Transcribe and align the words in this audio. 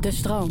De 0.00 0.10
stroom. 0.10 0.50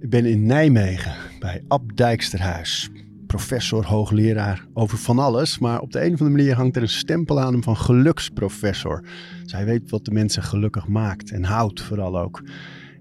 Ik 0.00 0.10
ben 0.10 0.24
in 0.24 0.46
Nijmegen 0.46 1.12
bij 1.38 1.62
Ab 1.68 1.96
Dijksterhuis. 1.96 2.90
Professor, 3.26 3.84
hoogleraar 3.84 4.66
over 4.72 4.98
van 4.98 5.18
alles. 5.18 5.58
Maar 5.58 5.80
op 5.80 5.92
de 5.92 5.98
een 5.98 6.12
of 6.12 6.20
andere 6.20 6.36
manier 6.36 6.54
hangt 6.54 6.76
er 6.76 6.82
een 6.82 6.88
stempel 6.88 7.40
aan 7.40 7.52
hem 7.52 7.62
van 7.62 7.76
geluksprofessor. 7.76 9.04
Dus 9.42 9.52
hij 9.52 9.64
weet 9.64 9.90
wat 9.90 10.04
de 10.04 10.10
mensen 10.10 10.42
gelukkig 10.42 10.86
maakt 10.86 11.30
en 11.30 11.44
houdt 11.44 11.82
vooral 11.82 12.18
ook. 12.18 12.42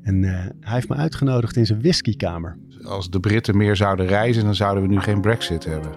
En 0.01 0.23
eh, 0.23 0.31
hij 0.59 0.73
heeft 0.73 0.89
me 0.89 0.95
uitgenodigd 0.95 1.55
in 1.55 1.65
zijn 1.65 1.81
whiskykamer. 1.81 2.57
Als 2.83 3.09
de 3.09 3.19
Britten 3.19 3.57
meer 3.57 3.75
zouden 3.75 4.05
reizen, 4.05 4.43
dan 4.43 4.55
zouden 4.55 4.83
we 4.83 4.89
nu 4.89 4.99
geen 4.99 5.21
brexit 5.21 5.65
hebben. 5.65 5.91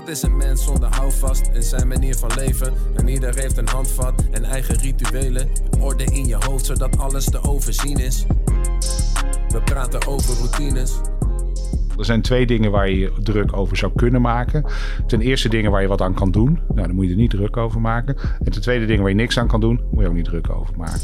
Wat 0.00 0.08
is 0.08 0.22
een 0.22 0.36
mens 0.36 0.64
zonder 0.64 0.94
houvast 0.94 1.50
in 1.52 1.62
zijn 1.62 1.88
manier 1.88 2.14
van 2.14 2.30
leven? 2.34 2.72
En 2.96 3.08
ieder 3.08 3.34
heeft 3.34 3.56
een 3.56 3.68
handvat 3.68 4.24
en 4.30 4.44
eigen 4.44 4.76
rituelen. 4.78 5.48
Orde 5.80 6.04
in 6.04 6.26
je 6.26 6.36
hoofd 6.46 6.66
zodat 6.66 6.98
alles 6.98 7.24
te 7.24 7.42
overzien 7.42 7.96
is. 7.96 8.26
We 9.48 9.60
praten 9.64 10.06
over 10.06 10.34
routines. 10.36 11.00
Er 11.98 12.04
zijn 12.04 12.22
twee 12.22 12.46
dingen 12.46 12.70
waar 12.70 12.90
je 12.90 12.98
je 12.98 13.12
druk 13.22 13.56
over 13.56 13.76
zou 13.76 13.92
kunnen 13.96 14.20
maken. 14.20 14.64
Ten 15.06 15.20
eerste 15.20 15.48
dingen 15.48 15.70
waar 15.70 15.82
je 15.82 15.88
wat 15.88 16.00
aan 16.00 16.14
kan 16.14 16.30
doen. 16.30 16.58
Nou, 16.68 16.86
dan 16.86 16.94
moet 16.94 17.04
je 17.04 17.10
er 17.10 17.16
niet 17.16 17.30
druk 17.30 17.56
over 17.56 17.80
maken. 17.80 18.16
En 18.44 18.52
ten 18.52 18.62
tweede 18.62 18.86
dingen 18.86 19.00
waar 19.00 19.10
je 19.10 19.16
niks 19.16 19.38
aan 19.38 19.48
kan 19.48 19.60
doen, 19.60 19.80
moet 19.90 20.02
je 20.02 20.08
ook 20.08 20.14
niet 20.14 20.24
druk 20.24 20.50
over 20.50 20.76
maken. 20.76 21.00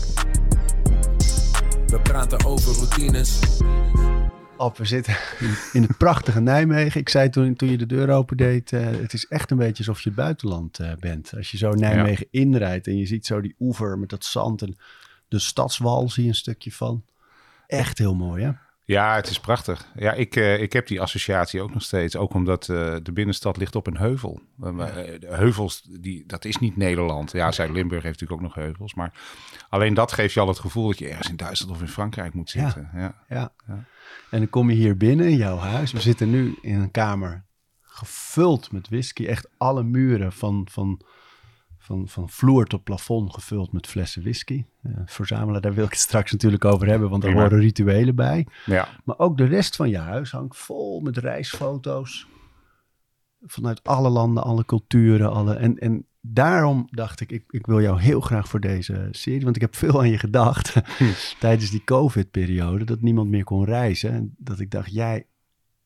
We 1.86 2.00
praten 2.02 2.44
over 2.44 2.72
routines. 2.72 3.41
Ab, 4.59 4.77
we 4.77 4.84
zitten 4.84 5.16
in 5.73 5.83
het 5.83 5.96
prachtige 5.96 6.41
Nijmegen. 6.41 7.01
Ik 7.01 7.09
zei 7.09 7.30
toen, 7.30 7.55
toen 7.55 7.70
je 7.70 7.77
de 7.77 7.87
deur 7.87 8.10
opendeed, 8.10 8.73
uh, 8.73 8.87
het 8.87 9.12
is 9.12 9.27
echt 9.27 9.51
een 9.51 9.56
beetje 9.56 9.87
alsof 9.87 10.02
je 10.02 10.09
het 10.09 10.19
buitenland 10.19 10.78
uh, 10.78 10.92
bent. 11.01 11.33
Als 11.37 11.51
je 11.51 11.56
zo 11.56 11.70
Nijmegen 11.70 12.27
inrijdt 12.30 12.87
en 12.87 12.97
je 12.98 13.06
ziet 13.06 13.27
zo 13.27 13.41
die 13.41 13.55
oever 13.59 13.98
met 13.98 14.09
dat 14.09 14.24
zand 14.24 14.62
en 14.62 14.77
de 15.28 15.38
stadswal 15.38 16.09
zie 16.09 16.23
je 16.23 16.28
een 16.28 16.34
stukje 16.34 16.73
van. 16.73 17.05
Echt 17.66 17.98
heel 17.98 18.14
mooi, 18.14 18.45
hè? 18.45 18.50
Ja, 18.84 19.14
het 19.14 19.28
is 19.28 19.41
prachtig. 19.41 19.86
Ja, 19.95 20.12
ik, 20.12 20.36
uh, 20.36 20.61
ik 20.61 20.73
heb 20.73 20.86
die 20.86 21.00
associatie 21.00 21.61
ook 21.61 21.73
nog 21.73 21.83
steeds. 21.83 22.17
Ook 22.17 22.34
omdat 22.34 22.69
uh, 22.69 22.97
de 23.02 23.12
binnenstad 23.12 23.56
ligt 23.56 23.77
op 23.77 23.86
een 23.86 23.97
heuvel. 23.97 24.41
Uh, 24.61 24.78
de 25.19 25.27
heuvels, 25.28 25.83
die, 25.83 26.25
dat 26.27 26.45
is 26.45 26.56
niet 26.56 26.77
Nederland. 26.77 27.33
Ja, 27.33 27.52
Zuid-Limburg 27.52 28.02
heeft 28.02 28.20
natuurlijk 28.20 28.41
ook 28.41 28.55
nog 28.55 28.64
heuvels. 28.64 28.95
Maar 28.95 29.12
alleen 29.69 29.95
dat 29.95 30.12
geeft 30.12 30.34
je 30.34 30.41
al 30.41 30.48
het 30.48 30.58
gevoel 30.58 30.86
dat 30.86 30.98
je 30.98 31.08
ergens 31.08 31.28
in 31.28 31.36
Duitsland 31.36 31.73
of 31.73 31.80
in 31.80 31.89
Frankrijk 31.89 32.34
moet 32.34 32.50
zitten. 32.50 32.91
Ja, 32.92 33.00
ja. 33.00 33.14
ja. 33.28 33.52
ja. 33.67 33.84
En 34.31 34.39
dan 34.39 34.50
kom 34.50 34.70
je 34.70 34.77
hier 34.77 34.97
binnen 34.97 35.27
in 35.27 35.36
jouw 35.36 35.56
huis. 35.56 35.92
We 35.92 36.00
zitten 36.00 36.31
nu 36.31 36.59
in 36.62 36.81
een 36.81 36.91
kamer 36.91 37.45
gevuld 37.81 38.73
met 38.73 38.89
whisky. 38.89 39.27
Echt 39.27 39.48
alle 39.56 39.83
muren 39.83 40.33
van... 40.33 40.69
van 40.70 41.00
van, 41.86 42.08
van 42.08 42.28
vloer 42.31 42.67
tot 42.67 42.84
plafond 42.84 43.34
gevuld 43.34 43.73
met 43.73 43.86
flessen 43.86 44.23
whisky. 44.23 44.64
Uh, 44.83 44.92
verzamelen, 45.05 45.62
daar 45.62 45.75
wil 45.75 45.84
ik 45.84 45.91
het 45.91 45.98
straks 45.98 46.33
natuurlijk 46.33 46.64
over 46.64 46.86
hebben, 46.86 47.11
want 47.11 47.23
er 47.23 47.28
Prima. 47.28 47.45
horen 47.45 47.61
rituelen 47.61 48.14
bij. 48.14 48.47
Ja. 48.64 48.89
Maar 49.05 49.19
ook 49.19 49.36
de 49.36 49.45
rest 49.45 49.77
van 49.77 49.89
je 49.89 49.98
huis 49.98 50.30
hangt 50.30 50.56
vol 50.56 51.01
met 51.01 51.17
reisfoto's. 51.17 52.27
Vanuit 53.41 53.84
alle 53.84 54.08
landen, 54.08 54.42
alle 54.42 54.64
culturen. 54.64 55.30
Alle, 55.30 55.55
en, 55.55 55.78
en 55.78 56.06
daarom 56.32 56.86
dacht 56.91 57.20
ik, 57.20 57.32
ik, 57.32 57.44
ik 57.48 57.66
wil 57.66 57.80
jou 57.80 58.00
heel 58.00 58.20
graag 58.20 58.48
voor 58.48 58.60
deze 58.60 59.08
serie, 59.10 59.44
want 59.44 59.56
ik 59.56 59.62
heb 59.62 59.77
veel 59.77 59.98
aan 59.98 60.10
je 60.10 60.19
gedacht 60.19 60.74
tijdens 61.41 61.70
die 61.70 61.84
COVID-periode, 61.84 62.84
dat 62.84 63.00
niemand 63.00 63.28
meer 63.28 63.44
kon 63.44 63.64
reizen. 63.64 64.10
En 64.10 64.34
dat 64.38 64.60
ik 64.60 64.70
dacht, 64.70 64.92
jij 64.92 65.27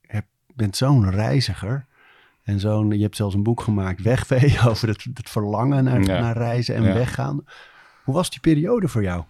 hebt, 0.00 0.28
bent 0.54 0.76
zo'n 0.76 1.10
reiziger. 1.10 1.86
En 2.42 2.60
zo'n, 2.60 2.90
je 2.90 3.02
hebt 3.02 3.16
zelfs 3.16 3.34
een 3.34 3.42
boek 3.42 3.60
gemaakt, 3.60 4.02
Wegvee, 4.02 4.58
over 4.68 4.88
het, 4.88 5.06
het 5.14 5.30
verlangen 5.30 5.84
naar, 5.84 6.02
ja. 6.02 6.20
naar 6.20 6.36
reizen 6.36 6.74
en 6.74 6.82
ja. 6.82 6.92
weggaan. 6.92 7.44
Hoe 8.04 8.14
was 8.14 8.30
die 8.30 8.40
periode 8.40 8.88
voor 8.88 9.02
jou? 9.02 9.24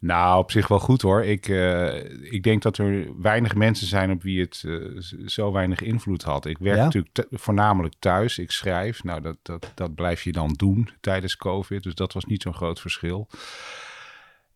Nou, 0.00 0.38
op 0.38 0.50
zich 0.50 0.68
wel 0.68 0.78
goed 0.78 1.02
hoor. 1.02 1.22
Ik, 1.22 1.48
uh, 1.48 2.32
ik 2.32 2.42
denk 2.42 2.62
dat 2.62 2.78
er 2.78 3.20
weinig 3.20 3.54
mensen 3.54 3.86
zijn 3.86 4.10
op 4.10 4.22
wie 4.22 4.40
het 4.40 4.62
uh, 4.66 5.00
zo 5.26 5.52
weinig 5.52 5.80
invloed 5.80 6.22
had. 6.22 6.46
Ik 6.46 6.58
werk 6.58 6.76
ja? 6.76 6.84
natuurlijk 6.84 7.26
voornamelijk 7.30 7.94
thuis. 7.98 8.38
Ik 8.38 8.50
schrijf. 8.50 9.04
Nou, 9.04 9.20
dat, 9.20 9.36
dat, 9.42 9.72
dat 9.74 9.94
blijf 9.94 10.22
je 10.22 10.32
dan 10.32 10.52
doen 10.52 10.88
tijdens 11.00 11.36
COVID. 11.36 11.82
Dus 11.82 11.94
dat 11.94 12.12
was 12.12 12.24
niet 12.24 12.42
zo'n 12.42 12.54
groot 12.54 12.80
verschil. 12.80 13.28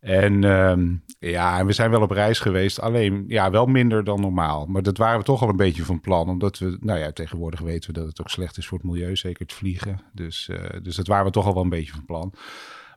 En 0.00 0.44
um, 0.44 1.04
ja, 1.18 1.64
we 1.64 1.72
zijn 1.72 1.90
wel 1.90 2.02
op 2.02 2.10
reis 2.10 2.38
geweest. 2.38 2.80
Alleen, 2.80 3.24
ja, 3.28 3.50
wel 3.50 3.66
minder 3.66 4.04
dan 4.04 4.20
normaal. 4.20 4.66
Maar 4.66 4.82
dat 4.82 4.96
waren 4.96 5.18
we 5.18 5.24
toch 5.24 5.42
al 5.42 5.48
een 5.48 5.56
beetje 5.56 5.84
van 5.84 6.00
plan. 6.00 6.28
Omdat 6.28 6.58
we, 6.58 6.76
nou 6.80 6.98
ja, 6.98 7.12
tegenwoordig 7.12 7.60
weten 7.60 7.92
we 7.92 7.98
dat 7.98 8.08
het 8.08 8.20
ook 8.20 8.30
slecht 8.30 8.56
is 8.56 8.66
voor 8.66 8.78
het 8.78 8.86
milieu. 8.86 9.16
Zeker 9.16 9.40
het 9.40 9.52
vliegen. 9.52 10.00
Dus, 10.12 10.48
uh, 10.52 10.58
dus 10.82 10.96
dat 10.96 11.06
waren 11.06 11.24
we 11.24 11.30
toch 11.30 11.46
al 11.46 11.54
wel 11.54 11.62
een 11.62 11.68
beetje 11.68 11.92
van 11.92 12.04
plan. 12.04 12.32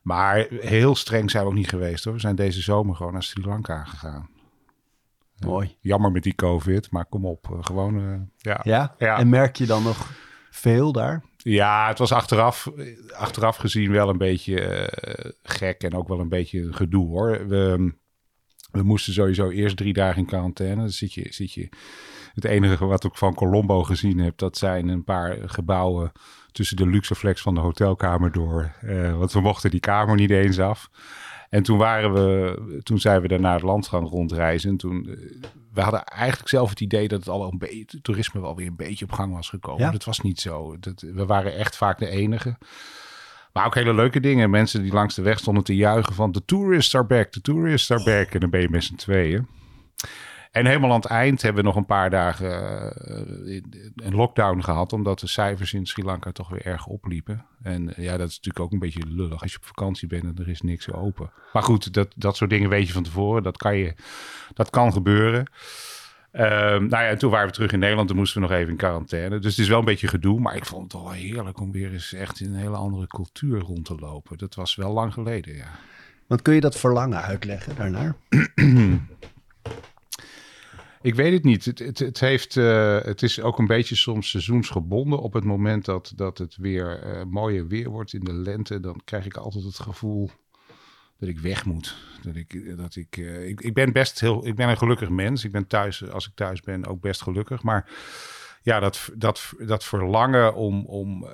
Maar 0.01 0.47
heel 0.49 0.95
streng 0.95 1.31
zijn 1.31 1.43
we 1.43 1.49
ook 1.49 1.55
niet 1.55 1.69
geweest 1.69 2.03
hoor. 2.03 2.13
We 2.13 2.19
zijn 2.19 2.35
deze 2.35 2.61
zomer 2.61 2.95
gewoon 2.95 3.13
naar 3.13 3.23
Sri 3.23 3.45
Lanka 3.45 3.83
gegaan. 3.83 4.29
Mooi. 5.39 5.67
Uh, 5.67 5.73
jammer 5.79 6.11
met 6.11 6.23
die 6.23 6.35
COVID, 6.35 6.91
maar 6.91 7.05
kom 7.05 7.25
op. 7.25 7.47
Uh, 7.51 7.57
gewoon, 7.61 7.99
uh, 7.99 8.19
ja. 8.37 8.59
ja. 8.63 8.95
Ja? 8.97 9.17
En 9.17 9.29
merk 9.29 9.55
je 9.55 9.65
dan 9.65 9.83
nog 9.83 10.11
veel 10.49 10.91
daar? 10.91 11.23
Ja, 11.37 11.87
het 11.87 11.97
was 11.97 12.11
achteraf, 12.11 12.71
achteraf 13.15 13.55
gezien 13.55 13.91
wel 13.91 14.09
een 14.09 14.17
beetje 14.17 14.89
gek 15.43 15.83
en 15.83 15.93
ook 15.93 16.07
wel 16.07 16.19
een 16.19 16.29
beetje 16.29 16.73
gedoe 16.73 17.07
hoor. 17.07 17.47
We, 17.47 17.93
we 18.71 18.83
moesten 18.83 19.13
sowieso 19.13 19.49
eerst 19.49 19.77
drie 19.77 19.93
dagen 19.93 20.21
in 20.21 20.25
quarantaine. 20.25 20.75
Dan 20.75 20.89
zit 20.89 21.13
je, 21.13 21.27
zit 21.29 21.53
je. 21.53 21.69
Het 22.33 22.45
enige 22.45 22.85
wat 22.85 23.03
ik 23.03 23.15
van 23.15 23.33
Colombo 23.33 23.83
gezien 23.83 24.19
heb, 24.19 24.37
dat 24.37 24.57
zijn 24.57 24.87
een 24.87 25.03
paar 25.03 25.49
gebouwen 25.49 26.11
tussen 26.51 26.77
de 26.77 26.87
luxe 26.87 27.15
flex 27.15 27.41
van 27.41 27.53
de 27.53 27.59
hotelkamer 27.59 28.31
door. 28.31 28.71
Uh, 28.83 29.17
want 29.17 29.31
we 29.31 29.41
mochten 29.41 29.71
die 29.71 29.79
kamer 29.79 30.15
niet 30.15 30.29
eens 30.29 30.59
af. 30.59 30.89
En 31.49 31.63
toen 31.63 31.77
waren 31.77 32.13
we, 32.13 32.79
toen 32.83 32.99
zijn 32.99 33.21
we 33.21 33.27
daar 33.27 33.39
naar 33.39 33.53
het 33.53 33.63
land 33.63 33.87
gaan 33.87 34.05
rondreizen. 34.05 34.69
En 34.69 34.77
toen, 34.77 35.17
we 35.73 35.81
hadden 35.81 36.03
eigenlijk 36.03 36.49
zelf 36.49 36.69
het 36.69 36.81
idee 36.81 37.07
dat 37.07 37.19
het 37.19 37.29
al 37.29 37.51
een 37.51 37.57
beetje, 37.57 38.01
toerisme 38.01 38.41
wel 38.41 38.55
weer 38.55 38.67
een 38.67 38.75
beetje 38.75 39.05
op 39.05 39.11
gang 39.11 39.33
was 39.33 39.49
gekomen. 39.49 39.81
Ja? 39.81 39.91
Dat 39.91 40.03
was 40.03 40.19
niet 40.19 40.39
zo. 40.39 40.79
Dat, 40.79 41.01
we 41.01 41.25
waren 41.25 41.55
echt 41.55 41.77
vaak 41.77 41.99
de 41.99 42.07
enige. 42.07 42.57
Maar 43.53 43.65
ook 43.65 43.75
hele 43.75 43.93
leuke 43.93 44.19
dingen. 44.19 44.49
Mensen 44.49 44.81
die 44.81 44.93
langs 44.93 45.15
de 45.15 45.21
weg 45.21 45.39
stonden 45.39 45.63
te 45.63 45.75
juichen 45.75 46.15
van 46.15 46.31
de 46.31 46.45
tourists 46.45 46.95
are 46.95 47.05
back, 47.05 47.31
de 47.31 47.41
tourists 47.41 47.91
are 47.91 48.03
back. 48.03 48.33
En 48.33 48.39
dan 48.39 48.49
ben 48.49 48.61
je 48.61 48.69
met 48.69 48.83
z'n 48.83 48.95
tweeën. 48.95 49.47
En 50.51 50.65
helemaal 50.65 50.89
aan 50.89 50.95
het 50.95 51.05
eind 51.05 51.41
hebben 51.41 51.61
we 51.61 51.67
nog 51.67 51.77
een 51.77 51.85
paar 51.85 52.09
dagen 52.09 52.49
uh, 53.47 53.61
een 53.95 54.15
lockdown 54.15 54.61
gehad, 54.61 54.93
omdat 54.93 55.19
de 55.19 55.27
cijfers 55.27 55.73
in 55.73 55.85
Sri 55.85 56.03
Lanka 56.03 56.31
toch 56.31 56.49
weer 56.49 56.65
erg 56.65 56.85
opliepen. 56.87 57.45
En 57.63 57.87
uh, 57.87 58.05
ja, 58.05 58.17
dat 58.17 58.29
is 58.29 58.35
natuurlijk 58.35 58.65
ook 58.65 58.71
een 58.71 58.79
beetje 58.79 59.07
lullig 59.07 59.41
als 59.41 59.51
je 59.51 59.57
op 59.57 59.65
vakantie 59.65 60.07
bent 60.07 60.23
en 60.23 60.35
er 60.37 60.49
is 60.49 60.61
niks 60.61 60.91
open. 60.91 61.31
Maar 61.53 61.63
goed, 61.63 61.93
dat, 61.93 62.13
dat 62.15 62.35
soort 62.35 62.49
dingen 62.49 62.69
weet 62.69 62.87
je 62.87 62.93
van 62.93 63.03
tevoren. 63.03 63.43
Dat 63.43 63.57
kan, 63.57 63.77
je, 63.77 63.93
dat 64.53 64.69
kan 64.69 64.93
gebeuren. 64.93 65.39
Um, 66.33 66.41
nou 66.87 66.89
ja, 66.89 67.07
en 67.07 67.17
toen 67.17 67.31
waren 67.31 67.47
we 67.47 67.53
terug 67.53 67.71
in 67.71 67.79
Nederland. 67.79 68.07
Toen 68.07 68.17
moesten 68.17 68.41
we 68.41 68.47
nog 68.47 68.57
even 68.57 68.71
in 68.71 68.77
quarantaine. 68.77 69.39
Dus 69.39 69.51
het 69.51 69.63
is 69.63 69.69
wel 69.69 69.79
een 69.79 69.85
beetje 69.85 70.07
gedoe. 70.07 70.39
Maar 70.39 70.55
ik 70.55 70.65
vond 70.65 70.91
het 70.91 71.01
wel 71.01 71.11
heerlijk 71.11 71.59
om 71.59 71.71
weer 71.71 71.91
eens 71.91 72.13
echt 72.13 72.39
in 72.39 72.53
een 72.53 72.59
hele 72.59 72.75
andere 72.75 73.07
cultuur 73.07 73.59
rond 73.59 73.85
te 73.85 73.95
lopen. 73.95 74.37
Dat 74.37 74.55
was 74.55 74.75
wel 74.75 74.91
lang 74.91 75.13
geleden, 75.13 75.55
ja. 75.55 75.69
Want 76.27 76.41
kun 76.41 76.53
je 76.53 76.61
dat 76.61 76.77
verlangen 76.77 77.21
uitleggen 77.21 77.75
daarnaar? 77.75 78.15
Ik 81.01 81.15
weet 81.15 81.33
het 81.33 81.43
niet. 81.43 81.65
Het, 81.65 81.79
het, 81.79 81.99
het, 81.99 82.19
heeft, 82.19 82.55
uh, 82.55 83.01
het 83.01 83.21
is 83.21 83.41
ook 83.41 83.59
een 83.59 83.67
beetje 83.67 83.95
soms 83.95 84.29
seizoensgebonden. 84.29 85.19
Op 85.19 85.33
het 85.33 85.43
moment 85.43 85.85
dat, 85.85 86.13
dat 86.15 86.37
het 86.37 86.55
weer 86.55 87.15
uh, 87.15 87.23
mooier 87.23 87.67
weer 87.67 87.89
wordt 87.89 88.13
in 88.13 88.23
de 88.23 88.33
lente, 88.33 88.79
dan 88.79 89.01
krijg 89.03 89.25
ik 89.25 89.37
altijd 89.37 89.63
het 89.63 89.79
gevoel 89.79 90.29
dat 91.19 91.29
ik 91.29 91.39
weg 91.39 91.65
moet. 91.65 91.97
Dat 92.21 92.35
ik, 92.35 92.77
dat 92.77 92.95
ik, 92.95 93.17
ik, 93.17 93.61
ik 93.61 93.73
ben 93.73 93.91
best 93.91 94.19
heel, 94.19 94.47
ik 94.47 94.55
ben 94.55 94.69
een 94.69 94.77
gelukkig 94.77 95.09
mens. 95.09 95.43
Ik 95.43 95.51
ben 95.51 95.67
thuis, 95.67 96.09
als 96.09 96.27
ik 96.27 96.35
thuis 96.35 96.61
ben, 96.61 96.85
ook 96.85 97.01
best 97.01 97.21
gelukkig. 97.21 97.63
Maar 97.63 97.89
ja, 98.61 98.79
dat, 98.79 99.11
dat, 99.15 99.53
dat 99.57 99.83
verlangen 99.83 100.55
om, 100.55 100.85
om 100.85 101.25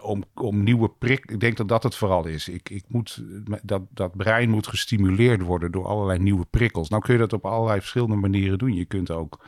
om, 0.00 0.24
om 0.34 0.62
nieuwe 0.62 0.88
prik. 0.88 1.30
Ik 1.30 1.40
denk 1.40 1.56
dat 1.56 1.68
dat 1.68 1.82
het 1.82 1.94
vooral 1.94 2.26
is. 2.26 2.48
Ik, 2.48 2.70
ik 2.70 2.84
moet, 2.88 3.24
dat, 3.62 3.82
dat 3.90 4.16
brein 4.16 4.50
moet 4.50 4.66
gestimuleerd 4.66 5.40
worden 5.40 5.72
door 5.72 5.86
allerlei 5.86 6.18
nieuwe 6.18 6.46
prikkels. 6.50 6.88
Nou 6.88 7.02
kun 7.02 7.12
je 7.12 7.20
dat 7.20 7.32
op 7.32 7.46
allerlei 7.46 7.80
verschillende 7.80 8.16
manieren 8.16 8.58
doen. 8.58 8.74
Je 8.74 8.84
kunt 8.84 9.10
ook 9.10 9.44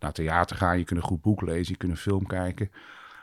naar 0.00 0.12
theater 0.12 0.56
gaan, 0.56 0.78
je 0.78 0.84
kunt 0.84 1.00
een 1.00 1.06
goed 1.06 1.20
boek 1.20 1.42
lezen, 1.42 1.72
je 1.72 1.76
kunt 1.76 1.92
een 1.92 1.98
film 1.98 2.26
kijken. 2.26 2.70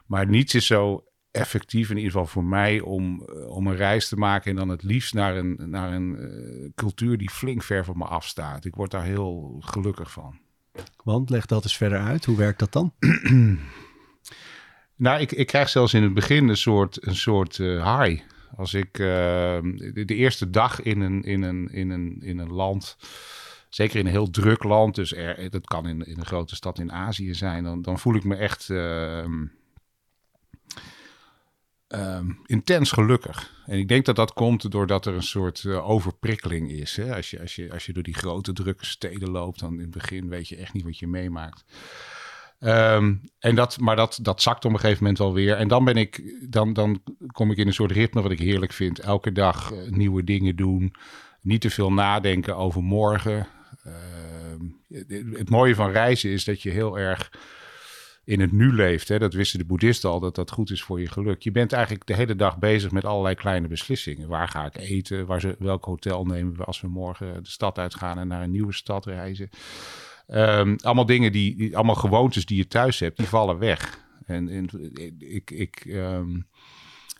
Maar 0.06 0.28
niets 0.28 0.56
is 0.56 0.66
zo 0.66 1.04
effectief, 1.32 1.90
in 1.90 1.96
ieder 1.96 2.12
geval 2.12 2.26
voor 2.26 2.44
mij, 2.44 2.80
om, 2.80 3.22
om 3.48 3.68
een 3.68 3.76
reis 3.76 4.08
te 4.08 4.16
maken 4.16 4.52
en 4.52 4.56
dan 4.56 4.70
het 4.70 4.84
liefst 4.84 5.14
naar 5.14 5.38
een, 5.38 5.58
naar 5.66 5.94
een 5.94 6.16
uh, 6.20 6.70
cultuur 6.76 7.18
die 7.18 7.30
flink 7.30 7.64
ver 7.64 7.86
van 7.86 7.98
me 7.98 8.06
afstaat. 8.06 8.66
Ik 8.66 8.76
word 8.76 8.92
daar 8.92 9.04
heel 9.04 9.58
gelukkig 9.60 10.12
van. 10.12 10.38
Want 11.04 11.30
leg 11.30 11.46
dat 11.46 11.64
eens 11.64 11.78
verder 11.78 12.00
uit. 12.00 12.26
Hoe 12.26 12.38
werkt 12.38 12.60
dat 12.60 12.72
dan? 12.72 12.94
Nou, 14.98 15.20
ik, 15.22 15.32
ik 15.32 15.48
krijg 15.48 15.70
zelfs 15.70 15.94
in 15.94 16.04
het 16.04 16.14
begin 16.14 16.48
een 16.48 16.58
soort, 16.58 17.08
een 17.08 17.16
soort 17.16 17.58
uh, 17.58 18.00
high. 18.00 18.24
Als 18.56 18.74
ik 18.74 18.98
uh, 18.98 19.08
de, 19.94 20.06
eerste 20.06 20.50
dag 20.50 20.82
in 20.82 21.02
een, 21.02 21.24
in, 21.24 21.42
een, 21.42 21.68
in, 21.72 21.90
een, 21.90 22.22
in 22.22 22.38
een 22.38 22.52
land, 22.52 22.98
zeker 23.70 24.00
in 24.00 24.06
een 24.06 24.12
heel 24.12 24.30
druk 24.30 24.64
land, 24.64 24.96
dus 24.96 25.16
er, 25.16 25.50
dat 25.50 25.66
kan 25.66 25.88
in, 25.88 26.06
in 26.06 26.20
een 26.20 26.26
grote 26.26 26.56
stad 26.56 26.80
in 26.80 26.92
Azië 26.92 27.34
zijn, 27.34 27.64
dan, 27.64 27.82
dan 27.82 28.00
voel 28.00 28.16
ik 28.16 28.24
me 28.24 28.36
echt. 28.36 28.70
Uh, 28.70 29.26
ehm, 31.88 32.32
intens 32.46 32.92
gelukkig. 32.92 33.64
En 33.66 33.78
ik 33.78 33.88
denk 33.88 34.06
dat 34.06 34.16
dat 34.16 34.34
komt 34.34 34.72
doordat 34.72 35.06
er 35.06 35.14
een 35.14 35.24
soort 35.24 35.66
overprikkeling 35.66 36.72
is. 36.72 36.96
Hè? 36.96 37.16
Als, 37.16 37.30
je, 37.30 37.40
als, 37.40 37.56
je, 37.56 37.72
als 37.72 37.86
je 37.86 37.94
door 37.94 38.04
die 38.04 38.14
grote 38.14 38.54
drukke 38.54 38.86
steden 38.86 39.30
loopt, 39.30 39.60
dan 39.60 39.74
in 39.74 39.80
het 39.80 39.92
begin 39.92 40.30
weet 40.30 40.48
je 40.48 40.56
echt 40.56 40.74
niet 40.74 40.84
wat 40.84 41.00
je 41.00 41.08
meemaakt. 41.08 41.64
Um, 42.66 43.22
en 43.40 43.56
dat, 43.56 43.80
maar 43.80 43.96
dat, 43.96 44.20
dat 44.22 44.42
zakt 44.42 44.66
op 44.66 44.72
een 44.72 44.80
gegeven 44.80 45.04
moment 45.04 45.20
wel 45.20 45.34
weer. 45.34 45.56
En 45.56 45.68
dan 45.68 45.86
ben 45.86 45.98
ik, 45.98 46.38
dan, 46.50 46.74
dan 46.74 47.02
kom 47.32 47.52
ik 47.52 47.58
in 47.58 47.68
een 47.68 47.74
soort 47.74 47.92
ritme 47.92 48.22
wat 48.22 48.32
ik 48.32 48.40
heerlijk 48.40 48.74
vind. 48.74 49.00
Elke 49.00 49.32
dag 49.32 49.74
uh, 49.74 49.90
nieuwe 49.90 50.24
dingen 50.24 50.56
doen. 50.56 50.96
Niet 51.42 51.62
te 51.62 51.70
veel 51.70 51.94
nadenken 51.94 52.56
over 52.56 52.84
morgen. 52.84 53.48
Uh, 53.88 53.94
het 55.38 55.50
mooie 55.50 55.76
van 55.76 55.92
reizen 55.92 56.30
is 56.30 56.44
dat 56.44 56.62
je 56.62 56.70
heel 56.70 57.00
erg 57.00 57.32
in 58.24 58.40
het 58.40 58.52
nu 58.52 58.74
leeft. 58.74 59.08
Hè? 59.08 59.20
Dat 59.20 59.34
wisten 59.34 59.60
de 59.60 59.66
boeddhisten 59.66 60.10
al, 60.10 60.20
dat 60.20 60.36
dat 60.36 60.52
goed 60.52 60.70
is 60.72 60.84
voor 60.84 61.00
je 61.00 61.10
geluk. 61.10 61.42
Je 61.42 61.52
bent 61.52 61.74
eigenlijk 61.74 62.06
de 62.06 62.16
hele 62.16 62.36
dag 62.36 62.58
bezig 62.58 62.92
met 62.92 63.06
allerlei 63.06 63.36
kleine 63.36 63.68
beslissingen. 63.68 64.28
Waar 64.28 64.48
ga 64.48 64.66
ik 64.66 64.78
eten? 64.78 65.26
Waar 65.26 65.56
welk 65.60 65.86
hotel 65.86 66.26
nemen 66.26 66.58
we 66.58 66.64
als 66.64 66.82
we 66.82 66.88
morgen 66.88 67.44
de 67.44 67.50
stad 67.50 67.78
uitgaan 67.78 68.20
en 68.20 68.28
naar 68.28 68.42
een 68.42 68.52
nieuwe 68.52 68.74
stad 68.74 69.06
reizen? 69.06 69.50
Um, 70.28 70.76
allemaal 70.82 71.06
dingen 71.06 71.32
die, 71.32 71.56
die, 71.56 71.76
allemaal 71.76 71.96
gewoontes 71.96 72.46
die 72.46 72.58
je 72.58 72.68
thuis 72.68 73.00
hebt, 73.00 73.18
die 73.18 73.28
vallen 73.28 73.60
weg. 73.60 74.00
En, 74.26 74.50
en 74.50 74.70
ik, 75.20 75.52
ik 75.52 75.86
um, 75.86 76.48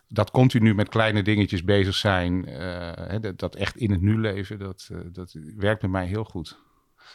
dat 0.08 0.30
continu 0.30 0.74
met 0.74 0.88
kleine 0.88 1.22
dingetjes 1.22 1.64
bezig 1.64 1.94
zijn, 1.94 2.48
uh, 2.48 2.54
hè, 2.94 3.20
dat, 3.20 3.38
dat, 3.38 3.54
echt 3.54 3.76
in 3.76 3.90
het 3.90 4.00
nu 4.00 4.20
leven, 4.20 4.58
dat, 4.58 4.88
uh, 4.92 4.98
dat 5.12 5.36
werkt 5.56 5.80
bij 5.80 5.90
mij 5.90 6.06
heel 6.06 6.24
goed. 6.24 6.58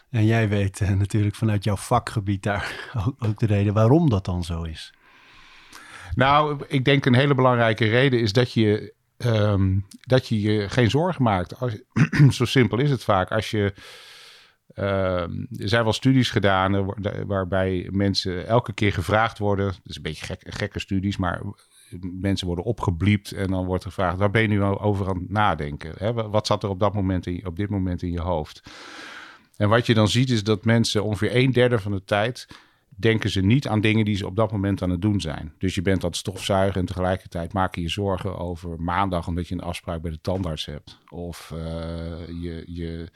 En 0.10 0.26
jij 0.26 0.50
weet 0.50 0.80
uh, 0.80 0.90
natuurlijk 0.90 1.36
vanuit 1.36 1.64
jouw 1.64 1.76
vakgebied 1.76 2.44
daar 2.44 2.90
ook, 3.08 3.16
ook, 3.20 3.40
de 3.40 3.46
reden 3.46 3.74
waarom 3.74 4.10
dat 4.10 4.26
dan 4.26 4.44
zo 4.44 4.64
is. 4.64 4.94
Nou, 6.14 6.64
ik 6.68 6.86
denk 6.86 7.06
een 7.06 7.16
hele 7.16 7.36
belangrijke 7.36 7.86
reden 7.86 8.20
is 8.20 8.34
dat 8.34 8.54
je 8.54 8.94
um, 9.18 9.86
dat 10.02 10.28
je 10.28 10.42
je 10.42 10.70
geen 10.70 10.90
zorgen 10.90 11.24
maakt. 11.24 11.60
Als, 11.60 11.82
zo 12.38 12.46
simpel 12.46 12.80
is 12.80 12.90
het 12.90 13.04
vaak. 13.04 13.32
Als 13.32 13.52
je 13.52 13.74
er 14.74 15.30
zijn 15.50 15.84
wel 15.84 15.94
studies 15.94 16.30
gedaan 16.30 16.94
waarbij 17.28 17.88
mensen 17.92 18.48
elke 18.48 18.74
keer 18.74 18.94
gevraagd 18.94 19.38
worden. 19.38 19.66
Dat 19.66 19.80
is 19.84 19.96
een 19.96 20.02
beetje 20.02 20.26
gek, 20.26 20.42
gekke 20.46 20.80
studies, 20.80 21.18
maar 21.18 21.42
mensen 22.00 22.48
worden 22.48 22.66
opgebliept 22.66 23.32
en 23.32 23.48
dan 23.48 23.66
wordt 23.66 23.84
gevraagd: 23.84 24.18
waar 24.18 24.32
ben 24.32 24.42
je 24.42 24.48
nu 24.48 24.62
over 24.64 25.08
aan 25.08 25.18
het 25.18 25.30
nadenken? 25.30 25.94
Hè? 25.98 26.14
Wat 26.14 26.48
zat 26.48 26.64
er 26.64 26.70
op, 26.70 26.80
dat 26.80 26.94
moment 26.94 27.26
in, 27.26 27.48
op 27.48 27.56
dit 27.56 27.70
moment 27.70 28.02
in 28.02 28.12
je 28.12 28.22
hoofd? 28.22 28.64
En 29.58 29.70
wat 29.70 29.86
je 29.86 29.94
dan 29.94 30.08
ziet 30.08 30.30
is 30.30 30.44
dat 30.44 30.66
mensen 30.66 31.04
ongeveer 31.04 31.36
een 31.36 31.52
derde 31.52 31.80
van 31.80 31.92
de 31.92 32.04
tijd 32.04 32.48
denken 32.96 33.30
ze 33.30 33.42
niet 33.42 33.68
aan 33.68 33.82
dingen 33.82 34.06
die 34.06 34.16
ze 34.16 34.26
op 34.26 34.36
dat 34.36 34.52
moment 34.52 34.82
aan 34.82 34.90
het 34.90 35.02
doen 35.02 35.22
zijn. 35.22 35.54
Dus 35.58 35.76
je 35.76 35.82
bent 35.82 36.04
aan 36.04 36.10
het 36.10 36.18
stofzuigen 36.18 36.80
en 36.80 36.86
tegelijkertijd 36.86 37.54
maak 37.54 37.76
je 37.76 37.82
je 37.82 37.90
zorgen 37.90 38.38
over 38.38 38.82
maandag 38.82 39.28
omdat 39.28 39.48
je 39.48 39.56
een 39.56 39.62
afspraak 39.62 40.02
bij 40.02 40.12
de 40.12 40.22
tandarts 40.22 40.66
hebt. 40.66 40.98
Of 41.10 41.52
uh, 41.54 41.62
je, 42.42 42.64
je 42.66 43.12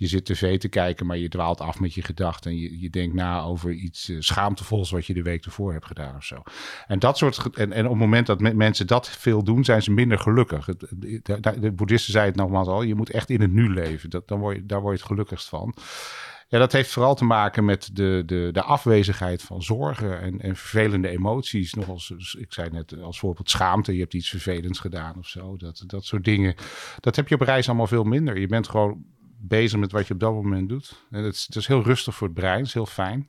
je 0.00 0.06
zit 0.06 0.24
tv 0.24 0.58
te 0.58 0.68
kijken, 0.68 1.06
maar 1.06 1.16
je 1.16 1.28
dwaalt 1.28 1.60
af 1.60 1.80
met 1.80 1.94
je 1.94 2.02
gedachten. 2.02 2.50
En 2.50 2.56
je, 2.56 2.80
je 2.80 2.90
denkt 2.90 3.14
na 3.14 3.40
over 3.40 3.72
iets 3.72 4.08
uh, 4.08 4.20
schaamtevols 4.20 4.90
wat 4.90 5.06
je 5.06 5.14
de 5.14 5.22
week 5.22 5.44
ervoor 5.44 5.72
hebt 5.72 5.86
gedaan 5.86 6.16
of 6.16 6.24
zo. 6.24 6.42
En, 6.86 6.98
dat 6.98 7.18
soort, 7.18 7.56
en, 7.56 7.72
en 7.72 7.84
op 7.84 7.90
het 7.90 8.00
moment 8.00 8.26
dat 8.26 8.40
mensen 8.40 8.86
dat 8.86 9.08
veel 9.08 9.42
doen, 9.42 9.64
zijn 9.64 9.82
ze 9.82 9.90
minder 9.90 10.18
gelukkig. 10.18 10.64
de, 10.64 11.20
de, 11.22 11.60
de, 11.60 11.72
boeddhisten 11.72 12.12
zei 12.12 12.26
het 12.26 12.36
nogmaals 12.36 12.68
al, 12.68 12.82
je 12.82 12.94
moet 12.94 13.10
echt 13.10 13.30
in 13.30 13.40
het 13.40 13.52
nu 13.52 13.72
leven. 13.72 14.10
Dat, 14.10 14.28
dan 14.28 14.38
word 14.38 14.56
je, 14.56 14.66
daar 14.66 14.80
word 14.80 14.92
je 14.92 15.02
het 15.02 15.10
gelukkigst 15.10 15.48
van. 15.48 15.74
Ja, 16.48 16.58
dat 16.58 16.72
heeft 16.72 16.90
vooral 16.90 17.14
te 17.14 17.24
maken 17.24 17.64
met 17.64 17.90
de, 17.92 18.22
de, 18.26 18.48
de 18.52 18.62
afwezigheid 18.62 19.42
van 19.42 19.62
zorgen 19.62 20.20
en, 20.20 20.40
en 20.40 20.56
vervelende 20.56 21.08
emoties. 21.08 21.74
Nog 21.74 21.88
als, 21.88 22.14
ik 22.38 22.52
zei 22.52 22.70
net 22.70 23.00
als 23.02 23.18
voorbeeld 23.18 23.50
schaamte, 23.50 23.92
je 23.92 24.00
hebt 24.00 24.14
iets 24.14 24.28
vervelends 24.28 24.78
gedaan 24.78 25.18
of 25.18 25.26
zo. 25.26 25.56
Dat, 25.56 25.84
dat 25.86 26.04
soort 26.04 26.24
dingen. 26.24 26.54
Dat 27.00 27.16
heb 27.16 27.28
je 27.28 27.34
op 27.34 27.40
reis 27.40 27.68
allemaal 27.68 27.86
veel 27.86 28.04
minder. 28.04 28.38
Je 28.38 28.46
bent 28.46 28.68
gewoon 28.68 29.04
bezig 29.40 29.78
met 29.78 29.92
wat 29.92 30.06
je 30.06 30.14
op 30.14 30.20
dat 30.20 30.32
moment 30.32 30.68
doet. 30.68 31.04
En 31.10 31.22
dat 31.22 31.34
is, 31.34 31.46
dat 31.46 31.62
is 31.62 31.68
heel 31.68 31.82
rustig 31.82 32.14
voor 32.14 32.26
het 32.26 32.36
brein, 32.36 32.62
is 32.62 32.74
heel 32.74 32.86
fijn. 32.86 33.28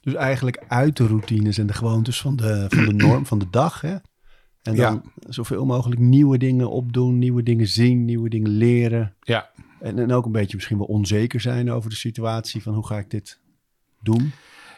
Dus 0.00 0.14
eigenlijk 0.14 0.64
uit 0.68 0.96
de 0.96 1.06
routines 1.06 1.58
en 1.58 1.66
de 1.66 1.72
gewoontes 1.72 2.20
van 2.20 2.36
de, 2.36 2.66
van 2.68 2.84
de 2.84 2.92
norm 2.92 3.26
van 3.26 3.38
de 3.38 3.50
dag. 3.50 3.80
Hè? 3.80 3.96
En 4.62 4.76
dan 4.76 4.76
ja. 4.76 5.02
zoveel 5.28 5.66
mogelijk 5.66 6.00
nieuwe 6.00 6.38
dingen 6.38 6.70
opdoen, 6.70 7.18
nieuwe 7.18 7.42
dingen 7.42 7.66
zien, 7.66 8.04
nieuwe 8.04 8.28
dingen 8.28 8.50
leren. 8.50 9.14
Ja. 9.22 9.50
En, 9.80 9.98
en 9.98 10.12
ook 10.12 10.24
een 10.24 10.32
beetje 10.32 10.56
misschien 10.56 10.78
wel 10.78 10.86
onzeker 10.86 11.40
zijn 11.40 11.70
over 11.70 11.90
de 11.90 11.96
situatie 11.96 12.62
van 12.62 12.74
hoe 12.74 12.86
ga 12.86 12.98
ik 12.98 13.10
dit 13.10 13.40
doen. 14.02 14.32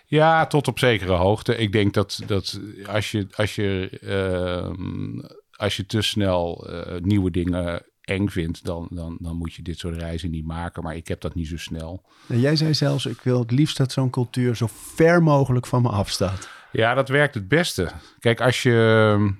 Ja, 0.07 0.47
tot 0.47 0.69
op 0.69 0.79
zekere 0.79 1.13
hoogte. 1.13 1.57
Ik 1.57 1.73
denk 1.73 1.95
dat, 1.95 2.21
dat 2.27 2.61
als 2.87 3.11
je, 3.11 3.27
als 3.35 3.55
je, 3.55 3.99
uh, 4.03 5.17
als 5.51 5.77
je 5.77 5.87
te 5.87 6.03
snel 6.03 6.71
uh, 6.71 7.01
nieuwe 7.01 7.31
dingen 7.31 7.83
eng 8.11 8.29
vindt, 8.29 8.65
dan, 8.65 8.89
dan, 8.91 9.17
dan 9.21 9.37
moet 9.37 9.55
je 9.55 9.63
dit 9.63 9.79
soort 9.79 9.97
reizen 9.97 10.31
niet 10.31 10.47
maken. 10.47 10.83
Maar 10.83 10.97
ik 10.97 11.09
heb 11.09 11.21
dat 11.21 11.35
niet 11.35 11.49
zo 11.49 11.57
snel. 11.57 12.03
En 12.29 12.41
jij 12.41 12.57
zei 12.57 12.75
zelfs, 12.75 13.07
ik 13.07 13.21
wil 13.21 13.39
het 13.39 13.51
liefst 13.51 13.77
dat 13.77 13.93
zo'n 13.93 14.11
cultuur 14.11 14.57
zo 14.57 14.67
ver 14.71 15.23
mogelijk 15.23 15.67
van 15.67 15.83
me 15.83 15.89
afstaat. 15.89 16.49
Ja, 16.73 16.95
dat 16.95 17.09
werkt 17.09 17.35
het 17.35 17.49
beste. 17.49 17.91
Kijk, 18.19 18.41
als 18.41 18.63
je... 18.63 19.33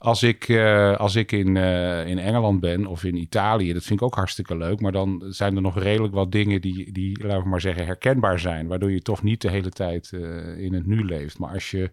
Als 0.00 0.22
ik, 0.22 0.48
uh, 0.48 0.96
als 0.96 1.14
ik 1.14 1.32
in, 1.32 1.54
uh, 1.54 2.06
in 2.06 2.18
Engeland 2.18 2.60
ben 2.60 2.86
of 2.86 3.04
in 3.04 3.16
Italië, 3.16 3.72
dat 3.72 3.82
vind 3.84 4.00
ik 4.00 4.06
ook 4.06 4.14
hartstikke 4.14 4.56
leuk. 4.56 4.80
Maar 4.80 4.92
dan 4.92 5.24
zijn 5.28 5.56
er 5.56 5.62
nog 5.62 5.78
redelijk 5.78 6.14
wat 6.14 6.32
dingen 6.32 6.60
die, 6.60 6.92
die 6.92 7.26
laten 7.26 7.42
we 7.42 7.48
maar 7.48 7.60
zeggen, 7.60 7.86
herkenbaar 7.86 8.38
zijn. 8.38 8.66
Waardoor 8.66 8.90
je 8.90 9.02
toch 9.02 9.22
niet 9.22 9.40
de 9.40 9.50
hele 9.50 9.70
tijd 9.70 10.10
uh, 10.14 10.58
in 10.58 10.74
het 10.74 10.86
nu 10.86 11.04
leeft. 11.04 11.38
Maar 11.38 11.52
als 11.52 11.70
je, 11.70 11.90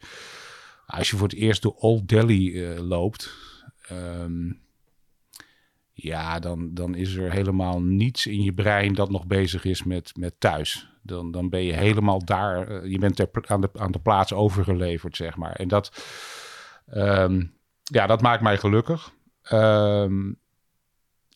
als 0.86 1.10
je 1.10 1.18
voor 1.18 1.28
het 1.28 1.38
eerst 1.38 1.62
door 1.62 1.74
Old 1.74 2.08
Delhi 2.08 2.68
loopt, 2.78 3.34
um, 3.92 4.60
ja, 6.06 6.40
dan, 6.40 6.74
dan 6.74 6.96
is 6.96 7.16
er 7.16 7.32
helemaal 7.32 7.82
niets 7.82 8.26
in 8.26 8.44
je 8.44 8.54
brein 8.54 8.94
dat 8.94 9.10
nog 9.10 9.28
bezig 9.28 9.64
is 9.64 9.84
met, 9.84 10.12
met 10.18 10.40
thuis. 10.40 10.90
Dan, 11.02 11.32
dan 11.32 11.50
ben 11.50 11.64
je 11.64 11.74
helemaal 11.74 12.26
daar, 12.26 12.72
uh, 12.72 12.92
je 12.92 13.00
bent 13.00 13.16
ter, 13.16 13.30
aan, 13.48 13.62
de, 13.62 13.70
aan 13.74 13.92
de 13.92 14.00
plaats 14.00 14.34
overgeleverd, 14.34 15.16
zeg 15.16 15.36
maar. 15.36 15.52
En 15.52 15.68
dat, 15.68 16.04
um, 16.94 17.54
ja, 17.84 18.08
dat 18.08 18.22
maakt 18.22 18.42
mij 18.42 18.58
gelukkig. 18.58 19.14
Um, 19.52 20.40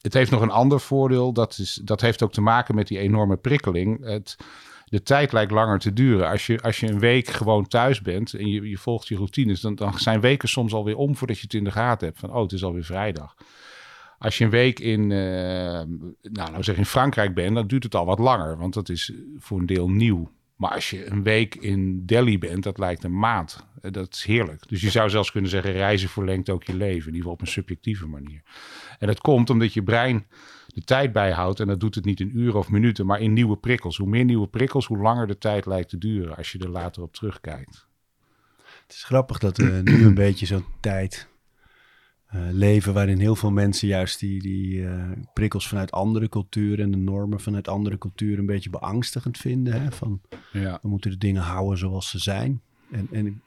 het 0.01 0.13
heeft 0.13 0.31
nog 0.31 0.41
een 0.41 0.51
ander 0.51 0.79
voordeel, 0.79 1.33
dat, 1.33 1.57
is, 1.57 1.81
dat 1.83 2.01
heeft 2.01 2.23
ook 2.23 2.31
te 2.33 2.41
maken 2.41 2.75
met 2.75 2.87
die 2.87 2.99
enorme 2.99 3.37
prikkeling. 3.37 4.05
Het, 4.05 4.37
de 4.85 5.01
tijd 5.01 5.31
lijkt 5.31 5.51
langer 5.51 5.79
te 5.79 5.93
duren. 5.93 6.29
Als 6.29 6.45
je, 6.45 6.61
als 6.61 6.79
je 6.79 6.87
een 6.87 6.99
week 6.99 7.27
gewoon 7.27 7.67
thuis 7.67 8.01
bent 8.01 8.33
en 8.33 8.47
je, 8.47 8.69
je 8.69 8.77
volgt 8.77 9.07
je 9.07 9.15
routines, 9.15 9.61
dan, 9.61 9.75
dan 9.75 9.99
zijn 9.99 10.21
weken 10.21 10.49
soms 10.49 10.73
alweer 10.73 10.97
om 10.97 11.15
voordat 11.15 11.37
je 11.37 11.43
het 11.43 11.53
in 11.53 11.63
de 11.63 11.71
gaten 11.71 12.07
hebt. 12.07 12.19
Van, 12.19 12.33
oh, 12.33 12.41
het 12.41 12.51
is 12.51 12.63
alweer 12.63 12.83
vrijdag. 12.83 13.35
Als 14.19 14.37
je 14.37 14.43
een 14.43 14.49
week 14.49 14.79
in, 14.79 15.01
uh, 15.01 15.09
nou, 15.09 16.51
nou 16.51 16.63
zeg 16.63 16.77
in 16.77 16.85
Frankrijk 16.85 17.33
bent, 17.33 17.55
dan 17.55 17.67
duurt 17.67 17.83
het 17.83 17.95
al 17.95 18.05
wat 18.05 18.19
langer, 18.19 18.57
want 18.57 18.73
dat 18.73 18.89
is 18.89 19.13
voor 19.37 19.59
een 19.59 19.65
deel 19.65 19.89
nieuw. 19.89 20.31
Maar 20.55 20.71
als 20.71 20.89
je 20.89 21.09
een 21.11 21.23
week 21.23 21.55
in 21.55 22.05
Delhi 22.05 22.37
bent, 22.37 22.63
dat 22.63 22.77
lijkt 22.77 23.03
een 23.03 23.19
maand. 23.19 23.65
Dat 23.81 24.13
is 24.13 24.23
heerlijk. 24.23 24.67
Dus 24.67 24.81
je 24.81 24.89
zou 24.89 25.09
zelfs 25.09 25.31
kunnen 25.31 25.49
zeggen, 25.49 25.71
reizen 25.71 26.09
verlengt 26.09 26.49
ook 26.49 26.63
je 26.63 26.75
leven. 26.75 27.07
In 27.07 27.15
ieder 27.15 27.15
geval 27.15 27.31
op 27.31 27.41
een 27.41 27.47
subjectieve 27.47 28.07
manier. 28.07 28.41
En 28.99 29.07
dat 29.07 29.19
komt 29.19 29.49
omdat 29.49 29.73
je 29.73 29.83
brein 29.83 30.25
de 30.67 30.83
tijd 30.83 31.13
bijhoudt. 31.13 31.59
En 31.59 31.67
dat 31.67 31.79
doet 31.79 31.95
het 31.95 32.05
niet 32.05 32.19
in 32.19 32.31
uren 32.37 32.59
of 32.59 32.69
minuten, 32.69 33.05
maar 33.05 33.21
in 33.21 33.33
nieuwe 33.33 33.57
prikkels. 33.57 33.97
Hoe 33.97 34.07
meer 34.07 34.25
nieuwe 34.25 34.47
prikkels, 34.47 34.85
hoe 34.85 34.97
langer 34.97 35.27
de 35.27 35.37
tijd 35.37 35.65
lijkt 35.65 35.89
te 35.89 35.97
duren 35.97 36.35
als 36.35 36.51
je 36.51 36.59
er 36.59 36.69
later 36.69 37.01
op 37.01 37.13
terugkijkt. 37.13 37.87
Het 38.83 38.93
is 38.93 39.03
grappig 39.03 39.39
dat 39.39 39.57
we 39.57 39.81
nu 39.83 40.05
een 40.05 40.13
beetje 40.13 40.45
zo'n 40.45 40.65
tijd 40.79 41.27
uh, 42.35 42.41
leven 42.51 42.93
waarin 42.93 43.19
heel 43.19 43.35
veel 43.35 43.51
mensen 43.51 43.87
juist 43.87 44.19
die, 44.19 44.41
die 44.41 44.73
uh, 44.73 45.03
prikkels 45.33 45.67
vanuit 45.67 45.91
andere 45.91 46.29
culturen 46.29 46.85
en 46.85 46.91
de 46.91 46.97
normen 46.97 47.39
vanuit 47.39 47.67
andere 47.67 47.97
culturen 47.97 48.39
een 48.39 48.45
beetje 48.45 48.69
beangstigend 48.69 49.37
vinden. 49.37 49.81
Hè? 49.81 49.91
Van, 49.91 50.21
ja. 50.51 50.79
We 50.81 50.87
moeten 50.87 51.11
de 51.11 51.17
dingen 51.17 51.41
houden 51.41 51.77
zoals 51.77 52.09
ze 52.09 52.19
zijn. 52.19 52.61
En, 52.91 53.07
en 53.11 53.41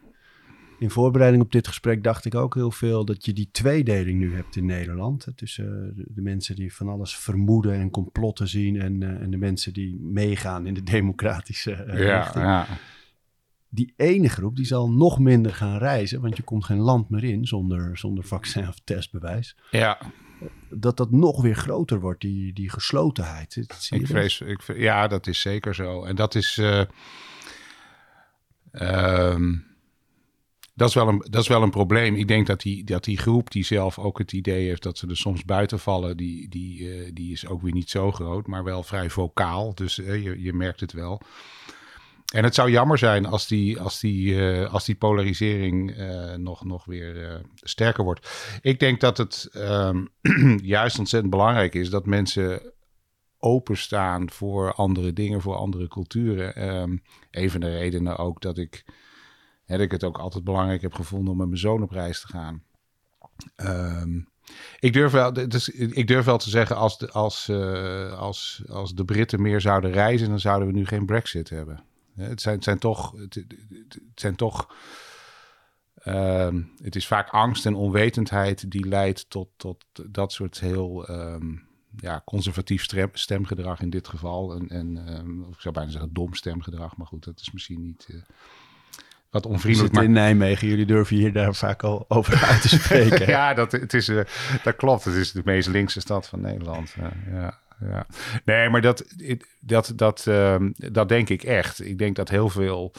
in 0.78 0.90
voorbereiding 0.90 1.42
op 1.42 1.52
dit 1.52 1.68
gesprek 1.68 2.02
dacht 2.02 2.24
ik 2.24 2.34
ook 2.34 2.54
heel 2.54 2.70
veel 2.70 3.04
dat 3.04 3.24
je 3.24 3.32
die 3.32 3.48
tweedeling 3.52 4.18
nu 4.18 4.34
hebt 4.34 4.56
in 4.56 4.66
Nederland. 4.66 5.24
Hè? 5.24 5.32
Tussen 5.32 5.94
de, 5.96 6.04
de, 6.08 6.22
mensen 6.22 6.56
die 6.56 6.74
van 6.74 6.88
alles 6.88 7.16
vermoeden 7.16 7.74
en 7.74 7.90
complotten 7.90 8.48
zien 8.48 8.80
en, 8.80 9.00
uh, 9.00 9.08
en 9.08 9.30
de 9.30 9.36
mensen 9.36 9.72
die 9.72 10.00
meegaan 10.00 10.66
in 10.66 10.74
de 10.74 10.82
democratische 10.82 11.70
ja, 11.70 12.20
richting. 12.20 12.44
Ja 12.44 12.66
die 13.74 13.92
ene 13.96 14.28
groep 14.28 14.56
die 14.56 14.64
zal 14.66 14.90
nog 14.90 15.18
minder 15.18 15.54
gaan 15.54 15.78
reizen, 15.78 16.20
want 16.20 16.36
je 16.36 16.42
komt 16.42 16.64
geen 16.64 16.80
land 16.80 17.08
meer 17.08 17.24
in 17.24 17.46
zonder, 17.46 17.98
zonder 17.98 18.24
vaccin 18.24 18.68
of 18.68 18.78
testbewijs. 18.84 19.56
Ja. 19.70 19.98
Dat 20.70 20.96
dat 20.96 21.10
nog 21.10 21.42
weer 21.42 21.54
groter 21.54 22.00
wordt, 22.00 22.20
die, 22.20 22.52
die 22.52 22.70
geslotenheid. 22.70 23.56
Ik 23.90 24.06
vrees, 24.06 24.40
ik, 24.40 24.62
ja, 24.76 25.08
dat 25.08 25.26
is 25.26 25.40
zeker 25.40 25.74
zo. 25.74 26.04
En 26.04 26.16
dat 26.16 26.34
is. 26.34 26.56
Uh, 26.56 26.84
um, 28.72 29.64
dat 30.74 30.88
is, 30.88 30.94
wel 30.94 31.08
een, 31.08 31.26
dat 31.30 31.42
is 31.42 31.48
wel 31.48 31.62
een 31.62 31.70
probleem. 31.70 32.14
Ik 32.14 32.28
denk 32.28 32.46
dat 32.46 32.60
die, 32.60 32.84
dat 32.84 33.04
die 33.04 33.18
groep 33.18 33.50
die 33.50 33.64
zelf 33.64 33.98
ook 33.98 34.18
het 34.18 34.32
idee 34.32 34.66
heeft 34.66 34.82
dat 34.82 34.98
ze 34.98 35.06
er 35.06 35.16
soms 35.16 35.44
buiten 35.44 35.78
vallen, 35.78 36.16
die, 36.16 36.48
die, 36.48 36.80
uh, 36.80 37.10
die 37.14 37.32
is 37.32 37.46
ook 37.46 37.62
weer 37.62 37.72
niet 37.72 37.90
zo 37.90 38.12
groot, 38.12 38.46
maar 38.46 38.64
wel 38.64 38.82
vrij 38.82 39.10
vocaal. 39.10 39.74
Dus 39.74 39.98
uh, 39.98 40.22
je, 40.22 40.42
je 40.42 40.52
merkt 40.52 40.80
het 40.80 40.92
wel. 40.92 41.22
En 42.32 42.44
het 42.44 42.54
zou 42.54 42.70
jammer 42.70 42.98
zijn 42.98 43.26
als 43.26 43.46
die, 43.46 43.80
als 43.80 44.00
die, 44.00 44.50
eh, 44.50 44.72
als 44.72 44.84
die 44.84 44.94
polarisering 44.94 45.96
eh, 45.96 46.34
nog, 46.34 46.64
nog 46.64 46.84
weer 46.84 47.30
eh, 47.30 47.40
sterker 47.54 48.04
wordt. 48.04 48.28
Ik 48.60 48.80
denk 48.80 49.00
dat 49.00 49.18
het 49.18 49.48
ehm, 49.52 50.06
juist 50.76 50.98
ontzettend 50.98 51.32
belangrijk 51.32 51.74
is 51.74 51.90
dat 51.90 52.06
mensen 52.06 52.72
openstaan 53.38 54.30
voor 54.30 54.72
andere 54.72 55.12
dingen, 55.12 55.40
voor 55.40 55.56
andere 55.56 55.88
culturen. 55.88 56.74
Um, 56.74 57.02
een 57.30 57.50
van 57.50 57.60
de 57.60 57.76
redenen 57.78 58.16
ook 58.16 58.40
dat 58.40 58.58
ik, 58.58 58.84
hè, 59.64 59.76
dat 59.76 59.84
ik 59.84 59.90
het 59.90 60.04
ook 60.04 60.18
altijd 60.18 60.44
belangrijk 60.44 60.82
heb 60.82 60.94
gevonden 60.94 61.32
om 61.32 61.38
met 61.38 61.46
mijn 61.46 61.58
zoon 61.58 61.82
op 61.82 61.90
reis 61.90 62.20
te 62.20 62.26
gaan. 62.26 62.62
Ehm, 63.56 64.20
ik, 64.78 64.92
durf 64.92 65.12
wel, 65.12 65.32
dus, 65.32 65.68
ik 65.68 66.06
durf 66.06 66.24
wel 66.24 66.38
te 66.38 66.50
zeggen, 66.50 66.76
als 66.76 66.98
de, 66.98 67.10
als, 67.10 67.50
als, 68.16 68.62
als 68.66 68.94
de 68.94 69.04
Britten 69.04 69.42
meer 69.42 69.60
zouden 69.60 69.90
reizen, 69.92 70.28
dan 70.28 70.40
zouden 70.40 70.68
we 70.68 70.74
nu 70.74 70.86
geen 70.86 71.06
Brexit 71.06 71.48
hebben. 71.48 71.84
Het 72.16 72.40
zijn, 72.40 72.54
het 72.54 72.64
zijn 72.64 72.78
toch. 72.78 73.12
Het, 73.12 73.34
het 73.34 74.00
zijn 74.14 74.36
toch 74.36 74.68
um, 76.04 76.72
het 76.82 76.96
is 76.96 77.06
vaak 77.06 77.28
angst 77.28 77.66
en 77.66 77.74
onwetendheid 77.74 78.70
die 78.70 78.86
leidt 78.86 79.30
tot, 79.30 79.48
tot 79.56 79.84
dat 80.08 80.32
soort 80.32 80.60
heel 80.60 81.10
um, 81.10 81.66
ja, 81.96 82.22
conservatief 82.24 82.86
stemgedrag 83.12 83.80
in 83.80 83.90
dit 83.90 84.08
geval. 84.08 84.54
En, 84.54 84.68
en 84.68 85.16
um, 85.18 85.46
ik 85.50 85.60
zou 85.60 85.74
bijna 85.74 85.90
zeggen 85.90 86.12
dom 86.12 86.34
stemgedrag, 86.34 86.96
maar 86.96 87.06
goed, 87.06 87.24
dat 87.24 87.40
is 87.40 87.52
misschien 87.52 87.82
niet. 87.82 88.06
Uh, 88.10 88.22
wat 89.30 89.46
onvriendelijk. 89.46 89.94
Maar... 89.94 90.04
in 90.04 90.12
Nijmegen, 90.12 90.68
jullie 90.68 90.86
durven 90.86 91.16
hier 91.16 91.32
daar 91.32 91.54
vaak 91.54 91.82
al 91.82 92.04
over 92.08 92.44
uit 92.44 92.62
te 92.62 92.68
spreken. 92.68 93.26
ja, 93.36 93.54
dat, 93.54 93.72
het 93.72 93.94
is, 93.94 94.08
uh, 94.08 94.24
dat 94.62 94.76
klopt. 94.76 95.04
Het 95.04 95.14
is 95.14 95.32
de 95.32 95.42
meest 95.44 95.68
linkse 95.68 96.00
stad 96.00 96.28
van 96.28 96.40
Nederland. 96.40 96.94
Uh, 96.98 97.06
ja 97.32 97.61
ja. 97.80 98.06
Nee, 98.44 98.68
maar 98.68 98.80
dat, 98.80 99.04
dat, 99.60 99.92
dat, 99.96 100.26
uh, 100.28 100.56
dat 100.74 101.08
denk 101.08 101.28
ik 101.28 101.42
echt. 101.42 101.84
Ik 101.84 101.98
denk 101.98 102.16
dat 102.16 102.28
heel 102.28 102.48
veel 102.48 102.92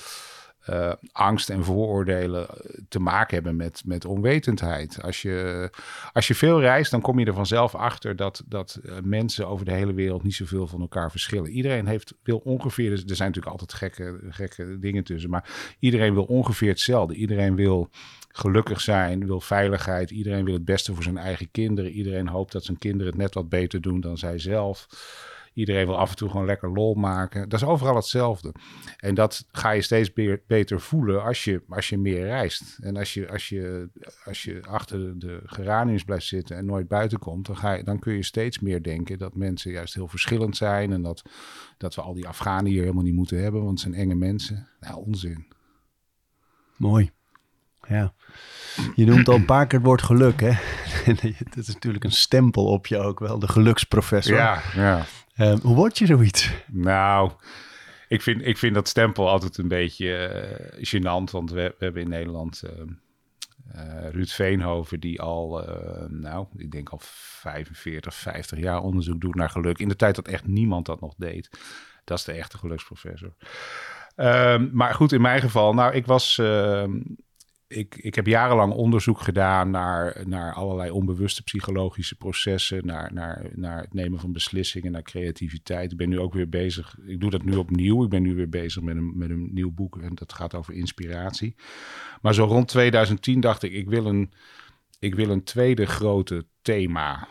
uh, 0.70 0.94
angst 1.12 1.50
en 1.50 1.64
vooroordelen 1.64 2.50
eh, 2.50 2.56
te 2.90 3.00
maken 3.00 3.36
hebben 3.36 3.56
met, 3.56 3.82
met 3.86 4.06
onwetendheid. 4.06 5.02
Als 5.02 5.22
je, 5.22 5.70
als 6.14 6.28
je 6.28 6.36
veel 6.36 6.62
reist, 6.62 6.92
dan 6.92 7.02
kom 7.02 7.20
je 7.20 7.26
er 7.26 7.34
vanzelf 7.34 7.76
achter 7.76 8.16
dat, 8.16 8.44
dat 8.48 8.80
uh, 8.84 8.94
mensen 9.04 9.48
over 9.48 9.66
de 9.66 9.72
hele 9.72 9.94
wereld 9.94 10.24
niet 10.24 10.36
zoveel 10.36 10.68
van 10.68 10.82
elkaar 10.82 11.12
verschillen. 11.12 11.50
Iedereen 11.50 11.88
heeft, 11.88 12.14
wil 12.24 12.38
ongeveer, 12.38 12.92
er 12.92 12.98
zijn 12.98 13.32
natuurlijk 13.32 13.62
altijd 13.62 13.74
gekke, 13.74 14.20
gekke 14.30 14.80
dingen 14.80 15.04
tussen, 15.04 15.30
maar 15.30 15.76
iedereen 15.80 16.14
wil 16.14 16.24
ongeveer 16.24 16.70
hetzelfde. 16.70 17.14
Iedereen 17.14 17.56
wil 17.56 17.90
gelukkig 18.36 18.82
zijn, 18.82 19.26
wil 19.26 19.42
veiligheid. 19.42 20.12
Iedereen 20.12 20.46
wil 20.46 20.54
het 20.54 20.66
beste 20.66 20.94
voor 20.94 21.04
zijn 21.04 21.18
eigen 21.18 21.52
kinderen. 21.52 21.92
Iedereen 21.92 22.28
hoopt 22.28 22.52
dat 22.52 22.64
zijn 22.64 22.78
kinderen 22.78 23.08
het 23.08 23.22
net 23.22 23.34
wat 23.34 23.50
beter 23.50 23.82
doen 23.82 24.00
dan 24.00 24.18
zij 24.18 24.40
zelf. 24.40 24.88
Iedereen 25.54 25.86
wil 25.86 25.98
af 25.98 26.10
en 26.10 26.16
toe 26.16 26.30
gewoon 26.30 26.46
lekker 26.46 26.72
lol 26.72 26.94
maken. 26.94 27.50
Dat 27.50 27.62
is 27.62 27.68
overal 27.68 27.96
hetzelfde. 27.96 28.54
En 28.98 29.16
dat 29.16 29.46
ga 29.52 29.72
je 29.72 29.82
steeds 29.82 30.14
beter 30.48 30.82
voelen 30.82 31.24
als 31.24 31.44
je, 31.44 31.64
als 31.70 31.90
je 31.90 31.98
meer 31.98 32.26
reist. 32.26 32.78
En 32.82 32.98
als 32.98 33.14
je, 33.14 33.30
als, 33.30 33.50
je, 33.50 33.90
als 34.26 34.44
je 34.44 34.60
achter 34.68 35.20
de 35.20 35.42
geraniums 35.46 36.04
blijft 36.04 36.26
zitten 36.26 36.58
en 36.58 36.66
nooit 36.66 36.88
buiten 36.88 37.20
komt, 37.20 37.46
dan, 37.46 37.58
ga 37.58 37.74
je, 37.74 37.84
dan 37.84 38.00
kun 38.00 38.14
je 38.14 38.24
steeds 38.24 38.60
meer 38.60 38.84
denken 38.84 39.18
dat 39.18 39.36
mensen 39.36 39.72
juist 39.72 39.94
heel 39.94 40.08
verschillend 40.08 40.58
zijn. 40.58 40.92
En 40.92 41.02
dat, 41.02 41.22
dat 41.78 41.96
we 41.96 42.02
al 42.02 42.14
die 42.14 42.28
Afghanen 42.28 42.72
hier 42.72 42.82
helemaal 42.82 43.04
niet 43.04 43.14
moeten 43.14 43.42
hebben, 43.42 43.64
want 43.64 43.82
het 43.82 43.92
zijn 43.92 44.02
enge 44.02 44.16
mensen. 44.16 44.68
Nou, 44.80 45.06
onzin. 45.06 45.48
Mooi. 46.78 47.12
Ja. 47.88 48.14
Je 48.96 49.06
noemt 49.06 49.28
al 49.28 49.36
een 49.36 49.46
paar 49.56 49.68
keer 49.68 49.80
het 49.80 49.88
woord 49.88 50.02
geluk, 50.02 50.42
hè? 50.42 50.52
dat 51.50 51.58
is 51.58 51.68
natuurlijk 51.68 52.04
een 52.04 52.12
stempel 52.12 52.66
op 52.66 52.88
je 52.88 52.98
ook 52.98 53.20
wel, 53.20 53.40
de 53.40 53.48
geluksprofessor. 53.48 54.36
Ja, 54.36 54.62
ja. 54.76 55.06
Um, 55.38 55.60
hoe 55.62 55.76
word 55.76 55.98
je 55.98 56.06
zoiets? 56.06 56.52
Nou, 56.68 57.32
ik 58.08 58.22
vind, 58.22 58.46
ik 58.46 58.58
vind 58.58 58.76
dat 58.76 58.88
stempel 58.88 59.30
altijd 59.30 59.58
een 59.58 59.68
beetje 59.68 60.32
uh, 60.76 60.86
gênant, 60.88 61.32
want 61.32 61.52
we, 61.52 61.76
we, 61.78 61.86
hebben 61.86 62.02
in 62.02 62.10
Nederland 62.10 62.64
uh, 62.66 62.72
uh, 63.76 64.10
Ruud 64.12 64.30
Veenhoven, 64.30 65.00
die 65.00 65.22
al, 65.22 65.66
nou, 66.10 66.48
ik 66.56 66.72
denk 66.72 66.90
al 66.90 67.00
45, 67.02 68.14
50 68.16 68.60
jaar 68.60 68.82
onderzoek 68.82 69.22
doet 69.22 69.36
naar 69.36 69.50
geluk. 69.50 69.80
In 69.80 69.88
de 69.88 69.96
tijd 69.96 70.16
dat 70.16 70.28
echt 70.28 70.48
niemand 70.48 70.86
dat 70.86 71.02
nog 71.02 71.14
deed. 71.18 71.50
Dat 72.04 72.18
is 72.18 72.24
de 72.24 72.32
echte 72.32 72.58
geluksprofessor. 72.58 73.34
Um, 74.16 74.70
maar 74.74 74.94
goed, 74.94 75.12
in 75.12 75.22
mijn 75.22 75.42
geval, 75.42 75.74
nou, 75.74 75.94
ik 75.94 76.06
was 76.06 76.38
ehm, 76.38 77.00
ik, 77.78 77.96
ik 77.96 78.16
heb 78.16 78.26
jarenlang 78.26 78.74
onderzoek 78.74 79.20
gedaan 79.20 79.70
naar, 79.72 80.24
naar 80.26 80.54
allerlei 80.54 80.90
onbewuste 80.92 81.44
psychologische 81.44 82.16
processen, 82.16 82.86
naar, 82.86 83.14
naar, 83.14 83.46
naar 83.56 83.82
het 83.82 83.94
nemen 83.94 84.20
van 84.20 84.32
beslissingen, 84.32 84.92
naar 84.92 85.02
creativiteit. 85.02 85.92
Ik 85.92 85.98
ben 85.98 86.10
nu 86.10 86.20
ook 86.20 86.34
weer 86.34 86.50
bezig, 86.50 86.98
ik 87.06 87.20
doe 87.20 87.30
dat 87.30 87.44
nu 87.44 87.56
opnieuw. 87.56 88.04
Ik 88.04 88.10
ben 88.10 88.22
nu 88.22 88.36
weer 88.36 88.50
bezig 88.50 88.82
met 88.82 88.96
een, 88.96 89.18
met 89.18 89.30
een 89.30 89.50
nieuw 89.54 89.72
boek 89.72 89.98
en 89.98 90.16
dat 90.16 90.34
gaat 90.34 90.56
over 90.56 90.74
inspiratie. 90.74 91.56
Maar 92.22 92.34
zo 92.34 92.46
rond 92.46 92.68
2010 92.68 93.40
dacht 93.40 93.64
ik, 93.64 93.72
ik 93.72 93.90
wil 93.90 94.06
een, 94.06 94.32
ik 95.00 95.16
wil 95.16 95.30
een 95.30 95.44
tweede 95.44 95.86
grote 95.86 96.46
thema. 96.62 97.28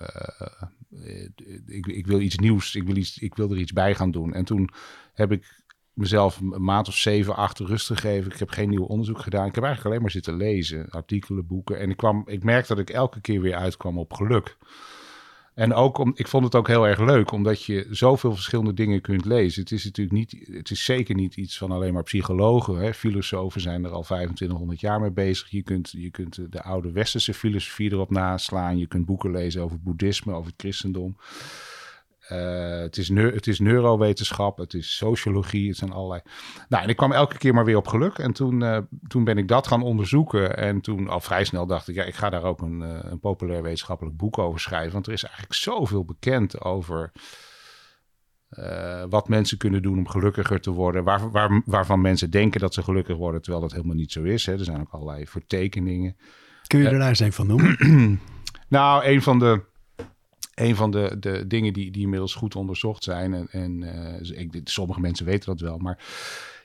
Uh, 0.00 1.28
ik, 1.66 1.86
ik 1.86 2.06
wil 2.06 2.20
iets 2.20 2.36
nieuws, 2.36 2.74
ik 2.74 2.82
wil, 2.82 2.96
iets, 2.96 3.18
ik 3.18 3.34
wil 3.34 3.50
er 3.50 3.58
iets 3.58 3.72
bij 3.72 3.94
gaan 3.94 4.10
doen. 4.10 4.34
En 4.34 4.44
toen 4.44 4.70
heb 5.12 5.32
ik 5.32 5.64
mezelf 5.96 6.40
een 6.40 6.64
maand 6.64 6.88
of 6.88 6.94
zeven, 6.94 7.36
acht 7.36 7.58
rust 7.58 7.86
gegeven. 7.86 8.32
Ik 8.32 8.38
heb 8.38 8.50
geen 8.50 8.68
nieuw 8.68 8.84
onderzoek 8.84 9.20
gedaan. 9.20 9.46
Ik 9.46 9.54
heb 9.54 9.64
eigenlijk 9.64 9.86
alleen 9.86 10.02
maar 10.02 10.10
zitten 10.10 10.36
lezen, 10.36 10.90
artikelen, 10.90 11.46
boeken. 11.46 11.78
En 11.78 11.90
ik, 11.90 11.96
kwam, 11.96 12.22
ik 12.26 12.44
merkte 12.44 12.74
dat 12.74 12.88
ik 12.88 12.94
elke 12.94 13.20
keer 13.20 13.40
weer 13.40 13.54
uitkwam 13.54 13.98
op 13.98 14.12
geluk. 14.12 14.56
En 15.54 15.74
ook 15.74 15.98
om, 15.98 16.12
ik 16.14 16.26
vond 16.26 16.44
het 16.44 16.54
ook 16.54 16.68
heel 16.68 16.86
erg 16.86 16.98
leuk, 16.98 17.32
omdat 17.32 17.62
je 17.62 17.86
zoveel 17.90 18.34
verschillende 18.34 18.74
dingen 18.74 19.00
kunt 19.00 19.24
lezen. 19.24 19.62
Het 19.62 19.72
is 19.72 19.84
natuurlijk 19.84 20.16
niet, 20.16 20.48
het 20.52 20.70
is 20.70 20.84
zeker 20.84 21.14
niet 21.14 21.36
iets 21.36 21.58
van 21.58 21.70
alleen 21.70 21.92
maar 21.92 22.02
psychologen. 22.02 22.76
Hè. 22.76 22.94
Filosofen 22.94 23.60
zijn 23.60 23.84
er 23.84 23.90
al 23.90 24.02
2500 24.02 24.80
jaar 24.80 25.00
mee 25.00 25.10
bezig. 25.10 25.50
Je 25.50 25.62
kunt, 25.62 25.90
je 25.90 26.10
kunt 26.10 26.52
de 26.52 26.62
oude 26.62 26.92
westerse 26.92 27.34
filosofie 27.34 27.92
erop 27.92 28.10
naslaan. 28.10 28.78
Je 28.78 28.86
kunt 28.86 29.06
boeken 29.06 29.30
lezen 29.30 29.62
over 29.62 29.80
boeddhisme, 29.80 30.32
over 30.32 30.50
het 30.50 30.60
christendom. 30.60 31.16
Uh, 32.32 32.80
het, 32.80 32.96
is 32.96 33.08
het 33.08 33.46
is 33.46 33.58
neurowetenschap, 33.58 34.58
het 34.58 34.74
is 34.74 34.96
sociologie, 34.96 35.68
het 35.68 35.76
zijn 35.76 35.92
allerlei. 35.92 36.20
Nou, 36.68 36.82
en 36.82 36.88
ik 36.88 36.96
kwam 36.96 37.12
elke 37.12 37.38
keer 37.38 37.54
maar 37.54 37.64
weer 37.64 37.76
op 37.76 37.88
geluk. 37.88 38.18
En 38.18 38.32
toen, 38.32 38.60
uh, 38.62 38.78
toen 39.08 39.24
ben 39.24 39.38
ik 39.38 39.48
dat 39.48 39.66
gaan 39.66 39.82
onderzoeken. 39.82 40.56
En 40.56 40.80
toen 40.80 41.08
al 41.08 41.20
vrij 41.20 41.44
snel 41.44 41.66
dacht 41.66 41.88
ik, 41.88 41.94
ja, 41.94 42.04
ik 42.04 42.14
ga 42.14 42.30
daar 42.30 42.42
ook 42.42 42.60
een, 42.60 42.80
uh, 42.80 42.98
een 43.00 43.20
populair 43.20 43.62
wetenschappelijk 43.62 44.16
boek 44.16 44.38
over 44.38 44.60
schrijven. 44.60 44.92
Want 44.92 45.06
er 45.06 45.12
is 45.12 45.24
eigenlijk 45.24 45.54
zoveel 45.54 46.04
bekend 46.04 46.60
over 46.60 47.12
wat 49.08 49.28
mensen 49.28 49.58
kunnen 49.58 49.82
doen 49.82 49.98
om 49.98 50.08
gelukkiger 50.08 50.60
te 50.60 50.70
worden. 50.70 51.04
Waar, 51.04 51.30
waar, 51.30 51.62
waarvan 51.64 52.00
mensen 52.00 52.30
denken 52.30 52.60
dat 52.60 52.74
ze 52.74 52.82
gelukkig 52.82 53.16
worden, 53.16 53.42
terwijl 53.42 53.62
dat 53.62 53.72
helemaal 53.72 53.96
niet 53.96 54.12
zo 54.12 54.22
is. 54.22 54.46
Hè. 54.46 54.52
Er 54.52 54.64
zijn 54.64 54.80
ook 54.80 54.90
allerlei 54.90 55.26
vertekeningen. 55.26 56.16
Kun 56.66 56.78
je 56.78 56.88
er 56.88 56.98
daar 56.98 57.08
eens 57.08 57.20
een 57.20 57.32
van 57.32 57.46
noemen? 57.46 57.76
nou, 58.68 59.04
een 59.04 59.22
van 59.22 59.38
de 59.38 59.62
een 60.56 60.76
van 60.76 60.90
de, 60.90 61.16
de 61.20 61.46
dingen 61.46 61.72
die, 61.72 61.90
die 61.90 62.02
inmiddels 62.02 62.34
goed 62.34 62.56
onderzocht 62.56 63.04
zijn, 63.04 63.34
en, 63.34 63.48
en 63.50 63.82
uh, 64.22 64.40
ik, 64.40 64.60
sommige 64.64 65.00
mensen 65.00 65.26
weten 65.26 65.46
dat 65.50 65.60
wel, 65.60 65.78
maar 65.78 65.98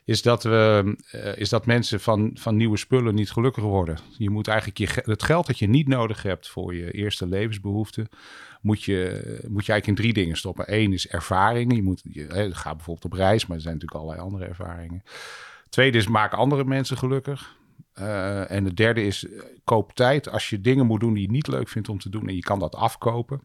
is 0.04 0.22
dat, 0.22 0.42
we, 0.42 0.96
uh, 1.14 1.36
is 1.36 1.48
dat 1.48 1.66
mensen 1.66 2.00
van, 2.00 2.30
van 2.34 2.56
nieuwe 2.56 2.76
spullen 2.76 3.14
niet 3.14 3.30
gelukkiger 3.30 3.70
worden. 3.70 3.98
Je 4.18 4.30
moet 4.30 4.48
eigenlijk 4.48 4.78
je, 4.78 5.02
het 5.10 5.22
geld 5.22 5.46
dat 5.46 5.58
je 5.58 5.68
niet 5.68 5.88
nodig 5.88 6.22
hebt 6.22 6.48
voor 6.48 6.74
je 6.74 6.90
eerste 6.90 7.26
levensbehoeften, 7.26 8.08
moet 8.60 8.82
je, 8.82 8.98
moet 9.48 9.66
je 9.66 9.72
eigenlijk 9.72 9.86
in 9.86 9.94
drie 9.94 10.12
dingen 10.12 10.36
stoppen. 10.36 10.64
Eén 10.68 10.92
is 10.92 11.08
ervaringen. 11.08 11.76
Je 11.76 11.82
moet, 11.82 12.02
je, 12.04 12.26
hè, 12.28 12.54
ga 12.54 12.74
bijvoorbeeld 12.74 13.12
op 13.12 13.12
reis, 13.12 13.46
maar 13.46 13.56
er 13.56 13.62
zijn 13.62 13.74
natuurlijk 13.74 14.02
allerlei 14.02 14.26
andere 14.26 14.44
ervaringen. 14.44 15.02
Tweede 15.68 15.98
is 15.98 16.08
maak 16.08 16.32
andere 16.32 16.64
mensen 16.64 16.96
gelukkig. 16.96 17.56
Uh, 17.98 18.50
en 18.50 18.64
het 18.64 18.76
derde 18.76 19.04
is 19.04 19.26
koop 19.64 19.92
tijd. 19.92 20.28
Als 20.28 20.50
je 20.50 20.60
dingen 20.60 20.86
moet 20.86 21.00
doen 21.00 21.14
die 21.14 21.22
je 21.22 21.30
niet 21.30 21.46
leuk 21.46 21.68
vindt 21.68 21.88
om 21.88 21.98
te 21.98 22.08
doen 22.08 22.28
en 22.28 22.34
je 22.34 22.40
kan 22.40 22.58
dat 22.58 22.74
afkopen 22.74 23.40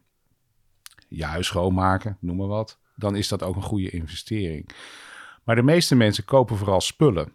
je 1.08 1.24
huis 1.24 1.48
schoonmaken, 1.48 2.18
noem 2.20 2.38
maar 2.38 2.48
wat, 2.48 2.80
dan 2.96 3.16
is 3.16 3.28
dat 3.28 3.44
ook 3.44 3.56
een 3.56 3.62
goede 3.62 3.90
investering. 3.90 4.70
Maar 5.44 5.56
de 5.56 5.64
meeste 5.64 5.96
mensen 5.96 6.26
kopen 6.26 6.58
vooral 6.58 6.82
spullen. 6.82 7.32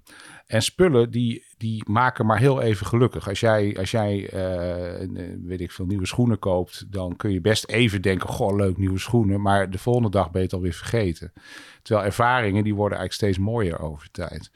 En 0.47 0.63
spullen 0.63 1.11
die, 1.11 1.45
die 1.57 1.83
maken 1.91 2.27
maar 2.27 2.39
heel 2.39 2.61
even 2.61 2.87
gelukkig. 2.87 3.29
Als 3.29 3.41
jij, 3.41 3.77
als 3.79 3.91
jij 3.91 4.35
uh, 4.35 5.09
weet 5.45 5.61
ik 5.61 5.71
veel, 5.71 5.87
nieuwe 5.87 6.07
schoenen 6.07 6.39
koopt, 6.39 6.93
dan 6.93 7.17
kun 7.17 7.33
je 7.33 7.41
best 7.41 7.69
even 7.69 8.03
denken: 8.03 8.29
Goh, 8.29 8.57
leuk 8.57 8.77
nieuwe 8.77 8.99
schoenen. 8.99 9.41
Maar 9.41 9.71
de 9.71 9.79
volgende 9.79 10.11
dag 10.11 10.31
ben 10.31 10.41
je 10.41 10.47
het 10.47 10.57
alweer 10.57 10.73
vergeten. 10.73 11.33
Terwijl 11.83 12.07
ervaringen 12.07 12.65
die 12.65 12.75
worden 12.75 12.99
eigenlijk 12.99 13.33
steeds 13.33 13.47
mooier 13.47 13.81
over 13.81 14.11
tijd. 14.11 14.51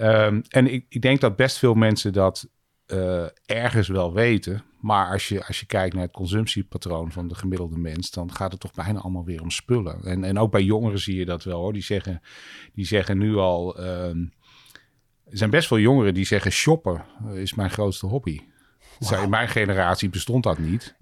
Um, 0.00 0.42
en 0.48 0.72
ik, 0.72 0.86
ik 0.88 1.02
denk 1.02 1.20
dat 1.20 1.36
best 1.36 1.58
veel 1.58 1.74
mensen 1.74 2.12
dat 2.12 2.48
uh, 2.92 3.24
ergens 3.46 3.88
wel 3.88 4.12
weten. 4.12 4.62
Maar 4.80 5.12
als 5.12 5.28
je, 5.28 5.46
als 5.46 5.60
je 5.60 5.66
kijkt 5.66 5.94
naar 5.94 6.02
het 6.02 6.12
consumptiepatroon 6.12 7.12
van 7.12 7.28
de 7.28 7.34
gemiddelde 7.34 7.78
mens, 7.78 8.10
dan 8.10 8.32
gaat 8.32 8.52
het 8.52 8.60
toch 8.60 8.72
bijna 8.72 9.00
allemaal 9.00 9.24
weer 9.24 9.42
om 9.42 9.50
spullen. 9.50 10.02
En, 10.02 10.24
en 10.24 10.38
ook 10.38 10.50
bij 10.50 10.62
jongeren 10.62 10.98
zie 10.98 11.16
je 11.16 11.24
dat 11.24 11.44
wel 11.44 11.60
hoor. 11.60 11.72
Die 11.72 11.82
zeggen, 11.82 12.22
die 12.74 12.86
zeggen 12.86 13.18
nu 13.18 13.36
al. 13.36 13.80
Uh, 13.80 14.08
er 15.24 15.36
zijn 15.36 15.50
best 15.50 15.68
veel 15.68 15.78
jongeren 15.78 16.14
die 16.14 16.26
zeggen: 16.26 16.52
shoppen 16.52 17.04
is 17.32 17.54
mijn 17.54 17.70
grootste 17.70 18.06
hobby. 18.06 18.40
Wow. 18.98 19.22
In 19.22 19.30
mijn 19.30 19.48
generatie 19.48 20.08
bestond 20.08 20.42
dat 20.42 20.58
niet. 20.58 20.96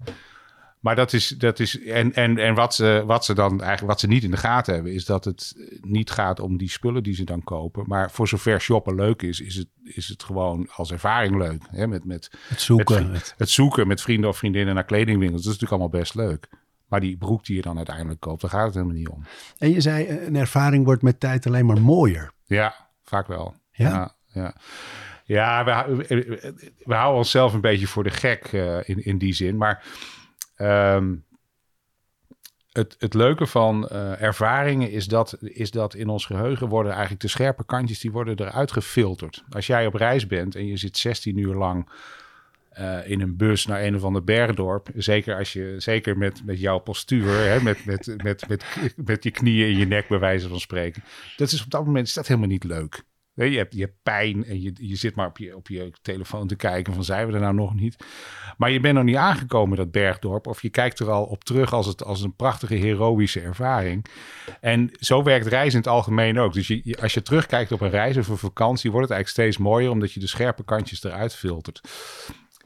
Maar 0.79 0.95
dat 0.95 1.13
is, 1.13 1.27
dat 1.27 1.59
is 1.59 1.83
en, 1.83 2.13
en, 2.13 2.37
en 2.37 2.53
wat, 2.53 2.75
ze, 2.75 3.03
wat 3.05 3.25
ze 3.25 3.33
dan 3.33 3.51
eigenlijk, 3.51 3.91
wat 3.91 3.99
ze 3.99 4.07
niet 4.07 4.23
in 4.23 4.31
de 4.31 4.37
gaten 4.37 4.73
hebben, 4.73 4.93
is 4.93 5.05
dat 5.05 5.25
het 5.25 5.55
niet 5.81 6.11
gaat 6.11 6.39
om 6.39 6.57
die 6.57 6.69
spullen 6.69 7.03
die 7.03 7.15
ze 7.15 7.23
dan 7.23 7.43
kopen. 7.43 7.83
Maar 7.87 8.11
voor 8.11 8.27
zover 8.27 8.61
shoppen 8.61 8.95
leuk 8.95 9.21
is, 9.21 9.39
is 9.39 9.55
het, 9.55 9.67
is 9.83 10.07
het 10.07 10.23
gewoon 10.23 10.69
als 10.71 10.91
ervaring 10.91 11.37
leuk. 11.37 11.61
Hè? 11.69 11.87
Met, 11.87 12.05
met, 12.05 12.31
Het 12.47 12.61
zoeken. 12.61 13.11
met, 13.11 13.33
het 13.37 13.49
zoeken 13.49 13.87
met 13.87 14.01
vrienden 14.01 14.29
of 14.29 14.37
vriendinnen 14.37 14.75
naar 14.75 14.83
kledingwinkels. 14.83 15.43
Dat 15.43 15.53
is 15.53 15.59
natuurlijk 15.59 15.81
allemaal 15.81 16.01
best 16.01 16.15
leuk. 16.15 16.49
Maar 16.87 16.99
die 16.99 17.17
broek 17.17 17.45
die 17.45 17.55
je 17.55 17.61
dan 17.61 17.77
uiteindelijk 17.77 18.19
koopt, 18.19 18.41
daar 18.41 18.49
gaat 18.49 18.65
het 18.65 18.73
helemaal 18.73 18.95
niet 18.95 19.09
om. 19.09 19.23
En 19.57 19.71
je 19.71 19.81
zei, 19.81 20.05
eh, 20.05 20.25
een 20.25 20.35
ervaring 20.35 20.85
wordt 20.85 21.01
met 21.01 21.19
tijd 21.19 21.47
alleen 21.47 21.65
maar 21.65 21.81
mooier. 21.81 22.31
Ja, 22.45 22.89
vaak 23.03 23.27
wel. 23.27 23.55
Ja? 23.71 23.89
Ja, 23.89 24.15
ja. 24.41 24.55
Ja, 25.23 25.63
we, 25.63 25.95
we, 25.95 26.53
we 26.83 26.93
houden 26.93 27.17
onszelf 27.17 27.53
een 27.53 27.61
beetje 27.61 27.87
voor 27.87 28.03
de 28.03 28.09
gek 28.09 28.45
eh, 28.45 28.89
in, 28.89 29.05
in 29.05 29.17
die 29.17 29.33
zin. 29.33 29.57
Maar 29.57 29.83
ehm, 30.59 31.15
het, 32.71 32.95
het 32.99 33.13
leuke 33.13 33.45
van 33.45 33.87
eh, 33.87 34.21
ervaringen 34.21 34.91
is 34.91 35.07
dat, 35.07 35.37
is 35.41 35.71
dat 35.71 35.93
in 35.93 36.09
ons 36.09 36.25
geheugen 36.25 36.67
worden 36.67 36.91
eigenlijk 36.91 37.21
de 37.21 37.27
scherpe 37.27 37.65
kantjes, 37.65 37.99
die 37.99 38.11
worden 38.11 38.39
eruit 38.39 38.71
gefilterd. 38.71 39.43
Als 39.49 39.67
jij 39.67 39.85
op 39.85 39.93
reis 39.93 40.27
bent 40.27 40.55
en 40.55 40.65
je 40.65 40.77
zit 40.77 40.97
16 40.97 41.37
uur 41.37 41.55
lang 41.55 41.89
eh, 42.69 43.09
in 43.09 43.21
een 43.21 43.37
bus 43.37 43.65
naar 43.65 43.83
een 43.83 43.95
of 43.95 44.03
ander 44.03 44.23
bergdorp. 44.23 44.89
Zeker 44.95 45.37
als 45.37 45.53
je, 45.53 45.75
zeker 45.77 46.17
met, 46.17 46.45
met 46.45 46.59
jouw 46.59 46.79
postuur, 46.79 47.49
hè, 47.49 47.61
met, 47.61 47.85
met, 47.85 48.13
met, 48.23 48.47
met, 48.47 48.65
met 48.95 49.23
je 49.23 49.31
knieën 49.31 49.69
in 49.69 49.77
je 49.77 49.85
nek, 49.85 50.07
bij 50.07 50.19
wijze 50.19 50.47
van 50.47 50.59
spreken. 50.59 51.03
Dat 51.37 51.51
is 51.51 51.63
op 51.63 51.69
dat 51.69 51.85
moment 51.85 52.07
is 52.07 52.13
dat 52.13 52.27
helemaal 52.27 52.49
niet 52.49 52.63
leuk. 52.63 53.03
Je, 53.45 53.57
hebt, 53.57 53.75
je 53.75 53.93
pijn 54.03 54.45
en 54.45 54.61
je, 54.61 54.71
je 54.75 54.95
zit 54.95 55.15
maar 55.15 55.27
op 55.27 55.37
je, 55.37 55.55
op 55.55 55.67
je 55.67 55.91
telefoon 56.01 56.47
te 56.47 56.55
kijken 56.55 56.93
van 56.93 57.03
zijn 57.03 57.27
we 57.27 57.33
er 57.33 57.39
nou 57.39 57.53
nog 57.53 57.73
niet. 57.75 58.05
Maar 58.57 58.71
je 58.71 58.79
bent 58.79 58.95
nog 58.95 59.03
niet 59.03 59.15
aangekomen 59.15 59.77
dat 59.77 59.91
bergdorp 59.91 60.47
of 60.47 60.61
je 60.61 60.69
kijkt 60.69 60.99
er 60.99 61.09
al 61.11 61.23
op 61.25 61.43
terug 61.43 61.73
als, 61.73 61.85
het, 61.85 62.03
als 62.03 62.21
een 62.21 62.35
prachtige 62.35 62.75
heroïsche 62.75 63.41
ervaring. 63.41 64.05
En 64.61 64.89
zo 64.99 65.23
werkt 65.23 65.47
reizen 65.47 65.71
in 65.71 65.77
het 65.85 65.87
algemeen 65.93 66.39
ook. 66.39 66.53
Dus 66.53 66.67
je- 66.67 66.97
als 67.01 67.13
je 67.13 67.21
terugkijkt 67.21 67.71
op 67.71 67.81
een 67.81 67.89
reis 67.89 68.17
of 68.17 68.27
een 68.27 68.37
vakantie 68.37 68.91
wordt 68.91 69.07
het 69.09 69.15
eigenlijk 69.17 69.49
steeds 69.49 69.67
mooier 69.67 69.91
omdat 69.91 70.11
je 70.11 70.19
de 70.19 70.27
scherpe 70.27 70.63
kantjes 70.63 71.03
eruit 71.03 71.35
filtert. 71.35 71.81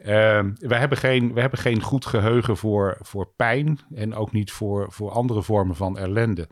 Ehm, 0.03 0.51
we, 0.55 0.75
hebben 0.75 0.97
geen, 0.97 1.33
we 1.33 1.41
hebben 1.41 1.59
geen 1.59 1.81
goed 1.81 2.05
geheugen 2.05 2.57
voor, 2.57 2.97
voor 3.01 3.27
pijn 3.35 3.79
en 3.95 4.15
ook 4.15 4.31
niet 4.31 4.51
voor, 4.51 4.91
voor 4.91 5.11
andere 5.11 5.43
vormen 5.43 5.75
van 5.75 5.97
ellende. 5.97 6.47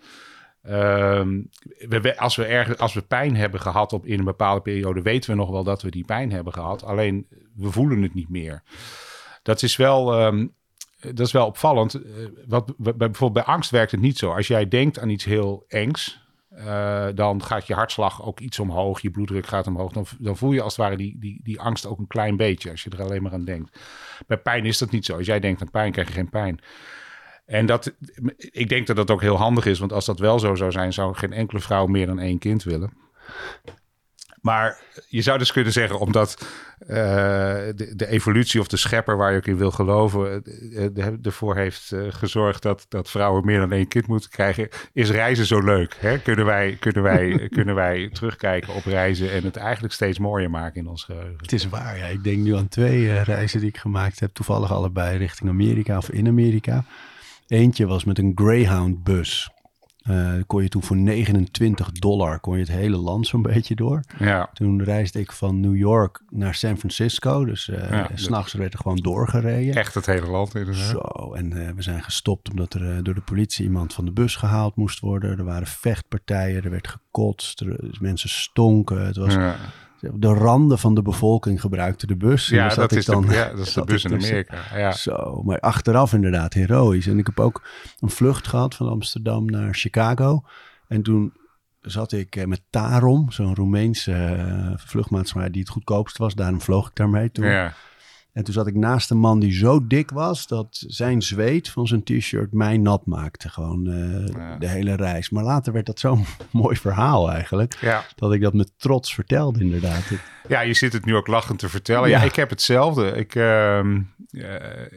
Ehm, 0.61 1.41
we, 1.77 2.17
als, 2.17 2.35
we 2.35 2.77
als 2.77 2.93
we 2.93 3.01
pijn 3.01 3.35
hebben 3.35 3.61
gehad 3.61 3.93
op, 3.93 4.05
in 4.05 4.19
een 4.19 4.25
bepaalde 4.25 4.61
periode, 4.61 5.01
weten 5.01 5.29
we 5.29 5.35
nog 5.35 5.49
wel 5.49 5.63
dat 5.63 5.81
we 5.81 5.91
die 5.91 6.05
pijn 6.05 6.31
hebben 6.31 6.53
gehad. 6.53 6.83
Alleen 6.83 7.27
we 7.55 7.71
voelen 7.71 8.01
het 8.01 8.13
niet 8.13 8.29
meer. 8.29 8.63
Dat 9.43 9.61
is 9.61 9.75
wel, 9.75 10.13
ehm, 10.13 10.47
dat 10.99 11.19
is 11.19 11.31
wel 11.31 11.45
opvallend. 11.45 11.93
Eh, 11.93 12.01
wat, 12.47 12.73
bij, 12.77 12.95
bijvoorbeeld 12.95 13.45
bij 13.45 13.53
angst 13.53 13.71
werkt 13.71 13.91
het 13.91 14.01
niet 14.01 14.17
zo. 14.17 14.31
Als 14.31 14.47
jij 14.47 14.67
denkt 14.67 14.99
aan 14.99 15.09
iets 15.09 15.25
heel 15.25 15.65
engs, 15.67 16.21
eh, 16.49 17.07
dan 17.15 17.43
gaat 17.43 17.67
je 17.67 17.73
hartslag 17.73 18.23
ook 18.23 18.39
iets 18.39 18.59
omhoog, 18.59 19.01
je 19.01 19.11
bloeddruk 19.11 19.45
gaat 19.45 19.67
omhoog. 19.67 19.91
Dan, 19.91 20.05
dan 20.19 20.37
voel 20.37 20.51
je 20.51 20.61
als 20.61 20.75
het 20.75 20.85
ware 20.85 20.97
die, 20.97 21.19
die, 21.19 21.39
die 21.43 21.59
angst 21.59 21.85
ook 21.85 21.99
een 21.99 22.07
klein 22.07 22.37
beetje, 22.37 22.71
als 22.71 22.83
je 22.83 22.89
er 22.89 23.01
alleen 23.01 23.23
maar 23.23 23.33
aan 23.33 23.45
denkt. 23.45 23.79
Bij 24.27 24.37
pijn 24.37 24.65
is 24.65 24.77
dat 24.77 24.91
niet 24.91 25.05
zo. 25.05 25.17
Als 25.17 25.25
jij 25.25 25.39
denkt 25.39 25.61
aan 25.61 25.71
pijn, 25.71 25.91
krijg 25.91 26.07
je 26.07 26.13
geen 26.13 26.29
pijn. 26.29 26.59
En 27.51 27.65
dat, 27.65 27.93
ik 28.37 28.69
denk 28.69 28.87
dat 28.87 28.95
dat 28.95 29.11
ook 29.11 29.21
heel 29.21 29.37
handig 29.37 29.65
is, 29.65 29.79
want 29.79 29.93
als 29.93 30.05
dat 30.05 30.19
wel 30.19 30.39
zo 30.39 30.55
zou 30.55 30.71
zijn, 30.71 30.93
zou 30.93 31.15
geen 31.15 31.33
enkele 31.33 31.59
vrouw 31.59 31.85
meer 31.85 32.05
dan 32.05 32.19
één 32.19 32.39
kind 32.39 32.63
willen. 32.63 32.93
Maar 34.41 34.79
je 35.07 35.21
zou 35.21 35.37
dus 35.37 35.51
kunnen 35.51 35.73
zeggen, 35.73 35.99
omdat 35.99 36.45
eh, 36.79 36.95
de, 37.75 37.93
de 37.95 38.07
evolutie 38.07 38.59
of 38.59 38.67
de 38.67 38.77
schepper 38.77 39.17
waar 39.17 39.31
je 39.31 39.37
ook 39.37 39.45
in 39.45 39.57
wil 39.57 39.71
geloven, 39.71 40.43
eh, 40.43 40.85
eh, 40.85 41.13
ervoor 41.21 41.55
heeft 41.55 41.93
gezorgd 42.09 42.61
dat, 42.61 42.85
dat 42.89 43.09
vrouwen 43.09 43.45
meer 43.45 43.59
dan 43.59 43.71
één 43.71 43.87
kind 43.87 44.07
moeten 44.07 44.29
krijgen, 44.29 44.67
is 44.93 45.09
reizen 45.09 45.45
zo 45.45 45.59
leuk. 45.59 45.95
Hè? 45.99 46.19
Kunnen, 46.19 46.45
wij, 46.45 46.77
kunnen, 46.79 47.03
wij, 47.03 47.37
kunnen 47.55 47.75
wij 47.75 48.09
terugkijken 48.09 48.73
op 48.73 48.85
reizen 48.85 49.31
en 49.31 49.43
het 49.43 49.55
eigenlijk 49.55 49.93
steeds 49.93 50.19
mooier 50.19 50.49
maken 50.49 50.81
in 50.81 50.87
ons 50.87 51.03
geheugen. 51.03 51.37
Het 51.37 51.53
is 51.53 51.69
waar, 51.69 51.97
ja. 51.97 52.05
Ik 52.05 52.23
denk 52.23 52.37
nu 52.37 52.55
aan 52.55 52.67
twee 52.67 53.21
reizen 53.21 53.59
die 53.59 53.69
ik 53.69 53.77
gemaakt 53.77 54.19
heb. 54.19 54.33
Toevallig 54.33 54.71
allebei 54.71 55.17
richting 55.17 55.49
Amerika 55.49 55.97
of 55.97 56.09
in 56.09 56.27
Amerika. 56.27 56.85
Eentje 57.51 57.85
was 57.87 58.03
met 58.03 58.17
een 58.17 58.31
Greyhound-bus. 58.35 59.49
Eh, 60.01 60.33
kon 60.47 60.63
je 60.63 60.69
toen 60.69 60.83
voor 60.83 60.97
29 60.97 61.91
dollar 61.91 62.39
kon 62.39 62.53
je 62.53 62.59
het 62.59 62.71
hele 62.71 62.97
land 62.97 63.27
zo'n 63.27 63.41
beetje 63.51 63.75
door. 63.75 64.03
Ja, 64.19 64.49
Toen 64.53 64.83
reisde 64.83 65.19
ik 65.19 65.31
van 65.31 65.59
New 65.59 65.75
York 65.75 66.21
naar 66.29 66.55
San 66.55 66.77
Francisco. 66.77 67.45
Dus 67.45 67.69
eh 67.69 67.89
Ja, 67.89 68.09
s 68.15 68.23
s'nachts 68.23 68.53
werd 68.53 68.73
er 68.73 68.79
gewoon 68.79 68.97
doorgereden. 68.97 69.75
echt 69.75 69.93
het 69.93 70.05
hele 70.05 70.27
land 70.27 70.55
inderdaad. 70.55 70.87
Zo, 70.89 71.33
en 71.33 71.67
eh, 71.67 71.73
we 71.75 71.81
zijn 71.81 72.03
gestopt 72.03 72.49
omdat 72.49 72.73
er 72.73 73.03
door 73.03 73.13
de 73.13 73.21
politie 73.21 73.65
iemand 73.65 73.93
van 73.93 74.05
de 74.05 74.11
bus 74.11 74.35
gehaald 74.35 74.75
moest 74.75 74.99
worden. 74.99 75.37
Er 75.37 75.43
waren 75.45 75.67
vechtpartijen, 75.67 76.63
er 76.63 76.69
werd 76.69 76.87
gekotst, 76.87 77.61
er, 77.61 77.97
mensen 77.99 78.29
stonken. 78.29 79.05
Het 79.05 79.17
was, 79.17 79.33
Ja. 79.33 79.55
De 80.13 80.33
randen 80.33 80.79
van 80.79 80.95
de 80.95 81.01
bevolking 81.01 81.61
gebruikten 81.61 82.07
de 82.07 82.15
bus. 82.15 82.47
Ja, 82.47 82.69
zat 82.69 82.77
dat 82.77 82.91
ik 82.91 82.97
is, 82.97 83.05
dan, 83.05 83.25
de, 83.25 83.33
ja, 83.33 83.49
dat 83.49 83.67
is 83.67 83.73
de 83.73 83.83
bus 83.91 84.03
in 84.03 84.11
tussen. 84.11 84.31
Amerika. 84.31 84.77
Ja. 84.77 84.91
Zo, 84.91 85.41
maar 85.43 85.59
achteraf 85.59 86.13
inderdaad 86.13 86.53
heroïs. 86.53 87.07
En 87.07 87.19
ik 87.19 87.25
heb 87.25 87.39
ook 87.39 87.67
een 87.99 88.09
vlucht 88.09 88.47
gehad 88.47 88.75
van 88.75 88.89
Amsterdam 88.89 89.45
naar 89.45 89.73
Chicago. 89.73 90.43
En 90.87 91.01
toen 91.01 91.33
zat 91.81 92.11
ik 92.11 92.35
eh, 92.35 92.45
met 92.45 92.61
Tarom, 92.69 93.31
zo'n 93.31 93.55
Roemeense 93.55 94.13
eh, 94.13 94.73
vluchtmaatschappij 94.75 95.49
die 95.49 95.61
het 95.61 95.69
goedkoopst 95.69 96.17
was. 96.17 96.35
Daarom 96.35 96.61
vloog 96.61 96.87
ik 96.87 96.95
daarmee 96.95 97.31
toen. 97.31 97.45
Ja. 97.45 97.73
En 98.33 98.43
toen 98.43 98.53
zat 98.53 98.67
ik 98.67 98.75
naast 98.75 99.11
een 99.11 99.17
man 99.17 99.39
die 99.39 99.53
zo 99.53 99.87
dik 99.87 100.11
was 100.11 100.47
dat 100.47 100.83
zijn 100.87 101.21
zweet 101.21 101.69
van 101.69 101.87
zijn 101.87 102.03
t-shirt 102.03 102.53
mij 102.53 102.77
nat 102.77 103.05
maakte. 103.05 103.49
Gewoon 103.49 103.87
eh, 103.87 104.27
Ja. 104.35 104.57
de 104.57 104.67
hele 104.67 104.95
reis. 104.95 105.29
Maar 105.29 105.43
later 105.43 105.73
werd 105.73 105.85
dat 105.85 105.99
zo'n 105.99 106.25
mooi 106.51 106.75
verhaal 106.75 107.31
eigenlijk. 107.31 107.77
Ja. 107.81 108.03
Dat 108.15 108.33
ik 108.33 108.41
dat 108.41 108.53
met 108.53 108.71
trots 108.77 109.13
vertelde 109.13 109.59
inderdaad. 109.59 110.03
Ja, 110.47 110.61
je 110.61 110.73
zit 110.73 110.93
het 110.93 111.05
nu 111.05 111.15
ook 111.15 111.27
lachend 111.27 111.59
te 111.59 111.69
vertellen. 111.69 112.09
Ja, 112.09 112.17
Ja. 112.19 112.23
ik 112.25 112.35
heb 112.35 112.49
hetzelfde. 112.49 113.11
Ik, 113.11 113.35
ehm, 113.35 114.01
eh, 114.29 114.41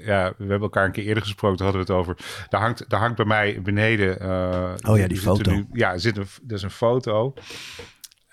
ja, 0.06 0.28
we 0.28 0.34
hebben 0.38 0.60
elkaar 0.60 0.84
een 0.84 0.92
keer 0.92 1.04
eerder 1.04 1.22
gesproken, 1.22 1.56
daar 1.58 1.66
hadden 1.66 1.86
we 1.86 1.92
het 1.92 2.00
over. 2.02 2.16
Daar 2.48 2.60
hangt, 2.60 2.84
daar 2.88 3.00
hangt 3.00 3.16
bij 3.16 3.26
mij 3.26 3.60
beneden... 3.62 4.20
eh, 4.20 4.90
Oh 4.90 4.98
ja, 4.98 5.06
die 5.08 5.18
foto. 5.18 5.50
nu- 5.50 5.66
ja, 5.72 5.98
zit 5.98 6.16
een, 6.16 6.26
er 6.48 6.54
is 6.54 6.62
een 6.62 6.70
foto 6.70 7.34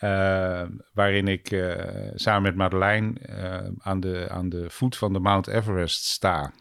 eh, 0.01 0.63
waarin 0.93 1.27
ik 1.27 1.51
eh, 1.51 2.11
samen 2.13 2.41
met 2.41 2.55
Madeleine 2.55 3.19
eh, 3.19 3.69
aan, 3.77 3.99
de, 3.99 4.27
aan 4.29 4.49
de 4.49 4.69
voet 4.69 4.97
van 4.97 5.13
de 5.13 5.19
Mount 5.19 5.47
Everest 5.47 6.05
sta. 6.05 6.53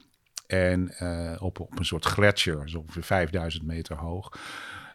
En 0.46 0.90
op, 1.38 1.61
op 1.61 1.79
een 1.79 1.85
soort 1.85 2.05
gletsjer, 2.05 2.68
zo 2.68 2.79
ongeveer 2.79 3.03
5000 3.03 3.64
meter 3.64 3.96
hoog. 3.96 4.38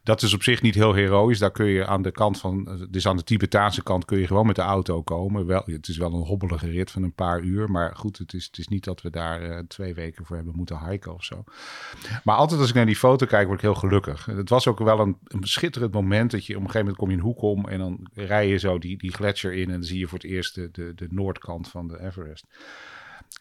Dat 0.06 0.22
is 0.22 0.34
op 0.34 0.44
zich 0.44 0.62
niet 0.62 0.76
heel 0.76 0.94
heroïs. 0.94 1.40
Daar 1.40 1.52
kun 1.52 1.66
je 1.66 1.86
aan 1.86 2.02
de 2.02 2.12
kant 2.12 2.40
van, 2.40 2.88
dus 2.90 3.08
aan 3.08 3.18
de 3.18 3.24
Tibetaanse 3.24 3.84
kant 3.84 4.06
kun 4.06 4.20
je 4.20 4.28
gewoon 4.28 4.46
met 4.46 4.56
de 4.56 4.62
auto 4.62 5.02
komen. 5.02 5.46
Wel, 5.46 5.64
het 5.66 5.88
is 5.88 5.98
wel 5.98 6.14
een 6.14 6.26
hobbelige 6.26 6.70
rit 6.70 6.92
van 6.92 7.04
een 7.04 7.14
paar 7.14 7.42
uur. 7.42 7.72
Maar 7.72 7.96
goed, 7.96 8.18
het 8.18 8.34
is, 8.34 8.46
het 8.46 8.58
is 8.58 8.68
niet 8.68 8.84
dat 8.84 9.02
we 9.02 9.10
daar 9.10 9.42
eh, 9.42 9.60
twee 9.68 9.94
weken 9.94 10.26
voor 10.26 10.36
hebben 10.36 10.56
moeten 10.56 10.90
hiken 10.90 11.14
of 11.14 11.24
zo. 11.24 11.44
Maar 12.24 12.36
altijd 12.36 12.60
als 12.60 12.70
ik 12.70 12.76
naar 12.76 12.86
die 12.86 12.96
foto 12.96 13.26
kijk, 13.26 13.46
word 13.46 13.58
ik 13.58 13.66
heel 13.66 13.76
gelukkig. 13.76 14.26
Het 14.26 14.50
was 14.50 14.68
ook 14.68 14.80
wel 14.80 15.00
een, 15.00 15.18
een 15.24 15.44
schitterend 15.44 15.94
moment 15.94 16.32
dat 16.32 16.46
je 16.46 16.56
op 16.56 16.62
een 16.62 16.70
gegeven 16.70 16.80
moment 16.80 16.98
kom 16.98 17.10
je 17.10 17.16
een 17.16 17.24
hoek 17.24 17.42
om 17.42 17.68
en 17.68 17.80
dan 17.80 18.08
rij 18.14 18.48
je 18.48 18.58
zo 18.58 18.78
die, 18.78 18.98
die 18.98 19.14
gletsjer 19.14 19.54
in 19.54 19.66
en 19.66 19.72
dan 19.72 19.84
zie 19.84 20.00
je 20.00 20.08
voor 20.08 20.18
het 20.18 20.28
eerst 20.28 20.56
de, 20.56 20.70
de, 20.72 20.92
de 20.96 21.08
noordkant 21.10 21.68
van 21.68 21.88
de 21.88 22.00
Everest. 22.02 22.46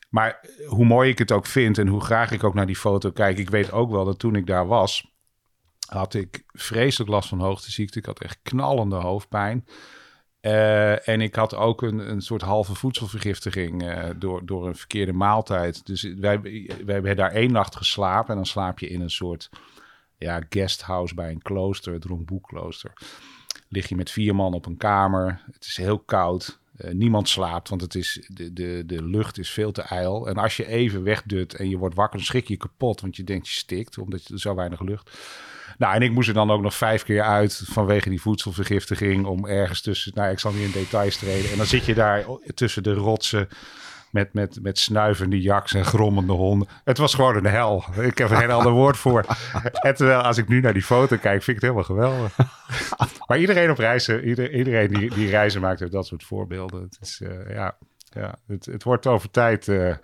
Maar 0.09 0.41
hoe 0.67 0.85
mooi 0.85 1.11
ik 1.11 1.19
het 1.19 1.33
ook 1.33 1.47
vind 1.47 1.79
en 1.79 1.87
hoe 1.87 2.01
graag 2.01 2.31
ik 2.31 2.45
ook 2.45 2.55
naar 2.55 2.67
die 2.67 2.77
foto 2.77 3.11
kijk, 3.11 3.39
ik 3.39 3.51
weet 3.51 3.73
ook 3.73 3.91
wel 3.91 4.05
dat 4.05 4.19
toen 4.19 4.37
ik 4.37 4.47
daar 4.47 4.67
was, 4.67 5.14
had 5.87 6.15
ik 6.15 6.45
vreselijk 6.47 7.11
last 7.11 7.29
van 7.29 7.41
hoogteziekte. 7.41 7.99
Ik 7.99 8.07
had 8.07 8.21
echt 8.21 8.39
knallende 8.43 8.97
hoofdpijn. 8.97 9.67
Eh, 10.41 11.09
en 11.09 11.21
ik 11.21 11.35
had 11.35 11.55
ook 11.55 11.83
een, 11.83 12.11
een 12.11 12.21
soort 12.21 12.43
halve 12.43 12.75
voedselvergiftiging 12.75 13.83
eh, 13.83 14.11
door, 14.17 14.47
door 14.47 14.67
een 14.67 14.77
verkeerde 14.77 15.13
maaltijd. 15.13 15.87
Dus 15.87 16.03
wij, 16.03 16.41
wij 16.85 16.95
hebben 16.95 17.17
daar 17.17 17.33
één 17.33 17.53
nacht 17.53 17.77
geslapen 17.77 18.31
en 18.31 18.37
dan 18.37 18.47
slaap 18.47 18.79
je 18.79 18.89
in 18.89 19.01
een 19.01 19.11
soort 19.11 19.51
ja, 20.19 20.43
guesthouse 20.49 21.15
bij 21.15 21.31
een 21.31 21.43
klooster, 21.43 21.93
het 21.93 22.05
Rongboek-klooster. 22.05 22.93
Lig 23.69 23.89
je 23.89 23.97
met 23.97 24.11
vier 24.11 24.35
man 24.35 24.55
op 24.55 24.67
een 24.67 24.77
kamer. 24.77 25.43
Het 25.53 25.65
is 25.65 25.77
heel 25.77 25.99
koud. 25.99 26.61
Eh, 26.77 26.93
niemand 26.93 27.29
slaapt, 27.29 27.69
want 27.69 27.81
het 27.81 27.95
is, 27.95 28.29
de, 28.33 28.53
de, 28.53 28.83
de 28.87 29.05
lucht 29.05 29.39
is 29.39 29.51
veel 29.51 29.73
te 29.73 29.83
ijl. 29.83 30.29
En 30.29 30.35
als 30.35 30.57
je 30.57 30.67
even 30.67 31.03
wegdut 31.03 31.55
en 31.55 31.69
je 31.69 31.77
wordt 31.77 31.95
wakker, 31.95 32.17
dan 32.17 32.27
schrik 32.27 32.49
je 32.49 32.57
kapot. 32.57 33.01
Want 33.01 33.17
je 33.17 33.25
denkt 33.25 33.49
je 33.49 33.55
stikt, 33.55 33.99
omdat 33.99 34.29
je 34.29 34.39
zo 34.39 34.55
weinig 34.55 34.81
lucht. 34.81 35.11
Nou, 35.79 35.95
en 35.95 36.03
ik 36.03 36.11
moest 36.13 36.29
er 36.29 36.35
dan 36.35 36.51
ook 36.51 36.63
nog 36.63 36.75
vijf 36.75 37.03
keer 37.03 37.23
uit 37.23 37.63
vanwege 37.67 38.09
die 38.11 38.21
voedselvergiftiging. 38.21 39.27
Om 39.27 39.47
ergens 39.47 39.81
tussen, 39.83 40.13
nou, 40.15 40.31
ik 40.31 40.39
zal 40.39 40.53
niet 40.53 40.63
in 40.65 40.71
details 40.83 41.17
treden. 41.17 41.51
En 41.51 41.57
dan 41.57 41.67
zit 41.67 41.85
je 41.85 41.95
daar 41.95 42.25
tussen 42.55 42.83
de 42.83 42.95
rotsen 42.95 43.49
met, 44.11 44.33
met, 44.33 44.59
met 44.63 44.79
snuivende 44.79 45.41
jaks 45.41 45.75
en 45.75 45.85
grommende 45.85 46.33
honden. 46.33 46.69
Het 46.85 46.99
was 46.99 47.15
gewoon 47.15 47.37
een 47.37 47.45
hel. 47.47 47.85
Ik 48.01 48.19
heb 48.19 48.31
er 48.31 48.37
geen 48.37 48.51
ander 48.51 48.73
woord 48.73 48.97
voor. 48.97 49.25
En 49.73 49.95
terwijl 49.95 50.21
als 50.21 50.39
ik 50.39 50.49
nu 50.49 50.61
naar 50.61 50.73
die 50.73 50.83
foto 50.83 51.17
kijk, 51.17 51.43
vind 51.43 51.57
ik 51.57 51.63
het 51.63 51.73
helemaal 51.73 51.85
geweldig. 51.85 52.37
Maar 53.27 53.39
iedereen 53.39 53.71
op 53.71 53.79
reizen, 53.79 54.29
ieder- 54.29 54.55
iedereen 54.55 54.89
die, 54.89 55.15
die 55.15 55.29
reizen 55.31 55.61
maakt, 55.61 55.81
heeft 55.81 55.93
dat 55.93 56.07
soort 56.07 56.25
voorbeelden. 56.25 56.83
Het, 56.83 56.99
is, 57.01 57.21
eh, 57.25 57.55
ja, 57.55 57.77
ja, 58.11 58.35
het, 58.47 58.67
het 58.67 58.83
wordt 58.83 59.07
over 59.07 59.31
tijd, 59.31 59.69
eh, 59.69 59.95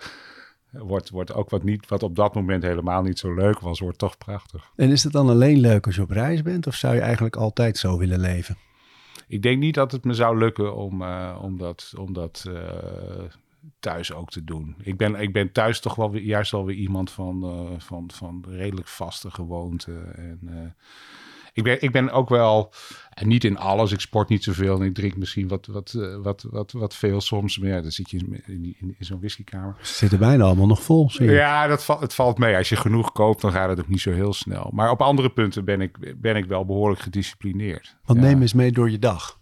wordt, 0.71 1.11
wordt 1.11 1.33
ook 1.33 1.51
wat, 1.51 1.63
niet, 1.63 1.89
wat 1.89 2.03
op 2.03 2.17
dat 2.17 2.35
moment 2.35 2.63
helemaal 2.63 3.03
niet 3.03 3.19
zo 3.19 3.35
leuk 3.35 3.61
was, 3.61 3.81
wordt 3.81 3.99
toch 3.99 4.19
prachtig. 4.19 4.71
En 4.77 4.91
is 4.91 5.03
het 5.03 5.13
dan 5.13 5.29
alleen 5.29 5.61
leuk 5.61 5.87
als 5.87 5.95
je 5.95 6.03
op 6.03 6.11
reis 6.11 6.43
bent? 6.43 6.67
Of 6.67 6.75
zou 6.75 6.95
je 6.95 7.01
eigenlijk 7.01 7.37
altijd 7.37 7.77
zo 7.77 7.99
willen 7.99 8.21
leven? 8.21 8.57
Ik 9.29 9.43
denk 9.43 9.59
niet 9.59 9.75
dat 9.75 9.93
het 9.93 10.05
me 10.05 10.15
zou 10.15 10.39
lukken 10.39 10.77
om, 10.77 11.03
uh, 11.03 11.39
om 11.43 11.59
dat, 11.59 11.93
om 11.99 12.13
dat 12.13 12.45
uh, 12.49 12.61
thuis 13.81 14.13
ook 14.13 14.31
te 14.31 14.45
doen. 14.45 14.75
Ik 14.83 14.97
ben, 14.97 15.15
ik 15.15 15.33
ben 15.33 15.53
thuis 15.53 15.81
toch 15.81 15.95
wel 15.95 16.11
weer, 16.11 16.23
juist 16.23 16.51
wel 16.51 16.65
weer 16.65 16.77
iemand 16.77 17.11
van, 17.11 17.45
uh, 17.45 17.79
van, 17.79 18.11
van 18.15 18.45
redelijk 18.49 18.89
vaste 18.89 19.31
gewoonten. 19.31 20.17
En 20.17 20.75
ik 21.53 21.63
ben, 21.63 21.83
ik 21.83 21.93
ben 21.93 22.11
ook 22.11 22.29
wel, 22.29 22.73
en 23.11 23.29
niet 23.29 23.45
in 23.45 23.59
alles, 23.59 23.93
ik 23.93 24.01
sport 24.01 24.29
niet 24.29 24.45
zoveel 24.45 24.81
en 24.81 24.87
ik 24.87 24.95
drink 24.95 25.17
misschien 25.17 25.49
wat, 25.49 25.67
wat, 25.67 25.93
wat, 26.23 26.47
wat, 26.51 26.73
wat 26.73 26.95
veel 26.95 27.21
soms. 27.21 27.59
Maar 27.59 27.69
ja, 27.69 27.81
dan 27.81 27.91
zit 27.91 28.11
je 28.11 28.19
in, 28.19 28.43
in, 28.47 28.77
in, 28.79 28.95
zo'n 28.99 29.19
whiskykamer. 29.19 29.77
Ze 29.83 29.95
zitten 29.95 30.19
bijna 30.19 30.45
allemaal 30.45 30.67
nog 30.67 30.83
vol. 30.83 31.11
Zie 31.11 31.27
je. 31.27 31.33
Ja, 31.33 31.67
dat 31.67 31.85
valt, 31.85 32.01
het 32.01 32.15
valt 32.15 32.39
mee. 32.39 32.57
Als 32.57 32.69
je 32.69 32.77
genoeg 32.77 33.13
koopt, 33.13 33.41
dan 33.41 33.53
gaat 33.53 33.69
het 33.69 33.81
ook 33.81 33.89
niet 33.89 34.01
zo 34.01 34.13
heel 34.13 34.33
snel. 34.33 34.71
Maar 34.75 34.91
op 34.91 35.03
andere 35.03 35.31
punten 35.31 35.65
ben 35.65 35.81
ik, 35.81 36.21
ben 36.21 36.37
ik 36.37 36.45
wel 36.45 36.65
behoorlijk 36.65 37.01
gedisciplineerd. 37.01 37.97
Wat 38.05 38.17
ja. 38.17 38.23
neem 38.23 38.41
eens 38.41 38.55
mee 38.55 38.73
door 38.73 38.91
je 38.91 38.99
dag? 38.99 39.39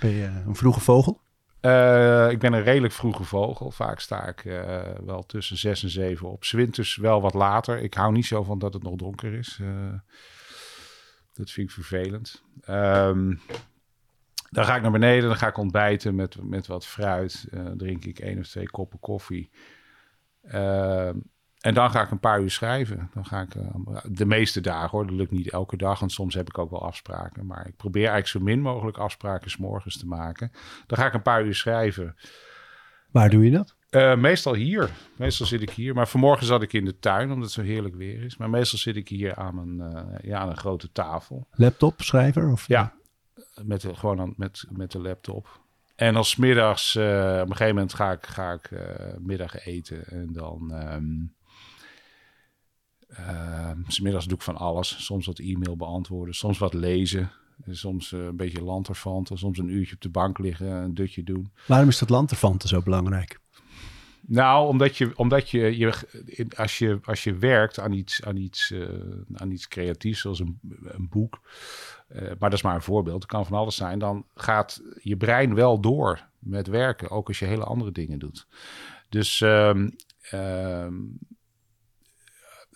Ben 0.00 0.10
je 0.10 0.30
een 0.46 0.56
vroege 0.56 0.80
vogel? 0.80 1.20
Uh, 1.60 2.30
ik 2.30 2.38
ben 2.38 2.52
een 2.52 2.62
redelijk 2.62 2.92
vroege 2.92 3.24
vogel. 3.24 3.70
Vaak 3.70 4.00
sta 4.00 4.26
ik 4.26 4.44
uh, 4.44 4.80
wel 5.04 5.26
tussen 5.26 5.58
zes 5.58 5.82
en 5.82 5.90
zeven 5.90 6.30
op. 6.30 6.44
Zwinters 6.44 6.96
wel 6.96 7.20
wat 7.20 7.34
later. 7.34 7.78
Ik 7.78 7.94
hou 7.94 8.12
niet 8.12 8.26
zo 8.26 8.42
van 8.42 8.58
dat 8.58 8.72
het 8.72 8.82
nog 8.82 8.94
donker 8.94 9.34
is. 9.34 9.58
Uh, 9.62 9.68
dat 11.32 11.50
vind 11.50 11.68
ik 11.68 11.74
vervelend. 11.74 12.42
Um, 12.68 13.40
dan 14.50 14.64
ga 14.64 14.76
ik 14.76 14.82
naar 14.82 14.90
beneden, 14.90 15.28
dan 15.28 15.36
ga 15.36 15.46
ik 15.46 15.56
ontbijten 15.56 16.14
met, 16.14 16.42
met 16.42 16.66
wat 16.66 16.86
fruit. 16.86 17.46
Uh, 17.50 17.66
drink 17.76 18.04
ik 18.04 18.18
één 18.18 18.38
of 18.38 18.48
twee 18.48 18.70
koppen 18.70 19.00
koffie. 19.00 19.50
Uh, 20.42 21.08
en 21.60 21.74
dan 21.74 21.90
ga 21.90 22.02
ik 22.02 22.10
een 22.10 22.20
paar 22.20 22.40
uur 22.40 22.50
schrijven. 22.50 23.10
Dan 23.14 23.26
ga 23.26 23.40
ik 23.40 23.54
uh, 23.54 23.64
de 24.08 24.26
meeste 24.26 24.60
dagen 24.60 24.90
hoor. 24.90 25.06
Dat 25.06 25.14
lukt 25.14 25.30
niet 25.30 25.50
elke 25.50 25.76
dag. 25.76 25.98
Want 25.98 26.12
soms 26.12 26.34
heb 26.34 26.48
ik 26.48 26.58
ook 26.58 26.70
wel 26.70 26.84
afspraken. 26.84 27.46
Maar 27.46 27.66
ik 27.66 27.76
probeer 27.76 28.08
eigenlijk 28.08 28.28
zo 28.28 28.40
min 28.40 28.60
mogelijk 28.60 28.96
afspraken 28.96 29.50
s 29.50 29.56
morgens 29.56 29.98
te 29.98 30.06
maken. 30.06 30.52
Dan 30.86 30.98
ga 30.98 31.06
ik 31.06 31.14
een 31.14 31.22
paar 31.22 31.44
uur 31.44 31.54
schrijven. 31.54 32.16
Waar 33.10 33.30
doe 33.30 33.44
je 33.44 33.50
dat? 33.50 33.76
Uh, 33.96 34.16
meestal 34.16 34.54
hier. 34.54 34.90
Meestal 35.16 35.46
zit 35.46 35.62
ik 35.62 35.70
hier. 35.70 35.94
Maar 35.94 36.08
vanmorgen 36.08 36.46
zat 36.46 36.62
ik 36.62 36.72
in 36.72 36.84
de 36.84 36.98
tuin, 36.98 37.28
omdat 37.28 37.44
het 37.44 37.52
zo 37.52 37.62
heerlijk 37.62 37.94
weer 37.94 38.22
is. 38.22 38.36
Maar 38.36 38.50
meestal 38.50 38.78
zit 38.78 38.96
ik 38.96 39.08
hier 39.08 39.34
aan 39.34 39.58
een, 39.58 39.92
uh, 39.94 40.02
ja, 40.22 40.38
aan 40.38 40.48
een 40.48 40.56
grote 40.56 40.92
tafel. 40.92 41.46
Laptop, 41.50 42.02
schrijver? 42.02 42.50
Of? 42.50 42.68
Ja, 42.68 42.94
met, 43.62 43.80
de, 43.80 43.94
gewoon 43.94 44.20
aan, 44.20 44.34
met, 44.36 44.64
met 44.70 44.92
de 44.92 44.98
laptop. 44.98 45.60
En 45.94 46.16
als 46.16 46.36
middags, 46.36 46.96
uh, 46.96 47.04
op 47.42 47.50
een 47.50 47.56
gegeven 47.56 47.74
moment 47.74 47.94
ga 47.94 48.12
ik, 48.12 48.26
ga 48.26 48.52
ik 48.52 48.70
middag 49.18 49.66
eten. 49.66 50.06
En 50.06 50.32
dan... 50.32 50.72
Um, 50.92 51.34
middags 54.02 54.26
doe 54.26 54.36
ik 54.36 54.42
van 54.42 54.56
alles. 54.56 55.04
Soms 55.04 55.26
wat 55.26 55.38
e-mail 55.38 55.76
beantwoorden, 55.76 56.34
soms 56.34 56.58
wat 56.58 56.74
lezen. 56.74 57.30
Soms 57.70 58.12
een 58.12 58.36
beetje 58.36 58.62
lanterfanten, 58.62 59.38
soms 59.38 59.58
een 59.58 59.68
uurtje 59.68 59.94
op 59.94 60.00
de 60.00 60.08
bank 60.08 60.38
liggen, 60.38 60.66
een 60.66 60.94
dutje 60.94 61.22
doen. 61.22 61.52
Waarom 61.66 61.88
is 61.88 61.98
dat 61.98 62.10
lanterfanten 62.10 62.68
zo 62.68 62.82
belangrijk? 62.82 63.40
Nou, 64.26 64.68
omdat 64.68 64.96
je, 64.96 65.12
omdat 65.16 65.50
je, 65.50 65.78
je 65.78 65.92
als, 66.56 66.78
je 66.78 66.98
als 67.04 67.24
je 67.24 67.34
werkt 67.34 67.78
aan 67.78 67.92
iets, 67.92 68.24
aan 68.24 68.36
iets, 68.36 68.70
uh, 68.70 68.88
aan 69.34 69.50
iets 69.50 69.68
creatiefs, 69.68 70.20
zoals 70.20 70.40
een, 70.40 70.58
een 70.82 71.08
boek, 71.08 71.40
uh, 72.12 72.20
maar 72.20 72.50
dat 72.50 72.52
is 72.52 72.62
maar 72.62 72.74
een 72.74 72.82
voorbeeld, 72.82 73.22
het 73.22 73.30
kan 73.30 73.46
van 73.46 73.58
alles 73.58 73.76
zijn, 73.76 73.98
dan 73.98 74.24
gaat 74.34 74.82
je 75.02 75.16
brein 75.16 75.54
wel 75.54 75.80
door 75.80 76.26
met 76.38 76.66
werken, 76.66 77.10
ook 77.10 77.28
als 77.28 77.38
je 77.38 77.44
hele 77.44 77.64
andere 77.64 77.92
dingen 77.92 78.18
doet. 78.18 78.46
Dus 79.08 79.40
um, 79.40 79.96
um, 80.32 81.18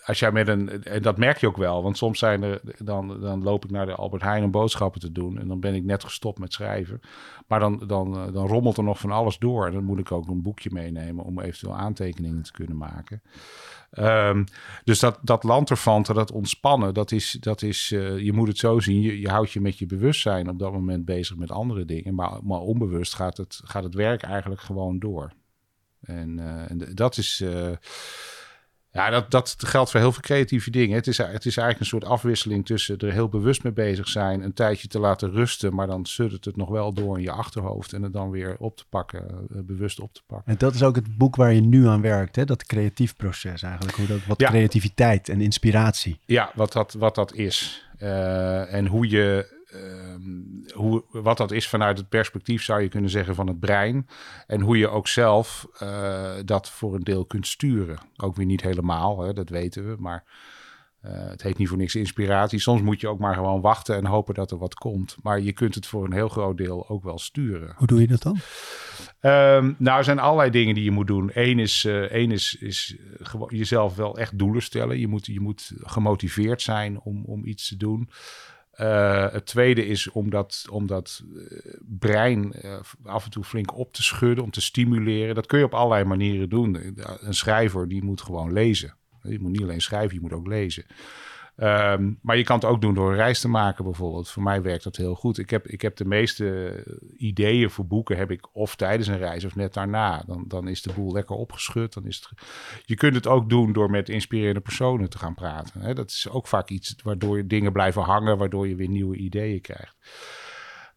als 0.06 0.18
jij 0.18 0.32
met 0.32 0.48
een, 0.48 0.84
en 0.84 1.02
dat 1.02 1.16
merk 1.16 1.38
je 1.38 1.46
ook 1.46 1.56
wel, 1.56 1.82
want 1.82 1.96
soms 1.96 2.18
zijn 2.18 2.42
er, 2.42 2.60
dan, 2.78 3.20
dan 3.20 3.42
loop 3.42 3.64
ik 3.64 3.70
naar 3.70 3.86
de 3.86 3.94
Albert 3.94 4.22
Heijn 4.22 4.44
om 4.44 4.50
boodschappen 4.50 5.00
te 5.00 5.12
doen 5.12 5.38
en 5.38 5.48
dan 5.48 5.60
ben 5.60 5.74
ik 5.74 5.84
net 5.84 6.04
gestopt 6.04 6.38
met 6.38 6.52
schrijven. 6.52 7.00
Maar 7.46 7.60
dan, 7.60 7.82
dan, 7.86 8.32
dan 8.32 8.46
rommelt 8.46 8.76
er 8.76 8.84
nog 8.84 8.98
van 8.98 9.10
alles 9.10 9.38
door 9.38 9.66
en 9.66 9.72
dan 9.72 9.84
moet 9.84 9.98
ik 9.98 10.12
ook 10.12 10.28
een 10.28 10.42
boekje 10.42 10.70
meenemen 10.72 11.24
om 11.24 11.40
eventueel 11.40 11.76
aantekeningen 11.76 12.42
te 12.42 12.52
kunnen 12.52 12.76
maken. 12.76 13.22
Um, 13.98 14.44
dus 14.84 14.98
dat, 14.98 15.18
dat 15.22 15.44
lanterfanten, 15.44 16.14
dat 16.14 16.32
ontspannen, 16.32 16.94
dat 16.94 17.12
is, 17.12 17.36
dat 17.40 17.62
is 17.62 17.90
uh, 17.90 18.18
je 18.18 18.32
moet 18.32 18.48
het 18.48 18.58
zo 18.58 18.80
zien, 18.80 19.00
je, 19.00 19.20
je 19.20 19.28
houdt 19.28 19.50
je 19.50 19.60
met 19.60 19.78
je 19.78 19.86
bewustzijn 19.86 20.48
op 20.48 20.58
dat 20.58 20.72
moment 20.72 21.04
bezig 21.04 21.36
met 21.36 21.50
andere 21.50 21.84
dingen, 21.84 22.14
maar, 22.14 22.38
maar 22.42 22.60
onbewust 22.60 23.14
gaat 23.14 23.36
het, 23.36 23.60
gaat 23.64 23.82
het 23.82 23.94
werk 23.94 24.22
eigenlijk 24.22 24.60
gewoon 24.60 24.98
door. 24.98 25.32
En, 26.00 26.38
uh, 26.38 26.70
en 26.70 26.94
dat 26.94 27.16
is... 27.16 27.44
ja, 28.96 29.10
dat, 29.10 29.30
dat 29.30 29.54
geldt 29.58 29.90
voor 29.90 30.00
heel 30.00 30.12
veel 30.12 30.22
creatieve 30.22 30.70
dingen. 30.70 30.96
Het 30.96 31.06
is, 31.06 31.18
het 31.18 31.46
is 31.46 31.56
eigenlijk 31.56 31.80
een 31.80 31.86
soort 31.86 32.04
afwisseling 32.04 32.66
tussen 32.66 32.98
er 32.98 33.12
heel 33.12 33.28
bewust 33.28 33.62
mee 33.62 33.72
bezig 33.72 34.08
zijn, 34.08 34.42
een 34.42 34.52
tijdje 34.52 34.88
te 34.88 34.98
laten 34.98 35.30
rusten, 35.30 35.74
maar 35.74 35.86
dan 35.86 36.06
suddert 36.06 36.44
het 36.44 36.56
nog 36.56 36.68
wel 36.68 36.92
door 36.92 37.16
in 37.16 37.22
je 37.22 37.30
achterhoofd 37.30 37.92
en 37.92 38.02
het 38.02 38.12
dan 38.12 38.30
weer 38.30 38.56
op 38.58 38.76
te 38.76 38.84
pakken, 38.88 39.48
uh, 39.50 39.60
bewust 39.64 40.00
op 40.00 40.12
te 40.12 40.22
pakken. 40.26 40.52
En 40.52 40.58
dat 40.58 40.74
is 40.74 40.82
ook 40.82 40.94
het 40.94 41.16
boek 41.16 41.36
waar 41.36 41.52
je 41.52 41.60
nu 41.60 41.86
aan 41.86 42.00
werkt, 42.00 42.36
hè? 42.36 42.44
dat 42.44 42.66
creatief 42.66 43.16
proces 43.16 43.62
eigenlijk, 43.62 43.96
hoe 43.96 44.06
dat, 44.06 44.26
wat 44.26 44.40
ja. 44.40 44.48
creativiteit 44.48 45.28
en 45.28 45.40
inspiratie. 45.40 46.18
Ja, 46.24 46.50
wat 46.54 46.72
dat, 46.72 46.92
wat 46.92 47.14
dat 47.14 47.34
is. 47.34 47.88
Uh, 48.02 48.74
en 48.74 48.86
hoe 48.86 49.08
je 49.08 49.55
hoe, 50.74 51.04
wat 51.10 51.36
dat 51.36 51.50
is 51.50 51.68
vanuit 51.68 51.98
het 51.98 52.08
perspectief, 52.08 52.62
zou 52.62 52.82
je 52.82 52.88
kunnen 52.88 53.10
zeggen, 53.10 53.34
van 53.34 53.46
het 53.46 53.60
brein. 53.60 54.08
En 54.46 54.60
hoe 54.60 54.78
je 54.78 54.88
ook 54.88 55.08
zelf 55.08 55.66
uh, 55.82 56.32
dat 56.44 56.70
voor 56.70 56.94
een 56.94 57.04
deel 57.04 57.24
kunt 57.24 57.46
sturen. 57.46 57.98
Ook 58.16 58.36
weer 58.36 58.46
niet 58.46 58.62
helemaal, 58.62 59.20
hè, 59.20 59.32
dat 59.32 59.48
weten 59.48 59.88
we. 59.88 59.96
Maar 59.98 60.24
uh, 61.04 61.12
het 61.12 61.42
heet 61.42 61.58
niet 61.58 61.68
voor 61.68 61.76
niks 61.76 61.94
inspiratie. 61.94 62.58
Soms 62.58 62.82
moet 62.82 63.00
je 63.00 63.08
ook 63.08 63.18
maar 63.18 63.34
gewoon 63.34 63.60
wachten 63.60 63.96
en 63.96 64.06
hopen 64.06 64.34
dat 64.34 64.50
er 64.50 64.58
wat 64.58 64.74
komt. 64.74 65.16
Maar 65.22 65.40
je 65.40 65.52
kunt 65.52 65.74
het 65.74 65.86
voor 65.86 66.04
een 66.04 66.12
heel 66.12 66.28
groot 66.28 66.56
deel 66.56 66.88
ook 66.88 67.04
wel 67.04 67.18
sturen. 67.18 67.74
Hoe 67.76 67.86
doe 67.86 68.00
je 68.00 68.06
dat 68.06 68.22
dan? 68.22 68.38
Um, 69.20 69.76
nou, 69.78 69.98
er 69.98 70.04
zijn 70.04 70.18
allerlei 70.18 70.50
dingen 70.50 70.74
die 70.74 70.84
je 70.84 70.90
moet 70.90 71.06
doen. 71.06 71.30
Eén 71.34 71.58
is, 71.58 71.84
uh, 71.84 72.00
één 72.00 72.30
is, 72.30 72.56
is 72.60 72.96
jezelf 73.48 73.96
wel 73.96 74.18
echt 74.18 74.38
doelen 74.38 74.62
stellen. 74.62 74.98
Je 74.98 75.08
moet, 75.08 75.26
je 75.26 75.40
moet 75.40 75.72
gemotiveerd 75.82 76.62
zijn 76.62 77.00
om, 77.00 77.24
om 77.24 77.44
iets 77.44 77.68
te 77.68 77.76
doen. 77.76 78.10
Uh, 78.80 79.32
het 79.32 79.46
tweede 79.46 79.86
is 79.86 80.10
om 80.10 80.30
dat, 80.30 80.66
om 80.70 80.86
dat 80.86 81.22
uh, 81.34 81.42
brein 81.98 82.52
uh, 82.64 82.78
af 83.04 83.24
en 83.24 83.30
toe 83.30 83.44
flink 83.44 83.76
op 83.76 83.92
te 83.92 84.02
schudden, 84.02 84.44
om 84.44 84.50
te 84.50 84.60
stimuleren. 84.60 85.34
Dat 85.34 85.46
kun 85.46 85.58
je 85.58 85.64
op 85.64 85.74
allerlei 85.74 86.04
manieren 86.04 86.48
doen. 86.48 86.94
Een 87.20 87.34
schrijver 87.34 87.88
die 87.88 88.04
moet 88.04 88.20
gewoon 88.20 88.52
lezen. 88.52 88.96
Je 89.22 89.38
moet 89.38 89.52
niet 89.52 89.62
alleen 89.62 89.80
schrijven, 89.80 90.14
je 90.14 90.20
moet 90.20 90.32
ook 90.32 90.46
lezen. 90.46 90.84
Um, 91.58 92.18
maar 92.22 92.36
je 92.36 92.44
kan 92.44 92.56
het 92.56 92.64
ook 92.64 92.80
doen 92.80 92.94
door 92.94 93.10
een 93.10 93.16
reis 93.16 93.40
te 93.40 93.48
maken 93.48 93.84
bijvoorbeeld. 93.84 94.30
Voor 94.30 94.42
mij 94.42 94.62
werkt 94.62 94.84
dat 94.84 94.96
heel 94.96 95.14
goed. 95.14 95.38
Ik 95.38 95.50
heb, 95.50 95.66
ik 95.66 95.82
heb 95.82 95.96
de 95.96 96.04
meeste 96.04 96.84
ideeën 97.16 97.70
voor 97.70 97.86
boeken 97.86 98.16
heb 98.16 98.30
ik 98.30 98.56
of 98.56 98.76
tijdens 98.76 99.08
een 99.08 99.18
reis 99.18 99.44
of 99.44 99.56
net 99.56 99.74
daarna. 99.74 100.22
Dan, 100.26 100.44
dan 100.48 100.68
is 100.68 100.82
de 100.82 100.92
boel 100.92 101.12
lekker 101.12 101.36
opgeschud. 101.36 101.94
Dan 101.94 102.06
is 102.06 102.16
het... 102.16 102.40
Je 102.84 102.94
kunt 102.94 103.14
het 103.14 103.26
ook 103.26 103.48
doen 103.48 103.72
door 103.72 103.90
met 103.90 104.08
inspirerende 104.08 104.60
personen 104.60 105.10
te 105.10 105.18
gaan 105.18 105.34
praten. 105.34 105.80
Hè? 105.80 105.94
Dat 105.94 106.10
is 106.10 106.28
ook 106.30 106.46
vaak 106.46 106.68
iets 106.68 106.96
waardoor 107.02 107.46
dingen 107.46 107.72
blijven 107.72 108.02
hangen, 108.02 108.38
waardoor 108.38 108.68
je 108.68 108.74
weer 108.74 108.88
nieuwe 108.88 109.16
ideeën 109.16 109.60
krijgt. 109.60 109.96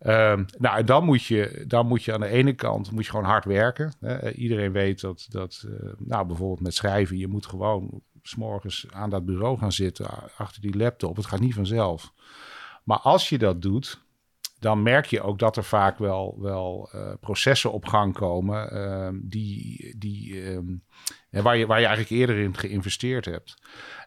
Um, 0.06 0.46
nou, 0.58 0.84
dan 0.84 1.04
moet, 1.04 1.24
je, 1.24 1.64
dan 1.68 1.88
moet 1.88 2.04
je 2.04 2.14
aan 2.14 2.20
de 2.20 2.28
ene 2.28 2.54
kant 2.54 2.92
moet 2.92 3.06
je 3.06 3.12
gewoon 3.12 3.26
hard 3.26 3.46
werken. 3.46 3.94
Hè? 4.00 4.32
Iedereen 4.32 4.72
weet 4.72 5.02
dat, 5.02 5.28
dat 5.30 5.66
uh, 5.68 5.92
nou, 5.98 6.28
bijvoorbeeld 6.28 6.62
met 6.62 6.74
schrijven, 6.74 7.18
je 7.18 7.28
moet 7.28 7.46
gewoon 7.46 8.02
s'morgens 8.30 8.86
aan 8.90 9.10
dat 9.10 9.26
bureau 9.26 9.58
gaan 9.58 9.72
zitten, 9.72 10.08
achter 10.38 10.62
die 10.62 10.78
laptop. 10.78 11.16
Het 11.16 11.26
gaat 11.26 11.40
niet 11.40 11.54
vanzelf. 11.54 12.14
Maar 12.84 13.00
als 13.00 13.30
je 13.30 13.38
dat 13.38 13.62
doet, 13.62 14.02
dan 14.60 14.84
merk 14.84 15.06
je 15.06 15.22
ook 15.22 15.40
dat 15.40 15.58
er 15.58 15.64
vaak 15.64 15.98
wel, 15.98 16.38
wel 16.40 16.90
uh, 16.96 17.14
processen 17.20 17.72
op 17.72 17.86
gang 17.86 18.14
komen 18.14 18.74
uh, 18.74 19.10
die, 19.22 19.96
die, 19.98 20.50
um, 20.52 20.84
waar, 21.30 21.58
je, 21.58 21.66
waar 21.66 21.80
je 21.80 21.86
eigenlijk 21.86 22.22
eerder 22.22 22.38
in 22.38 22.58
geïnvesteerd 22.58 23.26
hebt. 23.26 23.58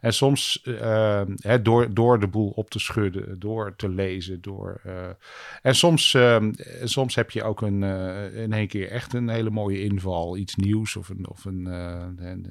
En 0.00 0.14
soms 0.14 0.60
hè, 1.36 1.62
door, 1.62 1.94
door 1.94 2.20
de 2.20 2.28
boel 2.28 2.50
op 2.50 2.70
te 2.70 2.78
schudden, 2.78 3.38
door 3.38 3.76
te 3.76 3.88
lezen, 3.88 4.40
door. 4.40 4.80
en 5.62 5.74
soms, 5.74 6.16
soms 6.84 7.14
heb 7.14 7.30
je 7.30 7.42
ook 7.42 7.62
een, 7.62 7.82
in 8.32 8.52
één 8.52 8.68
keer 8.68 8.90
echt 8.90 9.12
een 9.12 9.28
hele 9.28 9.50
mooie 9.50 9.82
inval, 9.82 10.36
iets 10.36 10.54
nieuws 10.56 10.96
of 10.96 11.08
een. 11.08 11.28
Of 11.28 11.44
een 11.44 11.64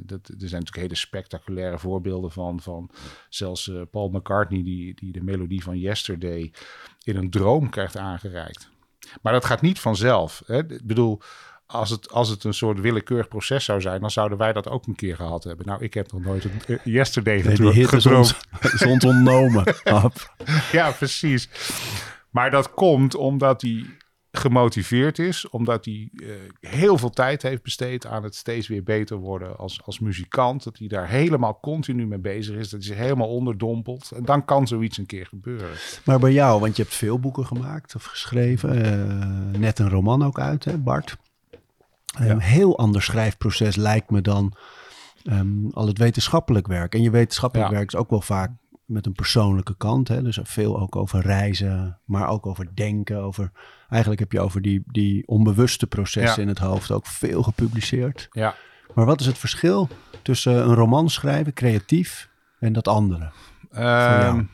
dat, 0.05 0.27
er 0.27 0.35
zijn 0.37 0.61
natuurlijk 0.61 0.75
hele 0.75 0.95
spectaculaire 0.95 1.79
voorbeelden 1.79 2.31
van. 2.31 2.61
van 2.61 2.89
zelfs 3.29 3.71
Paul 3.91 4.09
McCartney, 4.09 4.63
die, 4.63 4.93
die 4.95 5.11
de 5.11 5.23
melodie 5.23 5.63
van 5.63 5.79
Yesterday 5.79 6.51
in 7.03 7.15
een 7.15 7.29
droom 7.29 7.69
krijgt 7.69 7.97
aangereikt. 7.97 8.69
Maar 9.21 9.33
dat 9.33 9.45
gaat 9.45 9.61
niet 9.61 9.79
vanzelf. 9.79 10.43
Hè? 10.45 10.57
Ik 10.57 10.85
bedoel, 10.85 11.21
als 11.71 11.89
het, 11.89 12.11
als 12.11 12.29
het 12.29 12.43
een 12.43 12.53
soort 12.53 12.79
willekeurig 12.79 13.27
proces 13.27 13.65
zou 13.65 13.81
zijn, 13.81 14.01
dan 14.01 14.11
zouden 14.11 14.37
wij 14.37 14.53
dat 14.53 14.69
ook 14.69 14.87
een 14.87 14.95
keer 14.95 15.15
gehad 15.15 15.43
hebben. 15.43 15.65
Nou, 15.65 15.83
ik 15.83 15.93
heb 15.93 16.11
nog 16.11 16.21
nooit 16.21 16.43
een 16.43 16.61
uh, 16.67 16.77
yesterday 16.83 17.41
nee, 17.41 17.55
die 17.55 17.87
gedroomd. 17.87 18.37
is 18.61 18.85
ons 18.85 19.05
ontnomen. 19.05 19.75
ja, 20.71 20.91
precies. 20.91 21.49
Maar 22.29 22.51
dat 22.51 22.73
komt 22.73 23.15
omdat 23.15 23.59
die 23.59 23.99
gemotiveerd 24.31 25.19
is, 25.19 25.49
omdat 25.49 25.85
hij 25.85 26.09
eh, 26.15 26.29
heel 26.59 26.97
veel 26.97 27.09
tijd 27.09 27.41
heeft 27.41 27.63
besteed 27.63 28.05
aan 28.05 28.23
het 28.23 28.35
steeds 28.35 28.67
weer 28.67 28.83
beter 28.83 29.17
worden 29.17 29.57
als, 29.57 29.81
als 29.85 29.99
muzikant. 29.99 30.63
Dat 30.63 30.77
hij 30.77 30.87
daar 30.87 31.07
helemaal 31.07 31.59
continu 31.61 32.07
mee 32.07 32.19
bezig 32.19 32.55
is. 32.55 32.69
Dat 32.69 32.79
hij 32.79 32.89
zich 32.89 32.97
helemaal 32.97 33.27
onderdompelt. 33.27 34.11
En 34.11 34.25
dan 34.25 34.45
kan 34.45 34.67
zoiets 34.67 34.97
een 34.97 35.05
keer 35.05 35.25
gebeuren. 35.25 35.69
Maar 36.05 36.19
bij 36.19 36.31
jou, 36.31 36.59
want 36.59 36.75
je 36.75 36.83
hebt 36.83 36.95
veel 36.95 37.19
boeken 37.19 37.45
gemaakt 37.45 37.95
of 37.95 38.03
geschreven. 38.03 38.83
eh, 39.53 39.59
net 39.59 39.79
een 39.79 39.89
roman 39.89 40.25
ook 40.25 40.39
uit, 40.39 40.65
hè, 40.65 40.77
Bart. 40.77 41.17
Een 42.17 42.39
heel 42.39 42.77
ander 42.77 43.01
schrijfproces 43.01 43.75
lijkt 43.75 44.09
me 44.09 44.21
dan 44.21 44.53
ehm, 45.23 45.67
al 45.71 45.87
het 45.87 45.97
wetenschappelijk 45.97 46.67
werk. 46.67 46.93
En 46.95 47.01
je 47.01 47.09
wetenschappelijk 47.09 47.69
Ja. 47.69 47.75
werk 47.75 47.87
is 47.87 47.95
ook 47.99 48.09
wel 48.09 48.21
vaak 48.21 48.51
met 48.85 49.05
een 49.05 49.13
persoonlijke 49.13 49.75
kant. 49.77 50.07
Hè? 50.07 50.21
Dus 50.23 50.39
veel 50.43 50.79
ook 50.79 50.95
over 50.95 51.21
reizen, 51.21 51.99
maar 52.05 52.27
ook 52.27 52.45
over 52.45 52.75
denken. 52.75 53.21
Over, 53.21 53.51
eigenlijk 53.89 54.21
heb 54.21 54.31
je 54.31 54.39
over 54.39 54.61
die, 54.61 54.83
die 54.85 55.27
onbewuste 55.27 55.87
processen 55.87 56.35
Ja. 56.35 56.41
in 56.41 56.47
het 56.47 56.57
hoofd 56.59 56.91
ook 56.91 57.05
veel 57.05 57.43
gepubliceerd. 57.43 58.27
Ja. 58.31 58.55
Maar 58.93 59.05
wat 59.05 59.19
is 59.19 59.25
het 59.25 59.37
verschil 59.37 59.87
tussen 60.21 60.53
een 60.55 60.73
roman 60.73 61.09
schrijven, 61.09 61.53
creatief, 61.53 62.29
en 62.59 62.73
dat 62.73 62.87
andere? 62.87 63.31
jou? 63.71 64.45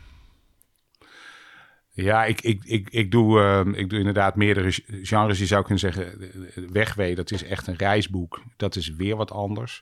Ja, 2.04 2.26
ik, 2.26 2.42
ik, 2.42 2.64
ik, 2.64 2.90
ik, 2.90 3.12
doe, 3.12 3.40
ehm, 3.40 3.74
ik 3.74 3.90
doe 3.90 4.00
inderdaad 4.00 4.36
meerdere 4.36 4.72
genres. 5.02 5.40
Je 5.40 5.46
zou 5.46 5.62
kunnen 5.62 5.80
zeggen, 5.80 6.22
eh, 6.22 6.64
Wegwee, 6.72 7.16
dat 7.16 7.32
is 7.32 7.44
echt 7.44 7.68
een 7.68 7.76
reisboek. 7.76 8.42
Dat 8.58 8.76
is 8.76 8.96
weer 8.96 9.16
wat 9.16 9.32
anders. 9.32 9.82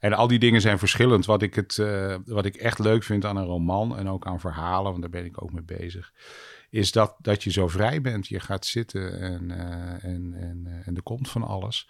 En 0.00 0.12
al 0.12 0.26
die 0.26 0.38
dingen 0.38 0.60
zijn 0.60 0.78
verschillend. 0.78 1.26
Wat 1.26 1.42
ik, 1.42 1.54
het, 1.54 1.78
eh, 1.78 2.16
wat 2.26 2.44
ik 2.44 2.54
echt 2.54 2.78
leuk 2.78 3.02
vind 3.02 3.24
aan 3.24 3.36
een 3.36 3.44
roman 3.44 3.98
en 3.98 4.08
ook 4.08 4.26
aan 4.26 4.40
verhalen, 4.40 4.90
want 4.90 5.00
daar 5.00 5.10
ben 5.10 5.24
ik 5.24 5.42
ook 5.42 5.52
mee 5.52 5.78
bezig, 5.78 6.12
is 6.70 6.92
dat, 6.92 7.14
dat 7.18 7.42
je 7.42 7.50
zo 7.50 7.68
vrij 7.68 8.00
bent. 8.00 8.26
Je 8.26 8.40
gaat 8.40 8.66
zitten 8.66 9.20
en, 9.20 9.50
eh, 9.50 10.10
en, 10.10 10.34
en, 10.34 10.62
eh, 10.66 10.86
en 10.86 10.96
er 10.96 11.02
komt 11.02 11.28
van 11.28 11.42
alles. 11.42 11.88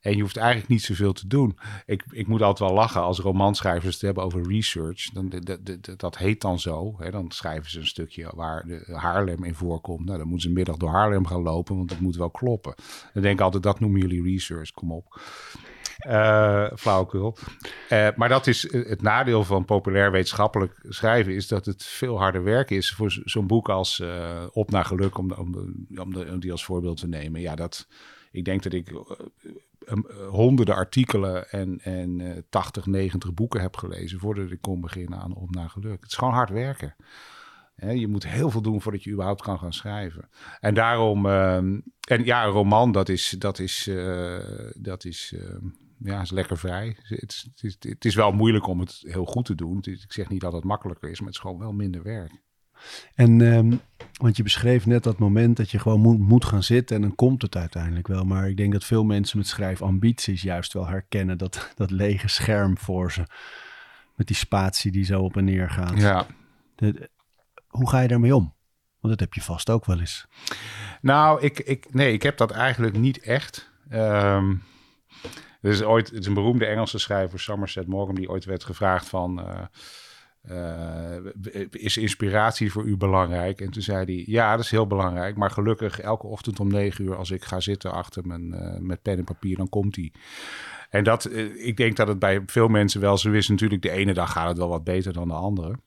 En 0.00 0.16
je 0.16 0.22
hoeft 0.22 0.36
eigenlijk 0.36 0.68
niet 0.68 0.82
zoveel 0.82 1.12
te 1.12 1.26
doen. 1.26 1.58
Ik, 1.86 2.04
ik 2.10 2.26
moet 2.26 2.42
altijd 2.42 2.68
wel 2.70 2.78
lachen 2.78 3.00
als 3.00 3.18
romanschrijvers 3.18 3.94
het 3.94 4.02
hebben 4.02 4.24
over 4.24 4.48
research. 4.48 5.10
Dan, 5.10 5.28
dat, 5.28 5.58
dat, 5.64 6.00
dat 6.00 6.18
heet 6.18 6.40
dan 6.40 6.58
zo. 6.58 6.94
Hè? 6.98 7.10
Dan 7.10 7.30
schrijven 7.30 7.70
ze 7.70 7.78
een 7.78 7.86
stukje 7.86 8.30
waar 8.34 8.66
de 8.66 8.84
Haarlem 8.92 9.44
in 9.44 9.54
voorkomt. 9.54 10.04
Nou, 10.04 10.18
dan 10.18 10.28
moeten 10.28 10.48
ze 10.48 10.54
middag 10.54 10.76
door 10.76 10.90
Haarlem 10.90 11.26
gaan 11.26 11.42
lopen, 11.42 11.76
want 11.76 11.90
het 11.90 12.00
moet 12.00 12.16
wel 12.16 12.30
kloppen. 12.30 12.74
Dan 13.12 13.22
denk 13.22 13.38
ik 13.38 13.44
altijd, 13.44 13.62
dat 13.62 13.80
noemen 13.80 14.00
jullie 14.00 14.22
research. 14.22 14.70
Kom 14.70 14.92
op. 14.92 15.20
Eh 16.04 16.66
flauwekul. 16.76 17.36
Eh, 17.88 18.08
maar 18.16 18.28
dat 18.28 18.46
is 18.46 18.68
eh, 18.68 18.88
het 18.88 19.02
nadeel 19.02 19.44
van 19.44 19.64
populair 19.64 20.10
wetenschappelijk 20.10 20.78
schrijven... 20.88 21.34
is 21.34 21.48
dat 21.48 21.66
het 21.66 21.84
veel 21.84 22.18
harder 22.18 22.42
werk 22.42 22.70
is 22.70 22.92
voor 22.92 23.12
zo- 23.12 23.20
zo'n 23.24 23.46
boek 23.46 23.68
als 23.68 24.02
Op 24.52 24.70
naar 24.70 24.84
Geluk... 24.84 25.18
Om, 25.18 25.32
om, 25.32 25.54
om, 25.96 26.40
die 26.40 26.52
als 26.52 26.64
voorbeeld 26.64 27.00
te 27.00 27.08
nemen. 27.08 27.40
Ja, 27.40 27.54
dat, 27.54 27.88
ik 28.30 28.44
denk 28.44 28.62
dat 28.62 28.72
ik 28.72 28.92
honderden 30.28 30.74
artikelen 30.74 31.50
en, 31.50 31.80
en 31.82 32.20
eh 32.20 32.42
80, 32.48 32.86
90 32.86 33.34
boeken 33.34 33.60
heb 33.60 33.76
gelezen... 33.76 34.18
voordat 34.18 34.50
ik 34.50 34.60
kon 34.60 34.80
beginnen 34.80 35.18
aan 35.18 35.34
Op 35.34 35.54
naar 35.54 35.70
Geluk. 35.70 36.00
Het 36.00 36.10
is 36.10 36.16
gewoon 36.16 36.34
hard 36.34 36.50
werken. 36.50 36.94
Je 37.76 38.08
moet 38.08 38.26
heel 38.26 38.50
veel 38.50 38.62
doen 38.62 38.80
voordat 38.82 39.02
je 39.02 39.10
überhaupt 39.10 39.42
kan 39.42 39.58
gaan 39.58 39.72
schrijven. 39.72 40.28
En 40.60 40.74
daarom, 40.74 41.26
ehm, 41.26 41.80
en 42.08 42.24
ja, 42.24 42.44
een 42.44 42.50
roman, 42.50 42.92
dat 42.92 43.08
is, 43.08 43.36
dat 43.38 43.58
is, 43.58 43.90
dat 44.74 45.04
is, 45.04 45.34
ehm, 45.36 45.66
ja, 46.04 46.20
is 46.20 46.30
lekker 46.30 46.58
vrij. 46.58 46.96
Het 47.02 47.32
is, 47.32 47.48
het, 47.54 47.62
is, 47.62 47.76
het 47.90 48.04
is 48.04 48.14
wel 48.14 48.32
moeilijk 48.32 48.66
om 48.66 48.80
het 48.80 49.02
heel 49.06 49.24
goed 49.24 49.44
te 49.44 49.54
doen. 49.54 49.78
Ik 49.82 50.12
zeg 50.12 50.28
niet 50.28 50.40
dat 50.40 50.52
het 50.52 50.64
makkelijker 50.64 51.10
is, 51.10 51.18
maar 51.18 51.26
het 51.26 51.36
is 51.36 51.42
gewoon 51.42 51.58
wel 51.58 51.72
minder 51.72 52.02
werk. 52.02 52.42
En, 53.14 53.40
ehm, 53.52 53.76
want 54.12 54.36
je 54.36 54.42
beschreef 54.42 54.86
net 54.86 55.02
dat 55.02 55.18
moment 55.18 55.56
dat 55.56 55.70
je 55.70 55.78
gewoon 55.78 56.00
moet, 56.00 56.18
moet 56.18 56.44
gaan 56.44 56.62
zitten 56.62 56.96
en 56.96 57.02
dan 57.02 57.14
komt 57.14 57.42
het 57.42 57.56
uiteindelijk 57.56 58.06
wel. 58.06 58.24
Maar 58.24 58.48
ik 58.48 58.56
denk 58.56 58.72
dat 58.72 58.84
veel 58.84 59.04
mensen 59.04 59.38
met 59.38 59.46
schrijfambities 59.46 60.42
juist 60.42 60.72
wel 60.72 60.86
herkennen 60.86 61.38
dat, 61.38 61.70
dat 61.76 61.90
lege 61.90 62.28
scherm 62.28 62.78
voor 62.78 63.12
ze. 63.12 63.26
Met 64.16 64.26
die 64.26 64.36
spatie 64.36 64.92
die 64.92 65.04
zo 65.04 65.22
op 65.22 65.36
en 65.36 65.44
neer 65.44 65.70
gaat. 65.70 66.00
Ja. 66.00 66.26
De- 66.74 67.10
hoe 67.66 67.88
ga 67.88 68.00
je 68.00 68.08
daarmee 68.08 68.36
om? 68.36 68.54
Want 69.00 69.18
dat 69.18 69.20
heb 69.20 69.34
je 69.34 69.42
vast 69.42 69.70
ook 69.70 69.84
wel 69.84 70.00
eens. 70.00 70.26
Nou, 71.00 71.40
ik, 71.40 71.58
ik, 71.58 71.94
nee, 71.94 72.12
ik 72.12 72.22
heb 72.22 72.36
dat 72.36 72.50
eigenlijk 72.50 72.96
niet 72.96 73.18
echt. 73.20 73.70
Ehm 73.88 74.54
er 75.64 75.70
is 75.70 75.82
ooit 75.82 76.12
is 76.12 76.26
een 76.26 76.34
beroemde 76.34 76.66
Engelse 76.66 76.98
schrijver, 76.98 77.40
Somerset 77.40 77.86
Maugham, 77.86 78.14
die 78.14 78.28
ooit 78.28 78.44
werd 78.44 78.64
gevraagd 78.64 79.08
van... 79.08 79.40
eh, 79.40 81.16
eh, 81.16 81.66
is 81.70 81.96
inspiratie 81.96 82.72
voor 82.72 82.84
u 82.84 82.96
belangrijk? 82.96 83.60
En 83.60 83.70
toen 83.70 83.82
zei 83.82 84.04
hij, 84.04 84.24
ja, 84.26 84.56
dat 84.56 84.64
is 84.64 84.70
heel 84.70 84.86
belangrijk. 84.86 85.36
Maar 85.36 85.50
gelukkig, 85.50 86.00
elke 86.00 86.26
ochtend 86.26 86.60
om 86.60 86.68
negen 86.68 87.04
uur, 87.04 87.16
als 87.16 87.30
ik 87.30 87.44
ga 87.44 87.60
zitten 87.60 87.92
achter 87.92 88.26
mijn, 88.26 88.52
eh, 88.52 88.78
met 88.78 89.02
pen 89.02 89.18
en 89.18 89.24
papier, 89.24 89.56
dan 89.56 89.68
komt 89.68 89.96
hij. 89.96 90.12
En 90.90 91.04
dat, 91.04 91.30
ik 91.56 91.76
denk 91.76 91.96
dat 91.96 92.08
het 92.08 92.18
bij 92.18 92.42
veel 92.46 92.68
mensen 92.68 93.00
wel 93.00 93.18
zo 93.18 93.32
is. 93.32 93.48
Natuurlijk, 93.48 93.82
de 93.82 93.90
ene 93.90 94.14
dag 94.14 94.32
gaat 94.32 94.48
het 94.48 94.58
wel 94.58 94.68
wat 94.68 94.84
beter 94.84 95.12
dan 95.12 95.28
de 95.28 95.34
andere. 95.34 95.78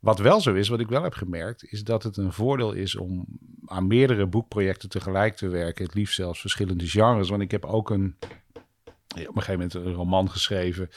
Wat 0.00 0.18
wel 0.18 0.40
zo 0.40 0.54
is, 0.54 0.68
wat 0.68 0.80
ik 0.80 0.88
wel 0.88 1.02
heb 1.02 1.14
gemerkt, 1.14 1.72
is 1.72 1.84
dat 1.84 2.02
het 2.02 2.16
een 2.16 2.32
voordeel 2.32 2.72
is 2.72 2.96
om 2.96 3.26
aan 3.66 3.86
meerdere 3.86 4.26
boekprojecten 4.26 4.88
tegelijk 4.88 5.36
te 5.36 5.48
werken. 5.48 5.84
Het 5.84 5.94
liefst 5.94 6.14
zelfs 6.14 6.40
verschillende 6.40 6.86
genres. 6.86 7.28
Want 7.28 7.42
ik 7.42 7.50
heb 7.50 7.64
ook 7.64 7.90
een, 7.90 8.16
op 9.10 9.36
een 9.36 9.42
gegeven 9.42 9.52
moment 9.52 9.74
een 9.74 9.92
roman 9.92 10.30
geschreven. 10.30 10.88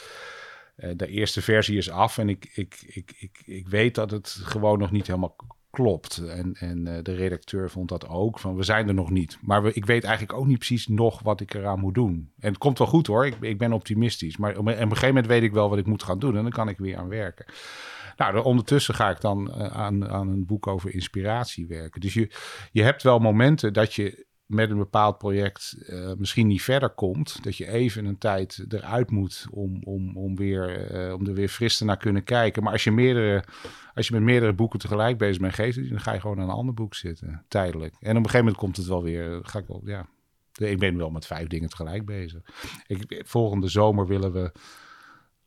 Eh, 0.75 0.91
de 0.95 1.07
eerste 1.07 1.41
versie 1.41 1.77
is 1.77 1.89
af 1.89 2.17
en 2.17 2.29
ik, 2.29 2.51
ik, 2.53 2.83
ik, 2.85 3.13
ik, 3.19 3.41
ik 3.45 3.67
weet 3.67 3.95
dat 3.95 4.11
het 4.11 4.27
gewoon 4.43 4.79
nog 4.79 4.91
niet 4.91 5.07
helemaal 5.07 5.35
klopt. 5.69 6.17
En, 6.17 6.53
en 6.53 6.87
eh, 6.87 7.03
de 7.03 7.13
redacteur 7.15 7.69
vond 7.69 7.89
dat 7.89 8.07
ook, 8.07 8.39
van 8.39 8.55
we 8.55 8.63
zijn 8.63 8.87
er 8.87 8.93
nog 8.93 9.09
niet. 9.09 9.37
Maar 9.41 9.63
we, 9.63 9.73
ik 9.73 9.85
weet 9.85 10.03
eigenlijk 10.03 10.37
ook 10.37 10.45
niet 10.45 10.57
precies 10.57 10.87
nog 10.87 11.21
wat 11.21 11.41
ik 11.41 11.53
eraan 11.53 11.79
moet 11.79 11.93
doen. 11.93 12.31
En 12.39 12.49
het 12.49 12.57
komt 12.57 12.77
wel 12.77 12.87
goed 12.87 13.07
hoor, 13.07 13.25
ik, 13.25 13.35
ik 13.41 13.57
ben 13.57 13.73
optimistisch. 13.73 14.37
Maar 14.37 14.57
op, 14.57 14.67
een- 14.67 14.73
op 14.73 14.79
een 14.79 14.87
gegeven 14.89 15.07
moment 15.07 15.27
weet 15.27 15.43
ik 15.43 15.51
wel 15.53 15.69
wat 15.69 15.77
ik 15.77 15.85
moet 15.85 16.03
gaan 16.03 16.19
doen 16.19 16.35
en 16.37 16.41
dan 16.41 16.51
kan 16.51 16.69
ik 16.69 16.77
weer 16.77 16.97
aan 16.97 17.07
werken. 17.07 17.45
Nou, 18.17 18.43
ondertussen 18.43 18.93
ga 18.95 19.09
ik 19.09 19.21
dan 19.21 19.51
eh, 19.53 19.67
aan, 19.67 20.09
aan 20.09 20.27
een 20.27 20.45
boek 20.45 20.67
over 20.67 20.93
inspiratie 20.93 21.67
werken. 21.67 22.01
Dus 22.01 22.13
je, 22.13 22.31
je 22.71 22.83
hebt 22.83 23.03
wel 23.03 23.19
momenten 23.19 23.73
dat 23.73 23.93
je 23.93 24.25
met 24.45 24.69
een 24.69 24.77
bepaald 24.77 25.17
project 25.17 25.75
eh, 25.87 26.13
misschien 26.17 26.47
niet 26.47 26.61
verder 26.61 26.89
komt. 26.89 27.43
Dat 27.43 27.57
je 27.57 27.67
even 27.67 28.05
een 28.05 28.17
tijd 28.17 28.65
eruit 28.69 29.11
moet 29.11 29.45
om, 29.51 29.81
om, 29.83 30.17
om, 30.17 30.35
weer, 30.35 30.91
eh, 30.91 31.13
om 31.13 31.27
er 31.27 31.33
weer 31.33 31.47
fris 31.47 31.79
naar 31.79 31.97
kunnen 31.97 32.23
kijken. 32.23 32.63
Maar 32.63 32.71
als 32.71 32.83
je, 32.83 32.91
meerdere, 32.91 33.43
als 33.93 34.07
je 34.07 34.13
met 34.13 34.23
meerdere 34.23 34.53
boeken 34.53 34.79
tegelijk 34.79 35.17
bezig 35.17 35.41
bent, 35.41 35.53
geeft 35.53 35.89
dan 35.89 35.99
ga 35.99 36.13
je 36.13 36.19
gewoon 36.19 36.39
aan 36.39 36.49
een 36.49 36.55
ander 36.55 36.73
boek 36.73 36.95
zitten, 36.95 37.45
tijdelijk. 37.47 37.93
En 37.93 38.09
op 38.09 38.15
een 38.15 38.15
gegeven 38.15 38.39
moment 38.39 38.57
komt 38.57 38.77
het 38.77 38.85
wel 38.85 39.03
weer, 39.03 39.39
ga 39.43 39.59
ik 39.59 39.67
wel, 39.67 39.81
ja. 39.85 40.07
Ik 40.53 40.79
ben 40.79 40.97
wel 40.97 41.09
met 41.09 41.25
vijf 41.25 41.47
dingen 41.47 41.69
tegelijk 41.69 42.05
bezig. 42.05 42.41
Ik, 42.87 43.21
volgende 43.25 43.67
zomer 43.67 44.07
willen 44.07 44.31
we 44.31 44.51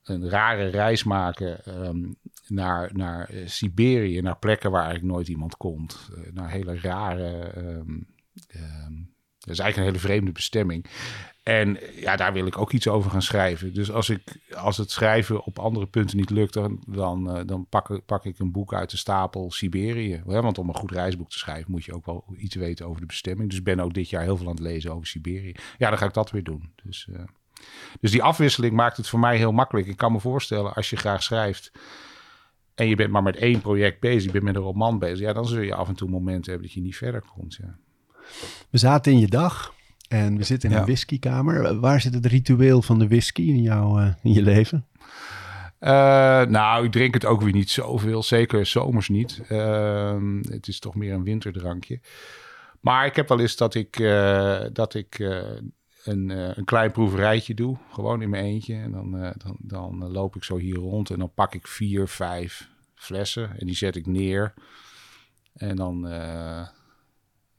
een 0.03 0.29
rare 0.29 0.67
reis 0.67 1.05
maken 1.05 1.65
ehm, 1.65 2.13
naar, 2.47 2.91
naar 2.93 3.29
eh, 3.29 3.47
Siberië, 3.47 4.21
naar 4.21 4.39
plekken 4.39 4.71
waar 4.71 4.85
eigenlijk 4.85 5.13
nooit 5.15 5.29
iemand 5.29 5.57
komt. 5.57 6.11
Eh, 6.15 6.33
naar 6.33 6.51
hele 6.51 6.81
rare. 6.81 7.39
ehm, 7.39 7.99
ehm, 8.49 8.95
dat 9.39 9.55
is 9.55 9.59
eigenlijk 9.59 9.77
een 9.77 9.83
hele 9.83 9.99
vreemde 9.99 10.33
bestemming. 10.33 10.85
En 11.43 11.79
ja, 11.97 12.17
daar 12.17 12.33
wil 12.33 12.47
ik 12.47 12.59
ook 12.59 12.73
iets 12.73 12.89
over 12.89 13.11
gaan 13.11 13.23
schrijven. 13.23 13.75
Dus 13.75 13.91
als, 13.91 14.09
ik, 14.11 14.37
als 14.57 14.77
het 14.77 14.91
schrijven 14.91 15.45
op 15.45 15.59
andere 15.59 15.87
punten 15.87 16.17
niet 16.17 16.31
lukt, 16.31 16.53
dan, 16.53 16.83
dan, 16.87 17.31
eh, 17.37 17.47
dan 17.47 17.67
pak, 17.69 17.91
ik- 17.91 18.05
pak 18.05 18.25
ik 18.25 18.39
een 18.39 18.53
boek 18.53 18.75
uit 18.75 18.91
de 18.91 18.97
stapel 18.97 19.51
Siberië. 19.51 20.23
Want 20.25 20.59
om 20.59 20.69
een 20.69 20.75
goed 20.75 20.91
reisboek 20.91 21.31
te 21.31 21.39
schrijven 21.39 21.71
moet 21.71 21.85
je 21.85 21.95
ook 21.95 22.07
wel 22.07 22.25
iets 22.37 22.55
weten 22.55 22.87
over 22.87 23.01
de 23.01 23.07
bestemming. 23.07 23.49
Dus 23.49 23.59
ik 23.59 23.65
ben 23.65 23.81
ook 23.81 23.95
dit 23.95 24.11
jaar 24.11 24.23
heel 24.23 24.37
veel 24.37 24.47
aan 24.47 24.55
het 24.55 24.63
lezen 24.63 24.93
over 24.93 25.07
Siberië. 25.07 25.55
Ja, 25.79 25.89
dan 25.89 25.99
ga 25.99 26.07
ik 26.07 26.15
dat 26.15 26.31
weer 26.31 26.45
doen. 26.45 26.73
Dus, 26.85 27.09
eh, 27.13 27.23
dus 28.01 28.11
die 28.11 28.23
afwisseling 28.23 28.75
maakt 28.75 28.97
het 28.97 29.09
voor 29.09 29.19
mij 29.19 29.37
heel 29.37 29.53
makkelijk. 29.53 29.87
Ik 29.87 29.97
kan 29.97 30.13
me 30.13 30.21
voorstellen, 30.21 30.75
als 30.75 30.91
je 30.91 30.97
graag 30.97 31.23
schrijft 31.23 31.73
en 32.75 32.89
je 32.89 32.97
bent 32.97 33.11
maar 33.11 33.23
met 33.23 33.37
één 33.37 33.61
project 33.61 34.01
bezig, 34.01 34.23
je 34.25 34.31
bent 34.31 34.45
met 34.45 34.57
een 34.57 34.63
roman 34.63 34.99
bezig, 34.99 35.19
ja, 35.27 35.33
dan 35.33 35.47
zul 35.47 35.61
je 35.61 35.75
af 35.75 35.89
en 35.89 35.95
toe 35.95 36.09
momenten 36.09 36.51
hebben 36.51 36.67
dat 36.69 36.77
je 36.77 36.83
niet 36.83 36.97
verder 36.97 37.23
komt. 37.35 37.55
Ja. 37.55 37.79
We 38.71 38.79
zaten 38.79 39.13
in 39.13 39.19
je 39.19 39.27
dag 39.29 39.75
en 40.09 40.37
we 40.37 40.45
zitten 40.45 40.69
in 40.69 40.75
Ja. 40.75 40.81
een 40.81 40.87
whiskykamer. 40.87 41.81
Waar 41.81 42.01
zit 42.01 42.15
het 42.15 42.27
ritueel 42.27 42.83
van 42.83 42.99
de 42.99 43.09
whisky 43.09 43.43
in, 43.43 43.63
jouw, 43.63 43.99
eh, 43.99 44.13
in 44.23 44.33
je 44.33 44.43
leven? 44.43 44.87
Eh, 45.79 45.91
nou, 46.43 46.85
ik 46.85 46.93
drink 46.93 47.15
het 47.15 47.25
ook 47.25 47.41
weer 47.43 47.53
niet 47.53 47.71
zoveel. 47.71 48.23
Zeker 48.23 48.67
zomers 48.67 49.09
niet. 49.09 49.41
Ehm, 49.49 50.37
het 50.49 50.69
is 50.69 50.79
toch 50.79 50.95
meer 50.95 51.13
een 51.13 51.25
winterdrankje. 51.25 52.01
Maar 52.81 53.07
ik 53.07 53.17
heb 53.17 53.29
wel 53.29 53.41
eens 53.41 53.57
dat 53.57 53.75
ik, 53.75 53.99
eh, 53.99 54.61
dat 54.73 54.95
ik 54.95 55.19
een, 56.05 56.29
een 56.59 56.65
klein 56.65 56.91
proeverijtje 56.93 57.55
doe. 57.55 57.77
Gewoon 57.93 58.23
in 58.23 58.31
mijn 58.31 58.45
eentje. 58.45 58.75
En 58.75 58.91
dan, 58.93 59.35
dan, 59.37 59.57
dan 59.59 60.11
loop 60.11 60.37
ik 60.37 60.45
zo 60.45 60.57
hier 60.57 60.77
rond. 60.77 61.11
En 61.11 61.19
dan 61.19 61.33
pak 61.35 61.55
ik 61.55 61.67
vier, 61.67 62.09
vijf 62.09 62.69
flessen. 62.95 63.59
En 63.59 63.67
die 63.67 63.77
zet 63.77 63.97
ik 63.97 64.07
neer. 64.07 64.55
En 65.55 65.77
dan, 65.77 66.09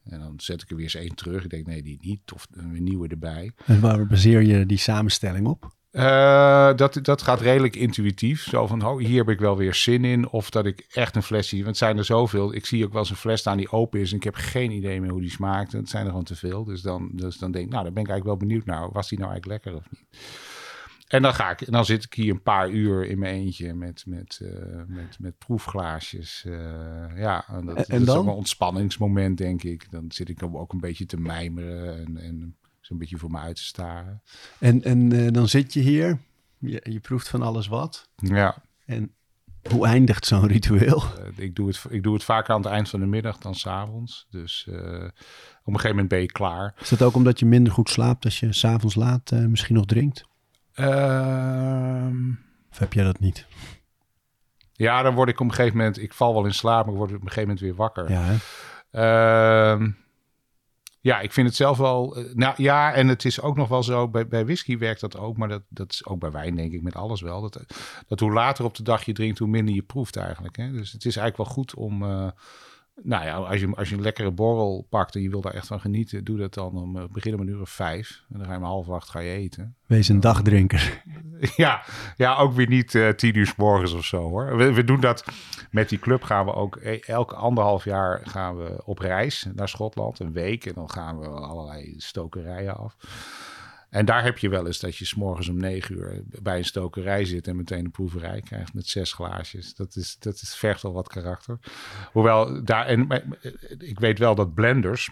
en 0.09 0.19
dan 0.19 0.33
zet 0.37 0.61
ik 0.61 0.69
er 0.69 0.75
weer 0.75 0.85
eens 0.85 0.95
één 0.95 1.15
terug. 1.15 1.43
Ik 1.43 1.49
denk, 1.49 1.65
nee, 1.65 1.83
die 1.83 1.97
niet. 2.01 2.31
Of 2.33 2.47
een 2.51 2.83
nieuwe 2.83 3.07
erbij. 3.07 3.51
En 3.65 3.79
waar 3.79 4.07
baseer 4.07 4.41
je 4.41 4.65
die 4.65 4.77
samenstelling 4.77 5.47
op? 5.47 5.75
Uh, 5.91 6.73
dat, 6.75 6.99
dat 7.01 7.21
gaat 7.21 7.41
redelijk 7.41 7.75
intuïtief. 7.75 8.43
Zo 8.43 8.67
van, 8.67 8.85
oh, 8.85 8.99
hier 8.99 9.17
heb 9.17 9.29
ik 9.29 9.39
wel 9.39 9.57
weer 9.57 9.73
zin 9.73 10.05
in. 10.05 10.29
Of 10.29 10.49
dat 10.49 10.65
ik 10.65 10.85
echt 10.89 11.15
een 11.15 11.23
flesje... 11.23 11.55
Want 11.55 11.67
het 11.67 11.77
zijn 11.77 11.97
er 11.97 12.05
zoveel. 12.05 12.55
Ik 12.55 12.65
zie 12.65 12.85
ook 12.85 12.91
wel 12.91 13.01
eens 13.01 13.09
een 13.09 13.15
fles 13.15 13.39
staan 13.39 13.57
die 13.57 13.71
open 13.71 13.99
is. 13.99 14.11
En 14.11 14.17
ik 14.17 14.23
heb 14.23 14.35
geen 14.35 14.71
idee 14.71 15.01
meer 15.01 15.11
hoe 15.11 15.21
die 15.21 15.29
smaakt. 15.29 15.71
Het 15.71 15.89
zijn 15.89 16.03
er 16.03 16.09
gewoon 16.09 16.25
te 16.25 16.35
veel. 16.35 16.63
Dus 16.63 16.81
dan, 16.81 17.09
dus 17.13 17.37
dan 17.37 17.51
denk 17.51 17.65
ik, 17.65 17.71
nou, 17.71 17.83
dan 17.83 17.93
ben 17.93 18.03
ik 18.03 18.09
eigenlijk 18.09 18.39
wel 18.39 18.47
benieuwd 18.47 18.65
naar. 18.65 18.91
Was 18.91 19.09
die 19.09 19.19
nou 19.19 19.31
eigenlijk 19.31 19.63
lekker 19.63 19.81
of 19.81 19.91
niet? 19.91 20.05
En 21.07 21.21
dan 21.21 21.33
ga 21.33 21.49
ik, 21.49 21.61
en 21.61 21.71
dan 21.71 21.85
zit 21.85 22.03
ik 22.03 22.13
hier 22.13 22.31
een 22.31 22.41
paar 22.41 22.69
uur 22.69 23.05
in 23.05 23.19
mijn 23.19 23.33
eentje 23.33 23.73
met, 23.73 24.03
met, 24.05 24.39
uh, 24.43 24.49
met, 24.87 25.19
met 25.19 25.37
proefglaasjes. 25.37 26.43
Uh, 26.47 26.55
ja, 27.15 27.45
en 27.47 27.65
dat, 27.65 27.87
en, 27.87 27.99
dat 28.05 28.15
is 28.15 28.21
ook 28.21 28.27
een 28.27 28.33
ontspanningsmoment, 28.33 29.37
denk 29.37 29.63
ik. 29.63 29.91
Dan 29.91 30.05
zit 30.07 30.29
ik 30.29 30.43
ook 30.43 30.73
een 30.73 30.79
beetje 30.79 31.05
te 31.05 31.17
mijmeren 31.17 32.05
en, 32.05 32.17
en 32.17 32.55
zo'n 32.81 32.97
beetje 32.97 33.17
voor 33.17 33.31
me 33.31 33.37
uit 33.37 33.55
te 33.55 33.63
staren. 33.63 34.21
En, 34.59 34.83
en 34.83 35.13
uh, 35.13 35.31
dan 35.31 35.47
zit 35.47 35.73
je 35.73 35.79
hier, 35.79 36.19
je, 36.57 36.81
je 36.83 36.99
proeft 36.99 37.27
van 37.27 37.41
alles 37.41 37.67
wat. 37.67 38.09
Ja. 38.15 38.63
En 38.85 39.11
hoe 39.69 39.85
eindigt 39.85 40.25
zo'n 40.25 40.47
ritueel? 40.47 41.03
ik, 41.35 41.55
doe 41.55 41.67
het, 41.67 41.85
ik 41.89 42.03
doe 42.03 42.13
het 42.13 42.23
vaker 42.23 42.53
aan 42.53 42.61
het 42.61 42.71
eind 42.71 42.89
van 42.89 42.99
de 42.99 43.05
middag 43.05 43.37
dan 43.37 43.55
s'avonds. 43.55 44.27
Dus 44.29 44.65
op 44.67 44.73
een 44.73 45.79
gegeven 45.79 45.89
moment 45.89 46.07
ben 46.07 46.19
je 46.19 46.31
klaar. 46.31 46.75
Is 46.79 46.89
dat 46.89 47.01
ook 47.01 47.15
omdat 47.15 47.39
je 47.39 47.45
minder 47.45 47.73
goed 47.73 47.89
slaapt 47.89 48.25
als 48.25 48.39
je 48.39 48.53
s'avonds 48.53 48.95
laat 48.95 49.31
misschien 49.31 49.75
nog 49.75 49.85
drinkt? 49.85 50.25
Ehm, 50.77 52.29
of 52.71 52.77
heb 52.77 52.93
jij 52.93 53.03
dat 53.03 53.19
niet? 53.19 53.45
Ja, 54.73 55.01
dan 55.01 55.15
word 55.15 55.29
ik 55.29 55.39
op 55.39 55.45
een 55.45 55.53
gegeven 55.53 55.77
moment... 55.77 56.01
Ik 56.01 56.13
val 56.13 56.33
wel 56.33 56.45
in 56.45 56.53
slaap, 56.53 56.85
maar 56.85 56.93
ik 56.93 56.99
word 56.99 57.09
op 57.09 57.15
een 57.15 57.21
gegeven 57.21 57.41
moment 57.41 57.59
weer 57.59 57.75
wakker. 57.75 58.11
Ja, 58.11 58.31
uh, 58.91 59.87
ja, 60.99 61.19
ik 61.19 61.31
vind 61.31 61.47
het 61.47 61.55
zelf 61.55 61.77
wel... 61.77 62.15
Eh, 62.15 62.33
nou 62.33 62.53
ja, 62.57 62.93
en 62.93 63.07
het 63.07 63.25
is 63.25 63.41
ook 63.41 63.55
nog 63.55 63.67
wel 63.67 63.83
zo... 63.83 64.07
Bij, 64.07 64.27
bij 64.27 64.45
whisky 64.45 64.77
werkt 64.77 65.01
dat 65.01 65.17
ook, 65.17 65.37
maar 65.37 65.47
dat, 65.47 65.63
dat 65.69 65.91
is 65.91 66.05
ook 66.05 66.19
bij 66.19 66.31
wijn 66.31 66.55
denk 66.55 66.73
ik 66.73 66.81
met 66.81 66.95
alles 66.95 67.21
wel. 67.21 67.41
Dat, 67.41 67.65
dat 68.07 68.19
hoe 68.19 68.33
later 68.33 68.65
op 68.65 68.75
de 68.75 68.83
dag 68.83 69.03
je 69.03 69.13
drinkt, 69.13 69.39
hoe 69.39 69.47
minder 69.47 69.75
je 69.75 69.83
proeft 69.83 70.15
eigenlijk. 70.15 70.57
Hè? 70.57 70.71
Dus 70.71 70.91
het 70.91 71.05
is 71.05 71.15
eigenlijk 71.15 71.37
wel 71.37 71.55
goed 71.55 71.75
om... 71.75 72.03
Uh, 72.03 72.27
nou 73.03 73.25
ja, 73.25 73.35
als 73.35 73.59
je, 73.59 73.75
als 73.75 73.89
je 73.89 73.95
een 73.95 74.01
lekkere 74.01 74.31
borrel 74.31 74.87
pakt 74.89 75.15
en 75.15 75.21
je 75.21 75.29
wil 75.29 75.41
daar 75.41 75.53
echt 75.53 75.67
van 75.67 75.79
genieten, 75.79 76.23
doe 76.23 76.37
dat 76.37 76.53
dan 76.53 76.77
om 76.77 76.97
uh, 76.97 77.03
begin 77.11 77.33
om 77.33 77.39
een 77.39 77.47
uur 77.47 77.61
of 77.61 77.69
vijf. 77.69 78.23
En 78.29 78.37
dan 78.37 78.47
ga 78.47 78.51
je 78.51 78.57
om 78.57 78.63
half 78.63 78.89
acht 78.89 79.09
ga 79.09 79.19
je 79.19 79.31
eten. 79.31 79.75
Wees 79.85 80.09
een 80.09 80.19
dagdrinker. 80.19 81.03
ja, 81.55 81.83
ja, 82.15 82.35
ook 82.35 82.53
weer 82.53 82.67
niet 82.67 82.93
uh, 82.93 83.09
tien 83.09 83.37
uur 83.37 83.47
s 83.47 83.55
morgens 83.55 83.93
of 83.93 84.05
zo 84.05 84.21
hoor. 84.21 84.57
We, 84.57 84.73
we, 84.73 84.83
doen 84.83 84.99
dat 84.99 85.25
met 85.71 85.89
die 85.89 85.99
club 85.99 86.23
gaan 86.23 86.45
we 86.45 86.53
ook 86.53 86.75
e, 86.81 86.99
elke 86.99 87.35
anderhalf 87.35 87.83
jaar 87.83 88.21
gaan 88.23 88.57
we 88.57 88.81
op 88.85 88.99
reis 88.99 89.47
naar 89.55 89.69
Schotland, 89.69 90.19
een 90.19 90.33
week. 90.33 90.65
En 90.65 90.73
dan 90.73 90.89
gaan 90.89 91.19
we 91.19 91.27
allerlei 91.27 91.93
stokerijen 91.97 92.77
af. 92.77 92.95
En 93.89 94.05
daar 94.05 94.23
heb 94.23 94.37
je 94.37 94.49
wel 94.49 94.65
eens 94.65 94.79
dat 94.79 94.95
je 94.95 95.05
s'morgens 95.05 95.49
om 95.49 95.57
negen 95.57 95.95
uur 95.95 96.23
bij 96.41 96.57
een 96.57 96.65
stokerij 96.65 97.25
zit 97.25 97.47
en 97.47 97.55
meteen 97.55 97.85
een 97.85 97.91
proeverij 97.91 98.41
krijgt 98.41 98.73
met 98.73 98.87
zes 98.87 99.13
glaasjes. 99.13 99.75
Dat, 99.75 99.95
is, 99.95 100.17
dat 100.19 100.33
is, 100.33 100.55
vergt 100.55 100.81
wel 100.81 100.93
wat 100.93 101.07
karakter. 101.07 101.59
Hoewel 102.11 102.63
daar, 102.63 102.85
en 102.85 103.27
ik 103.77 103.99
weet 103.99 104.19
wel 104.19 104.35
dat 104.35 104.53
blenders, 104.53 105.09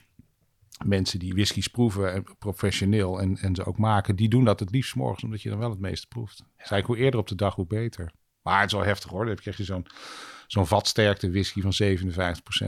mensen 0.85 1.19
die 1.19 1.33
whiskies 1.33 1.67
proeven, 1.67 2.13
en 2.13 2.23
professioneel 2.39 3.21
en, 3.21 3.37
en 3.37 3.55
ze 3.55 3.65
ook 3.65 3.77
maken, 3.77 4.15
die 4.15 4.29
doen 4.29 4.43
dat 4.43 4.59
het 4.59 4.71
liefst 4.71 4.95
morgens, 4.95 5.23
omdat 5.23 5.41
je 5.41 5.49
dan 5.49 5.59
wel 5.59 5.69
het 5.69 5.79
meeste 5.79 6.07
proeft. 6.07 6.43
Zeg 6.57 6.85
hoe 6.85 6.97
eerder 6.97 7.19
op 7.19 7.27
de 7.27 7.35
dag, 7.35 7.55
hoe 7.55 7.67
beter. 7.67 8.11
Maar 8.41 8.59
het 8.59 8.71
is 8.71 8.77
wel 8.77 8.85
heftig 8.85 9.11
hoor. 9.11 9.25
Dan 9.25 9.35
krijg 9.35 9.57
je 9.57 9.63
zo'n 9.63 9.87
zo'n 10.47 10.67
vatsterkte 10.67 11.31
whisky 11.31 11.61
van 11.61 11.73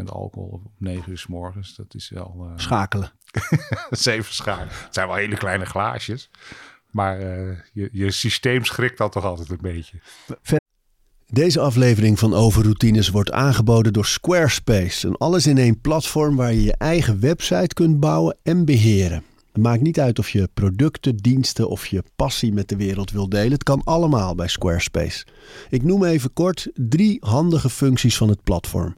57% 0.02 0.04
alcohol 0.06 0.62
op 0.65 0.72
9 0.78 1.12
uur 1.12 1.17
s 1.17 1.28
morgens. 1.28 1.76
Dat 1.76 1.93
is 1.93 2.10
wel... 2.10 2.48
Uh... 2.52 2.52
Schakelen. 2.56 3.12
Zeven 3.90 4.34
schakelen. 4.34 4.84
Het 4.84 4.94
zijn 4.94 5.08
wel 5.08 5.16
hele 5.16 5.38
kleine 5.38 5.66
glaasjes. 5.66 6.30
Maar 6.92 7.22
uh, 7.22 7.58
je, 7.74 7.90
je 7.92 8.12
systeem 8.12 8.66
schrikt 8.66 8.98
dat 8.98 9.12
toch 9.12 9.26
altijd 9.26 9.50
een 9.50 9.58
beetje. 9.62 10.00
Deze 11.26 11.60
aflevering 11.60 12.20
van 12.20 12.34
Overroutines 12.34 13.10
wordt 13.10 13.32
aangeboden 13.32 13.94
door 13.94 14.06
Squarespace. 14.06 15.08
Een 15.08 15.18
alles-in-één 15.18 15.82
platform 15.82 16.36
waar 16.36 16.54
je 16.54 16.63
je 16.63 16.76
eigen 16.78 17.20
website 17.20 17.74
kunt 17.74 18.00
bouwen 18.00 18.38
en 18.44 18.66
beheren. 18.66 19.24
Het 19.52 19.66
maakt 19.66 19.82
niet 19.82 20.00
uit 20.00 20.20
of 20.20 20.30
je 20.30 20.50
producten, 20.54 21.16
diensten 21.18 21.70
of 21.70 21.88
je 21.88 22.04
passie 22.16 22.54
met 22.54 22.70
de 22.70 22.76
wereld 22.76 23.12
wil 23.12 23.30
delen. 23.30 23.52
Het 23.52 23.63
kan 23.63 23.82
allemaal 23.84 24.36
bij 24.36 24.48
Squarespace. 24.48 25.26
Ik 25.70 25.84
noem 25.84 26.04
even 26.04 26.34
kort 26.34 26.70
drie 26.74 27.18
handige 27.20 27.70
functies 27.70 28.18
van 28.18 28.30
het 28.30 28.44
platform. 28.44 28.96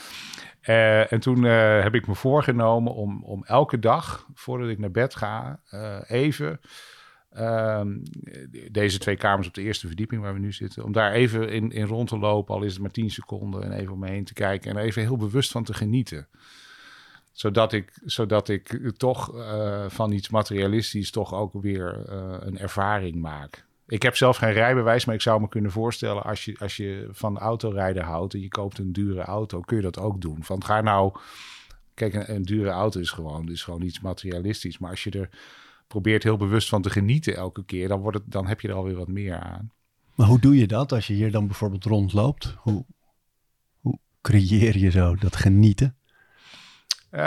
Uh, 0.69 1.13
en 1.13 1.21
toen 1.21 1.45
uh, 1.45 1.83
heb 1.83 1.95
ik 1.95 2.07
me 2.07 2.15
voorgenomen 2.15 2.95
om, 2.95 3.25
om 3.25 3.45
elke 3.45 3.79
dag, 3.79 4.27
voordat 4.35 4.69
ik 4.69 4.79
naar 4.79 4.91
bed 4.91 5.15
ga, 5.15 5.61
uh, 5.75 5.99
even 6.07 6.61
Ehm, 7.31 7.99
deze 8.71 8.99
twee 8.99 9.17
kamers 9.17 9.47
op 9.47 9.55
de 9.55 9.63
eerste 9.63 9.87
verdieping 9.87 10.23
waar 10.23 10.35
we 10.35 10.39
nu 10.39 10.53
zitten. 10.53 10.85
Om 10.85 10.93
daar 10.93 11.13
even 11.13 11.49
in, 11.49 11.71
in 11.71 11.87
rond 11.87 12.09
te 12.09 12.19
lopen, 12.19 12.55
al 12.55 12.63
is 12.63 12.73
het 12.73 12.83
maar 12.83 12.91
10 12.91 13.11
seconden. 13.11 13.63
En 13.63 13.73
even 13.73 13.93
om 13.93 13.99
me 13.99 14.09
heen 14.09 14.25
te 14.25 14.33
kijken. 14.33 14.71
En 14.71 14.77
even 14.77 15.03
heel 15.03 15.17
bewust 15.17 15.51
van 15.51 15.65
te 15.65 15.75
genieten. 15.75 16.27
Zodat 17.33 17.73
ik, 17.73 18.01
zodat 18.05 18.49
ik 18.49 18.93
toch 18.97 19.35
uh, 19.35 19.85
van 19.89 20.13
iets 20.13 20.29
materialistisch 20.29 21.11
toch 21.11 21.35
ook 21.35 21.53
weer 21.53 22.05
uh, 22.09 22.37
een 22.41 22.59
ervaring 22.59 23.17
maak. 23.17 23.65
Ik 23.87 24.03
heb 24.03 24.17
zelf 24.17 24.37
geen 24.37 24.53
rijbewijs, 24.53 25.05
maar 25.05 25.15
ik 25.15 25.21
zou 25.21 25.41
me 25.41 25.49
kunnen 25.49 25.71
voorstellen... 25.71 26.23
als 26.23 26.45
je, 26.45 26.57
als 26.59 26.77
je 26.77 27.09
van 27.11 27.39
autorijden 27.39 28.03
houdt 28.03 28.35
en 28.35 28.41
je 28.41 28.49
koopt 28.49 28.79
een 28.79 28.93
dure 28.93 29.23
auto... 29.23 29.61
kun 29.61 29.77
je 29.77 29.83
dat 29.83 29.99
ook 29.99 30.21
doen. 30.21 30.45
Van 30.45 30.65
ga 30.65 30.81
nou... 30.81 31.13
Kijk, 31.95 32.15
een, 32.15 32.35
een 32.35 32.43
dure 32.43 32.71
auto 32.71 33.01
is 33.01 33.11
gewoon, 33.11 33.51
is 33.51 33.63
gewoon 33.63 33.83
iets 33.83 34.01
materialistisch. 34.01 34.79
Maar 34.79 34.91
als 34.91 35.05
je 35.05 35.11
er 35.11 35.29
probeert 35.91 36.23
heel 36.23 36.37
bewust 36.37 36.69
van 36.69 36.83
te 36.83 36.91
genieten 36.91 37.37
elke 37.37 37.65
keer, 37.65 37.89
dan, 37.89 38.01
wordt 38.01 38.17
het, 38.17 38.33
dan 38.33 38.47
heb 38.47 38.61
je 38.61 38.69
er 38.69 38.75
alweer 38.75 38.97
wat 38.97 39.09
meer 39.09 39.39
aan. 39.39 39.73
Maar 40.15 40.27
hoe 40.27 40.39
doe 40.39 40.57
je 40.57 40.67
dat 40.67 40.93
als 40.93 41.07
je 41.07 41.15
hier 41.15 41.31
dan 41.31 41.47
bijvoorbeeld 41.47 41.85
rondloopt? 41.85 42.55
Hoe, 42.59 42.85
hoe 43.81 43.99
creëer 44.21 44.79
je 44.79 44.91
zo 44.91 45.15
dat 45.15 45.37
genieten? 45.37 45.97
Uh, 47.13 47.21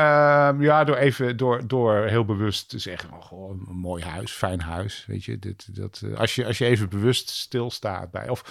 ja, 0.60 0.84
door 0.84 0.95
even 0.95 1.38
door, 1.38 1.67
door 1.67 2.06
heel 2.06 2.26
bewust 2.26 2.69
te 2.69 2.80
zeggen: 2.80 3.12
oh, 3.12 3.26
gewoon 3.26 3.65
een 3.69 3.76
mooi 3.76 4.04
huis, 4.04 4.32
fijn 4.32 4.62
huis. 4.62 5.06
Weet 5.08 5.23
je, 5.23 5.39
dit, 5.39 5.76
dat, 5.76 6.02
uh, 6.06 6.17
als, 6.17 6.36
je, 6.36 6.45
als 6.45 6.58
je 6.58 6.65
even 6.65 6.89
bewust 6.89 7.30
stilstaat 7.30 8.12
bij. 8.12 8.30
Of 8.30 8.43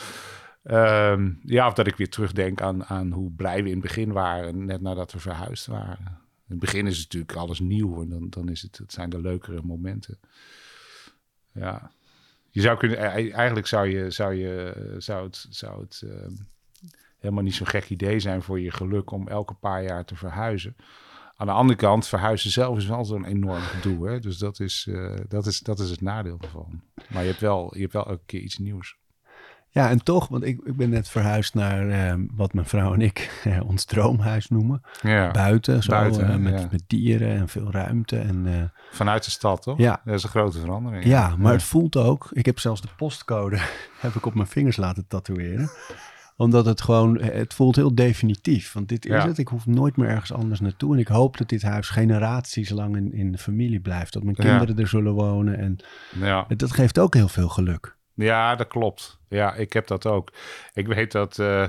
uh, 0.65 1.19
ja, 1.43 1.67
of 1.67 1.75
dat 1.75 1.87
ik 1.87 1.97
weer 1.97 2.11
terugdenk 2.11 2.61
aan, 2.61 2.85
aan 2.85 3.13
hoe 3.13 3.31
blij 3.31 3.63
we 3.63 3.69
in 3.69 3.75
het 3.75 3.83
begin 3.83 4.13
waren, 4.13 4.65
net 4.65 4.81
nadat 4.81 5.13
we 5.13 5.19
verhuisd 5.19 5.67
waren 5.67 6.22
het 6.53 6.61
begin 6.61 6.87
is 6.87 6.99
natuurlijk 6.99 7.37
alles 7.37 7.61
nieuw 7.61 8.03
en 8.03 8.09
dan, 8.09 8.31
dan 8.31 8.49
is 8.49 8.63
het, 8.63 8.79
het 8.79 8.93
zijn 8.93 9.11
de 9.11 9.21
leukere 9.21 9.63
momenten. 9.63 10.21
Ja, 11.53 11.91
je 12.51 12.61
zou 12.61 12.79
kunnen, 12.79 12.99
eigenlijk 13.33 13.67
zou 13.67 13.89
je, 13.89 14.11
zou 14.11 14.35
je, 14.35 14.95
zou 14.99 15.27
het, 15.27 15.47
zou 15.51 15.81
het 15.81 16.03
ehm, 16.05 16.33
helemaal 17.19 17.43
niet 17.43 17.55
zo'n 17.55 17.67
gek 17.67 17.91
idee 17.91 18.21
zijn 18.21 18.43
voor 18.43 18.61
je 18.61 18.71
geluk 18.71 19.11
om 19.11 19.29
elke 19.29 19.55
paar 19.55 19.83
jaar 19.83 20.05
te 20.05 20.17
verhuizen. 20.17 20.77
Aan 21.37 21.47
de 21.47 21.53
andere 21.53 21.79
kant, 21.79 22.07
verhuizen 22.07 22.51
zelf 22.51 22.77
is 22.77 22.87
wel 22.87 23.05
zo'n 23.05 23.25
enorm 23.25 23.61
gedoe. 23.61 24.09
Hè? 24.09 24.19
Dus 24.19 24.39
dat 24.39 24.61
is, 24.61 24.87
uh, 24.89 25.17
dat, 25.29 25.47
is, 25.47 25.61
dat 25.61 25.79
is 25.79 25.91
het 25.91 26.01
nadeel 26.01 26.39
ervan. 26.41 26.83
Maar 27.09 27.23
je 27.23 27.29
hebt 27.29 27.41
wel, 27.41 27.75
je 27.75 27.81
hebt 27.81 27.93
wel 27.93 28.07
elke 28.07 28.25
keer 28.27 28.41
iets 28.41 28.59
nieuws. 28.59 28.97
Ja, 29.75 29.91
en 29.91 30.03
toch, 30.03 30.29
want 30.29 30.45
ik, 30.45 30.61
ik 30.65 30.77
ben 30.77 30.91
net 30.91 31.09
verhuisd 31.09 31.55
naar 31.55 31.87
uh, 31.87 32.25
wat 32.35 32.53
mijn 32.53 32.67
vrouw 32.67 32.95
en 32.95 33.01
ik 33.01 33.43
uh, 33.47 33.61
ons 33.71 33.85
droomhuis 33.85 34.49
noemen. 34.49 34.83
Ja, 35.03 35.31
buiten, 35.31 35.83
zo, 35.83 35.91
buiten 35.91 36.31
uh, 36.31 36.37
met, 36.37 36.61
ja. 36.61 36.69
met 36.71 36.83
dieren 36.87 37.29
en 37.29 37.49
veel 37.49 37.71
ruimte. 37.71 38.19
En, 38.19 38.73
Vanuit 38.91 39.25
de 39.25 39.31
stad, 39.31 39.63
toch? 39.63 39.79
Ja. 39.79 40.01
Dat 40.05 40.15
is 40.15 40.23
een 40.23 40.29
grote 40.29 40.61
verandering. 40.61 41.05
Ja, 41.05 41.37
maar 41.37 41.53
het 41.53 41.63
voelt 41.63 41.97
ook, 41.97 42.29
ik 42.33 42.47
heb 42.47 42.59
zelfs 42.59 42.81
de 42.81 42.89
postcode 42.97 43.59
heb 44.01 44.15
ik 44.15 44.27
op 44.27 44.35
mijn 44.35 44.47
vingers 44.47 44.77
laten 44.77 45.07
tatoeëren. 45.07 45.71
Omdat 46.37 46.67
het 46.67 46.81
gewoon, 46.81 47.21
het 47.21 47.55
voelt 47.55 47.77
heel 47.77 47.95
definitief. 47.95 48.73
Want 48.73 48.89
dit 48.89 49.07
is 49.07 49.23
het. 49.23 49.39
Ik 49.39 49.49
hoef 49.49 49.67
nooit 49.67 49.97
meer 49.97 50.09
ergens 50.09 50.33
anders 50.33 50.61
naartoe. 50.61 50.95
En 50.95 51.01
ik 51.01 51.09
hoop 51.09 51.37
dat 51.37 51.49
dit 51.49 51.63
huis 51.63 51.89
generaties 51.89 52.71
lang 52.71 52.97
in, 52.97 53.13
in 53.13 53.33
de 53.33 53.39
familie 53.39 53.81
blijft. 53.81 54.13
Dat 54.13 54.23
mijn 54.23 54.37
kinderen 54.37 54.79
er 54.79 54.89
zullen 54.89 55.13
wonen. 55.13 55.59
En 55.59 55.77
Ja. 56.21 56.47
dat 56.57 56.73
geeft 56.73 56.99
ook 56.99 57.15
heel 57.15 57.29
veel 57.29 57.49
geluk. 57.49 57.97
Ja, 58.15 58.55
dat 58.57 58.69
klopt. 58.69 59.19
Ja, 59.29 59.55
ik 59.55 59.73
heb 59.73 59.87
dat 59.87 60.07
ook. 60.07 60.33
Ik 60.73 60.87
weet 60.87 61.13
dat, 61.13 61.39
eh, 61.39 61.67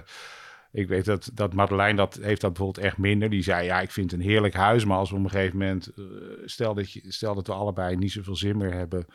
ik 0.71 0.87
weet 0.87 1.05
dat, 1.05 1.29
dat 1.33 1.53
Madeleine 1.53 1.97
dat 1.97 2.19
heeft 2.21 2.41
dat 2.41 2.53
bijvoorbeeld 2.53 2.85
echt 2.85 2.97
minder. 2.97 3.29
Die 3.29 3.43
zei, 3.43 3.65
ja, 3.65 3.81
ik 3.81 3.91
vind 3.91 4.11
het 4.11 4.19
een 4.19 4.25
heerlijk 4.27 4.53
huis. 4.53 4.85
Maar 4.85 4.97
als 4.97 5.09
we 5.09 5.15
op 5.15 5.23
een 5.23 5.29
gegeven 5.29 5.57
moment, 5.57 5.87
eh, 5.87 6.03
stel, 6.45 6.73
dat 6.73 6.91
je, 6.91 7.01
stel 7.07 7.35
dat 7.35 7.47
we 7.47 7.53
allebei 7.53 7.95
niet 7.95 8.11
zoveel 8.11 8.35
zin 8.35 8.57
meer 8.57 8.73
hebben 8.73 9.05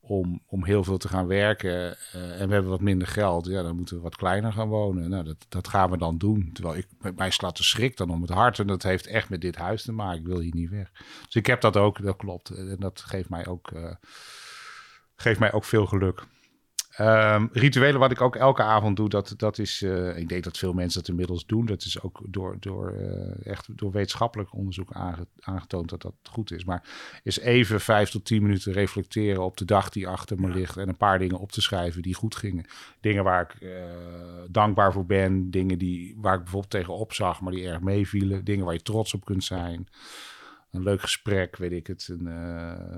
om, 0.00 0.42
om 0.46 0.64
heel 0.64 0.84
veel 0.84 0.98
te 0.98 1.08
gaan 1.08 1.26
werken 1.26 1.96
eh, 2.12 2.40
en 2.40 2.48
we 2.48 2.52
hebben 2.52 2.70
wat 2.70 2.80
minder 2.80 3.08
geld, 3.08 3.46
ja, 3.46 3.62
dan 3.62 3.76
moeten 3.76 3.96
we 3.96 4.02
wat 4.02 4.16
kleiner 4.16 4.52
gaan 4.52 4.68
wonen. 4.68 5.10
Nou, 5.10 5.24
dat, 5.24 5.46
dat 5.48 5.68
gaan 5.68 5.90
we 5.90 5.98
dan 5.98 6.18
doen. 6.18 6.50
Terwijl 6.52 6.76
ik, 6.76 6.86
met 6.98 7.16
mij 7.16 7.30
slaat 7.30 7.56
de 7.56 7.62
schrik 7.62 7.96
dan 7.96 8.10
om 8.10 8.20
het 8.20 8.30
hart. 8.30 8.58
En 8.58 8.66
dat 8.66 8.82
heeft 8.82 9.06
echt 9.06 9.28
met 9.28 9.40
dit 9.40 9.56
huis 9.56 9.82
te 9.82 9.92
maken. 9.92 10.20
Ik 10.20 10.26
wil 10.26 10.38
hier 10.38 10.54
niet 10.54 10.70
weg. 10.70 10.90
Dus 11.24 11.34
ik 11.34 11.46
heb 11.46 11.60
dat 11.60 11.76
ook, 11.76 12.02
dat 12.02 12.16
klopt. 12.16 12.50
En 12.50 12.76
dat 12.78 13.00
geeft 13.00 13.28
mij 13.28 13.46
ook, 13.46 13.72
geeft 15.16 15.38
mij 15.38 15.52
ook 15.52 15.64
veel 15.64 15.86
geluk. 15.86 16.26
Ehm, 16.92 17.46
rituelen 17.52 18.00
wat 18.00 18.10
ik 18.10 18.20
ook 18.20 18.36
elke 18.36 18.62
avond 18.62 18.96
doe, 18.96 19.08
dat, 19.08 19.34
dat 19.36 19.58
is, 19.58 19.82
eh, 19.82 20.16
ik 20.16 20.28
denk 20.28 20.44
dat 20.44 20.58
veel 20.58 20.72
mensen 20.72 21.00
dat 21.00 21.08
inmiddels 21.08 21.46
doen. 21.46 21.66
Dat 21.66 21.84
is 21.84 22.02
ook 22.02 22.20
door, 22.28 22.56
door, 22.60 22.90
eh, 22.90 23.52
echt 23.52 23.78
door 23.78 23.92
wetenschappelijk 23.92 24.54
onderzoek 24.54 24.92
aange- 24.92 25.26
aangetoond 25.40 25.88
dat 25.88 26.02
dat 26.02 26.14
goed 26.30 26.52
is. 26.52 26.64
Maar 26.64 26.82
is 27.22 27.38
even 27.38 27.80
vijf 27.80 28.10
tot 28.10 28.24
tien 28.24 28.42
minuten 28.42 28.72
reflecteren 28.72 29.44
op 29.44 29.56
de 29.56 29.64
dag 29.64 29.88
die 29.88 30.08
achter 30.08 30.40
me 30.40 30.48
ligt. 30.48 30.76
En 30.76 30.88
een 30.88 30.96
paar 30.96 31.18
dingen 31.18 31.38
op 31.38 31.52
te 31.52 31.62
schrijven 31.62 32.02
die 32.02 32.14
goed 32.14 32.34
gingen. 32.34 32.64
Dingen 33.00 33.24
waar 33.24 33.42
ik 33.42 33.60
eh, 33.60 33.70
dankbaar 34.50 34.92
voor 34.92 35.06
ben. 35.06 35.50
Dingen 35.50 35.78
die, 35.78 36.16
waar 36.18 36.34
ik 36.34 36.40
bijvoorbeeld 36.42 36.72
tegenop 36.72 37.12
zag, 37.12 37.40
maar 37.40 37.52
die 37.52 37.66
erg 37.66 37.80
meevielen. 37.80 38.44
Dingen 38.44 38.64
waar 38.64 38.74
je 38.74 38.82
trots 38.82 39.14
op 39.14 39.24
kunt 39.24 39.44
zijn. 39.44 39.88
Een 40.70 40.82
leuk 40.82 41.00
gesprek, 41.00 41.56
weet 41.56 41.72
ik 41.72 41.86
het. 41.86 42.08
Een, 42.08 42.28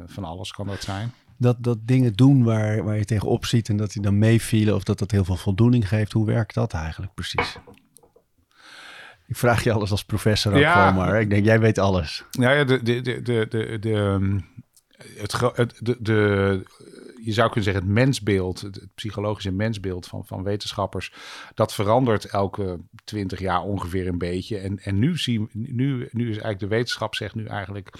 van 0.07 0.25
alles 0.25 0.53
kan 0.53 0.67
dat 0.67 0.83
zijn. 0.83 1.13
Dat, 1.45 1.57
dat 1.61 1.79
dingen 1.87 2.13
doen 2.13 2.45
waar, 2.45 2.85
waar 2.85 2.97
je 2.97 3.05
tegenop 3.05 3.45
ziet 3.47 3.69
en 3.69 3.77
dat 3.77 3.93
die 3.93 4.03
dan 4.03 4.19
meevielen 4.19 4.75
of 4.75 4.85
dat 4.85 4.99
dat 4.99 5.11
heel 5.11 5.25
veel 5.25 5.37
voldoening 5.37 5.89
geeft. 5.89 6.13
Hoe 6.13 6.27
werkt 6.27 6.55
dat 6.55 6.73
eigenlijk 6.73 7.15
precies? 7.15 7.57
Ik 9.27 9.37
vraag 9.37 9.65
je 9.65 9.73
alles 9.73 9.91
als 9.91 10.05
professor 10.05 10.53
ook 10.53 10.59
Ja. 10.59 10.73
gewoon 10.73 10.95
maar. 11.07 11.21
Ik 11.21 11.31
denk, 11.31 11.45
jij 11.45 11.61
weet 11.61 11.79
alles. 11.79 12.25
Nou 12.31 12.57
ja, 12.57 12.65
de, 12.65 12.83
de, 12.83 13.01
de, 13.01 13.23
de, 13.23 13.47
de, 13.49 13.79
de, 13.81 13.93
ehm, 13.95 14.39
het, 15.55 15.79
de, 15.81 15.97
de, 16.01 16.63
je 17.25 17.33
zou 17.33 17.47
kunnen 17.47 17.65
zeggen, 17.65 17.83
het 17.83 17.93
mensbeeld, 17.93 18.61
het, 18.61 18.75
het 18.75 18.95
psychologische 18.95 19.53
mensbeeld 19.53 20.07
van, 20.07 20.27
van 20.27 20.43
wetenschappers, 20.43 21.13
dat 21.55 21.75
verandert 21.75 22.25
elke 22.25 22.79
twintig 23.05 23.39
jaar 23.39 23.63
ongeveer 23.63 24.07
een 24.07 24.19
beetje. 24.19 24.59
En, 24.59 24.79
en 24.79 24.99
nu, 24.99 25.17
zien, 25.17 25.49
nu, 25.53 26.09
nu 26.13 26.23
is 26.23 26.39
eigenlijk 26.39 26.61
de 26.61 26.67
wetenschap 26.67 27.15
zegt 27.15 27.35
nu 27.35 27.45
eigenlijk. 27.47 27.99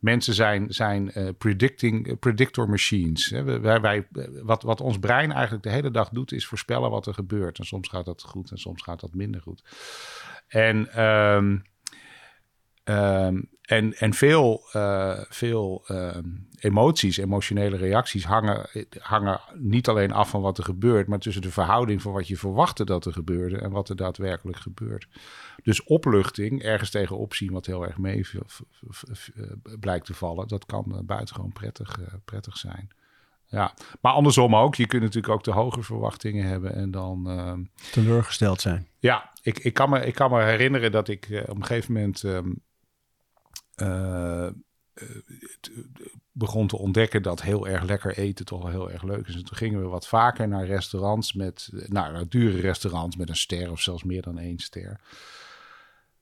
Mensen 0.00 0.34
zijn, 0.34 0.72
zijn 0.72 1.12
eh, 1.12 1.28
predicting, 1.38 2.08
eh, 2.08 2.16
predictor 2.20 2.68
machines. 2.68 3.30
Hè. 3.30 3.60
Wij, 3.60 4.06
wat, 4.42 4.62
wat 4.62 4.80
ons 4.80 4.98
brein 4.98 5.32
eigenlijk 5.32 5.62
de 5.62 5.70
hele 5.70 5.90
dag 5.90 6.08
doet, 6.08 6.32
is 6.32 6.46
voorspellen 6.46 6.90
wat 6.90 7.06
er 7.06 7.14
gebeurt. 7.14 7.58
En 7.58 7.64
soms 7.64 7.88
gaat 7.88 8.04
dat 8.04 8.22
goed 8.22 8.50
en 8.50 8.58
soms 8.58 8.82
gaat 8.82 9.00
dat 9.00 9.14
minder 9.14 9.40
goed. 9.40 9.62
En 10.48 10.92
ehm, 10.92 11.56
Ehm, 12.88 13.40
en, 13.62 13.94
en 13.94 14.14
veel, 14.14 14.68
eh, 14.72 15.20
veel 15.28 15.84
ehm, 15.86 16.28
emoties, 16.58 17.16
emotionele 17.16 17.76
reacties 17.76 18.24
hangen, 18.24 18.68
hangen 18.98 19.40
niet 19.54 19.88
alleen 19.88 20.12
af 20.12 20.30
van 20.30 20.40
wat 20.40 20.58
er 20.58 20.64
gebeurt, 20.64 21.06
maar 21.06 21.18
tussen 21.18 21.42
de 21.42 21.50
verhouding 21.50 22.02
van 22.02 22.12
wat 22.12 22.28
je 22.28 22.36
verwachtte 22.36 22.84
dat 22.84 23.04
er 23.04 23.12
gebeurde 23.12 23.58
en 23.58 23.70
wat 23.70 23.88
er 23.88 23.96
daadwerkelijk 23.96 24.58
gebeurt. 24.58 25.08
Dus 25.62 25.84
opluchting, 25.84 26.62
ergens 26.62 26.90
tegenop 26.90 27.34
zien 27.34 27.52
wat 27.52 27.66
heel 27.66 27.86
erg 27.86 27.98
mee 27.98 28.26
eh, 28.30 29.42
blijkt 29.80 30.06
te 30.06 30.14
vallen, 30.14 30.48
dat 30.48 30.66
kan 30.66 30.84
eh, 30.94 30.98
buitengewoon 31.02 31.52
prettig, 31.52 32.00
eh, 32.00 32.14
prettig 32.24 32.56
zijn. 32.56 32.88
Ja, 33.50 33.74
maar 34.00 34.12
andersom 34.12 34.56
ook. 34.56 34.74
Je 34.74 34.86
kunt 34.86 35.02
natuurlijk 35.02 35.32
ook 35.32 35.44
de 35.44 35.50
hoge 35.50 35.82
verwachtingen 35.82 36.46
hebben 36.46 36.74
en 36.74 36.90
dan. 36.90 37.30
ehm, 37.30 37.62
Teleurgesteld 37.92 38.60
zijn. 38.60 38.88
ja, 38.98 39.30
ik, 39.42 39.58
ik, 39.58 39.74
kan 39.74 39.90
me, 39.90 40.06
ik 40.06 40.14
kan 40.14 40.30
me 40.30 40.42
herinneren 40.42 40.92
dat 40.92 41.08
ik 41.08 41.44
op 41.46 41.56
een 41.56 41.64
gegeven 41.64 41.92
moment 41.92 42.24
ehm, 42.24 42.50
eh, 43.78 43.86
eh, 43.86 44.46
eh, 44.46 44.52
begon 46.32 46.66
te 46.66 46.78
ontdekken 46.78 47.22
dat 47.22 47.42
heel 47.42 47.68
erg 47.68 47.82
lekker 47.82 48.18
eten 48.18 48.44
toch 48.44 48.62
wel 48.62 48.70
heel 48.70 48.90
erg 48.90 49.02
leuk 49.02 49.26
is. 49.26 49.34
En 49.34 49.44
toen 49.44 49.56
gingen 49.56 49.80
we 49.80 49.86
wat 49.86 50.08
vaker 50.08 50.48
naar 50.48 50.66
restaurants 50.66 51.32
met, 51.32 51.70
eh, 51.72 51.88
nou, 51.88 52.12
naar 52.12 52.28
dure 52.28 52.60
restaurants 52.60 53.16
met 53.16 53.28
een 53.28 53.36
ster 53.36 53.70
of 53.70 53.80
zelfs 53.80 54.02
meer 54.02 54.22
dan 54.22 54.38
één 54.38 54.58
ster. 54.58 55.00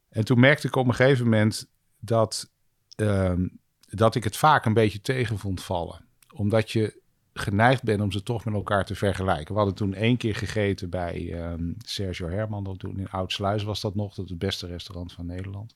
En 0.09 0.25
toen 0.25 0.41
merkte 0.41 0.67
ik 0.67 0.77
op 0.77 0.87
een 0.87 0.95
gegeven 0.95 1.25
moment 1.25 1.69
dat, 2.01 2.51
ehm, 2.97 3.49
dat 3.89 4.15
ik 4.15 4.25
het 4.25 4.37
vaak 4.37 4.65
een 4.65 4.75
beetje 4.75 5.01
tegen 5.01 5.39
vond 5.39 5.63
vallen. 5.63 6.05
Omdat 6.35 6.71
je 6.71 7.01
geneigd 7.39 7.83
bent 7.83 8.01
om 8.01 8.13
ze 8.13 8.23
toch 8.23 8.45
met 8.45 8.55
elkaar 8.55 8.85
te 8.85 8.95
vergelijken. 8.95 9.53
We 9.53 9.59
hadden 9.59 9.75
toen 9.75 9.95
één 9.95 10.17
keer 10.17 10.35
gegeten 10.35 10.91
bij 10.91 11.33
ehm, 11.33 11.73
Sergio 11.79 12.29
Herman. 12.29 12.65
Dat 12.65 12.79
toen 12.79 12.99
in 12.99 13.11
Oudsluis 13.11 13.63
was 13.63 13.81
dat 13.81 13.95
nog. 13.95 14.15
Dat 14.15 14.29
het 14.29 14.39
beste 14.39 14.67
restaurant 14.67 15.13
van 15.13 15.27
Nederland. 15.27 15.75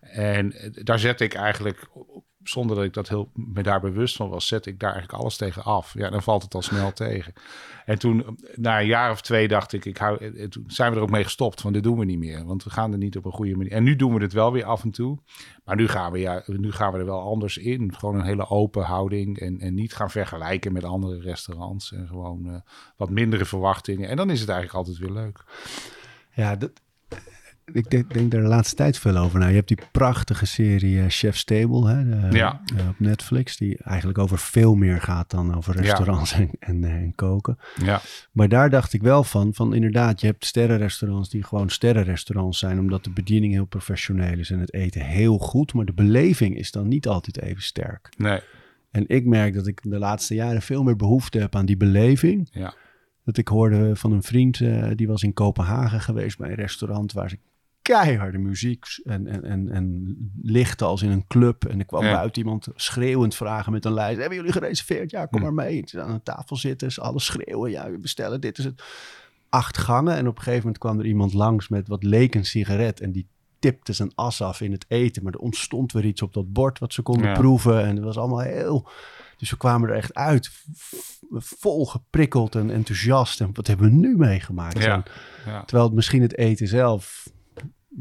En 0.00 0.52
eh, 0.52 0.70
daar 0.72 0.98
zette 0.98 1.24
ik 1.24 1.34
eigenlijk, 1.34 1.88
zonder 2.42 2.76
dat 2.76 2.84
ik 2.84 2.94
dat 2.94 3.08
heel 3.08 3.30
me 3.34 3.62
daar 3.62 3.80
bewust 3.80 4.16
van 4.16 4.28
was, 4.28 4.46
zette 4.46 4.70
ik 4.70 4.78
daar 4.78 4.92
eigenlijk 4.92 5.22
alles 5.22 5.36
tegen 5.36 5.62
af. 5.62 5.94
Ja, 5.94 6.10
dan 6.10 6.22
valt 6.22 6.42
het 6.42 6.54
al 6.54 6.62
snel 6.62 6.92
tegen. 6.92 7.32
En 7.84 7.98
toen, 7.98 8.24
eh, 8.24 8.28
na 8.54 8.80
een 8.80 8.86
jaar 8.86 9.10
of 9.10 9.20
twee, 9.20 9.48
dacht 9.48 9.72
ik, 9.72 9.84
ik 9.84 9.96
hou, 9.96 10.24
eh, 10.24 10.48
toen 10.48 10.64
zijn 10.66 10.90
we 10.90 10.96
er 10.96 11.02
ook 11.02 11.10
mee 11.10 11.24
gestopt. 11.24 11.60
Van 11.60 11.72
dit 11.72 11.82
doen 11.82 11.98
we 11.98 12.04
niet 12.04 12.18
meer, 12.18 12.44
want 12.44 12.64
we 12.64 12.70
gaan 12.70 12.92
er 12.92 12.98
niet 12.98 13.16
op 13.16 13.24
een 13.24 13.32
goede 13.32 13.56
manier. 13.56 13.72
En 13.72 13.82
nu 13.82 13.96
doen 13.96 14.14
we 14.14 14.22
het 14.22 14.32
wel 14.32 14.52
weer 14.52 14.64
af 14.64 14.82
en 14.82 14.90
toe. 14.90 15.18
Maar 15.64 15.76
nu 15.76 15.88
gaan 15.88 16.12
we, 16.12 16.18
ja, 16.18 16.42
nu 16.46 16.72
gaan 16.72 16.92
we 16.92 16.98
er 16.98 17.04
wel 17.04 17.20
anders 17.20 17.56
in. 17.56 17.94
Gewoon 17.94 18.14
een 18.14 18.24
hele 18.24 18.48
open 18.48 18.82
houding 18.82 19.38
en, 19.38 19.58
en 19.58 19.74
niet 19.74 19.94
gaan 19.94 20.10
vergelijken 20.10 20.72
met 20.72 20.84
andere 20.84 21.20
restaurants. 21.20 21.92
En 21.92 22.06
gewoon 22.06 22.48
eh, 22.48 22.60
wat 22.96 23.10
mindere 23.10 23.44
verwachtingen. 23.44 24.08
En 24.08 24.16
dan 24.16 24.30
is 24.30 24.40
het 24.40 24.48
eigenlijk 24.48 24.78
altijd 24.78 24.98
weer 24.98 25.22
leuk. 25.22 25.44
Ja, 26.32 26.56
dat, 26.56 26.72
ik 27.72 27.90
denk, 27.90 28.12
denk 28.14 28.30
daar 28.30 28.40
de 28.40 28.46
laatste 28.48 28.74
tijd 28.76 28.98
veel 28.98 29.16
over 29.16 29.38
na. 29.38 29.46
Je 29.46 29.54
hebt 29.54 29.68
die 29.68 29.78
prachtige 29.92 30.46
serie 30.46 30.98
eh, 31.00 31.04
Chef's 31.08 31.44
Table 31.44 31.88
hè, 31.88 32.28
de- 32.30 32.36
Ja. 32.36 32.60
eh, 32.76 32.88
op 32.88 32.94
Netflix. 33.00 33.56
Die 33.56 33.78
eigenlijk 33.82 34.18
over 34.18 34.38
veel 34.38 34.74
meer 34.74 35.00
gaat 35.00 35.30
dan 35.30 35.54
over 35.56 35.74
Ja. 35.74 35.80
restaurants 35.80 36.32
en, 36.40 36.50
en, 36.58 36.84
eh, 36.84 36.90
en 36.94 37.14
koken. 37.14 37.58
Ja, 37.84 38.00
Maar 38.32 38.48
daar 38.48 38.70
dacht 38.70 38.92
ik 38.92 39.02
wel 39.02 39.24
van, 39.24 39.54
van 39.54 39.74
inderdaad, 39.74 40.20
je 40.20 40.26
hebt 40.26 40.44
sterrenrestaurants 40.44 41.28
die 41.30 41.44
gewoon 41.44 41.68
sterrenrestaurants 41.68 42.58
zijn, 42.58 42.78
omdat 42.78 43.04
de 43.04 43.10
bediening 43.10 43.52
heel 43.52 43.64
professioneel 43.64 44.38
is 44.38 44.50
en 44.50 44.58
het 44.60 44.74
eten 44.74 45.00
heel 45.04 45.38
goed, 45.38 45.72
maar 45.74 45.84
de 45.84 45.92
beleving 45.92 46.56
is 46.56 46.70
dan 46.70 46.88
niet 46.88 47.08
altijd 47.08 47.40
even 47.40 47.62
sterk. 47.62 48.08
nee, 48.16 48.40
En 48.90 49.04
ik 49.08 49.24
merk 49.26 49.54
dat 49.54 49.66
ik 49.66 49.80
de 49.82 49.98
laatste 49.98 50.34
jaren 50.34 50.62
veel 50.62 50.82
meer 50.82 50.96
behoefte 50.96 51.38
heb 51.38 51.56
aan 51.56 51.66
die 51.66 51.76
beleving. 51.76 52.48
ja. 52.52 52.74
Dat 53.24 53.36
ik 53.38 53.48
hoorde 53.48 53.96
van 53.96 54.12
een 54.12 54.22
vriend, 54.22 54.60
die 54.96 55.06
was 55.06 55.22
in 55.22 55.32
Kopenhagen 55.32 56.00
geweest 56.00 56.38
bij 56.38 56.48
een 56.48 56.54
restaurant 56.54 57.12
waar 57.12 57.28
ze 57.30 57.38
keiharde 57.82 58.38
muziek 58.38 58.84
en, 59.04 59.26
en, 59.26 59.44
en, 59.44 59.68
en 59.70 60.16
lichten 60.42 60.86
als 60.86 61.02
in 61.02 61.10
een 61.10 61.26
club. 61.26 61.64
En 61.64 61.80
ik 61.80 61.86
kwam 61.86 62.04
Ja. 62.04 62.12
buiten 62.12 62.42
iemand 62.42 62.68
schreeuwend 62.74 63.34
vragen 63.34 63.72
met 63.72 63.84
een 63.84 63.92
lijst. 63.92 64.18
Hebben 64.20 64.36
jullie 64.38 64.52
gereserveerd? 64.52 65.10
Ja, 65.10 65.26
kom 65.26 65.38
Hm. 65.38 65.44
maar 65.54 65.64
mee. 65.66 65.82
Ze 65.86 66.02
aan 66.02 66.10
een 66.10 66.22
tafel 66.22 66.56
zitten, 66.56 66.92
ze 66.92 67.00
alles 67.00 67.24
schreeuwen. 67.24 67.70
Ja, 67.70 67.90
we 67.90 67.98
bestellen, 67.98 68.40
dit 68.40 68.58
is 68.58 68.64
het. 68.64 68.82
Acht 69.48 69.78
gangen 69.78 70.16
en 70.16 70.26
op 70.28 70.36
een 70.36 70.42
gegeven 70.42 70.62
moment 70.64 70.78
kwam 70.78 70.98
er 70.98 71.06
iemand 71.06 71.32
langs 71.32 71.68
met 71.68 71.88
wat 71.88 72.02
leek 72.02 72.34
een 72.34 72.44
sigaret. 72.44 73.00
En 73.00 73.12
die 73.12 73.26
tipte 73.58 73.92
zijn 73.92 74.12
as 74.14 74.42
af 74.42 74.60
in 74.60 74.72
het 74.72 74.84
eten. 74.88 75.22
Maar 75.22 75.32
er 75.32 75.38
ontstond 75.38 75.92
weer 75.92 76.04
iets 76.04 76.22
op 76.22 76.32
dat 76.32 76.52
bord 76.52 76.78
wat 76.78 76.92
ze 76.92 77.02
konden 77.02 77.26
Ja. 77.28 77.34
proeven. 77.34 77.84
En 77.84 77.94
het 77.96 78.04
was 78.04 78.16
allemaal 78.18 78.40
heel... 78.40 78.88
Dus 79.36 79.50
we 79.50 79.56
kwamen 79.56 79.88
er 79.88 79.94
echt 79.96 80.14
uit, 80.14 80.50
vol 81.30 81.86
geprikkeld 81.86 82.54
en 82.54 82.70
enthousiast. 82.70 83.40
En 83.40 83.50
wat 83.52 83.66
hebben 83.66 83.90
we 83.90 83.96
nu 83.96 84.16
meegemaakt? 84.16 84.78
Ja. 84.82 85.02
terwijl 85.44 85.84
het 85.84 85.94
misschien 85.94 86.22
het 86.22 86.38
eten 86.38 86.68
zelf 86.68 87.28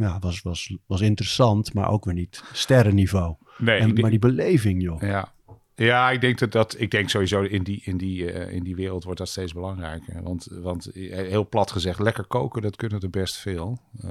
ja, 0.07 0.19
was, 0.19 0.41
was, 0.41 0.75
was 0.85 1.01
interessant, 1.01 1.73
maar 1.73 1.89
ook 1.89 2.05
weer 2.05 2.13
niet 2.13 2.43
sterrenniveau. 2.53 3.35
Nee, 3.57 3.75
En, 3.75 3.81
ik 3.81 3.87
denk- 3.87 4.01
maar 4.01 4.09
die 4.09 4.19
beleving, 4.19 4.81
joh. 4.81 5.01
Ja. 5.01 5.33
Ja, 5.75 6.11
ik 6.11 6.21
denk 6.21 6.39
dat 6.39 6.51
dat. 6.51 6.75
Ik 6.79 6.91
denk 6.91 7.09
sowieso 7.09 7.41
in 7.41 7.63
die, 7.63 7.81
in 7.83 7.97
die, 7.97 8.31
eh, 8.31 8.53
in 8.53 8.63
die 8.63 8.75
wereld 8.75 9.03
wordt 9.03 9.19
dat 9.19 9.29
steeds 9.29 9.53
belangrijker. 9.53 10.23
Want, 10.23 10.47
want 10.51 10.85
eh, 10.85 11.17
heel 11.17 11.49
plat 11.49 11.71
gezegd, 11.71 11.99
lekker 11.99 12.25
koken, 12.25 12.61
dat 12.61 12.75
kunnen 12.75 12.99
er 12.99 13.09
best 13.09 13.37
veel. 13.37 13.79
Eh, 14.01 14.09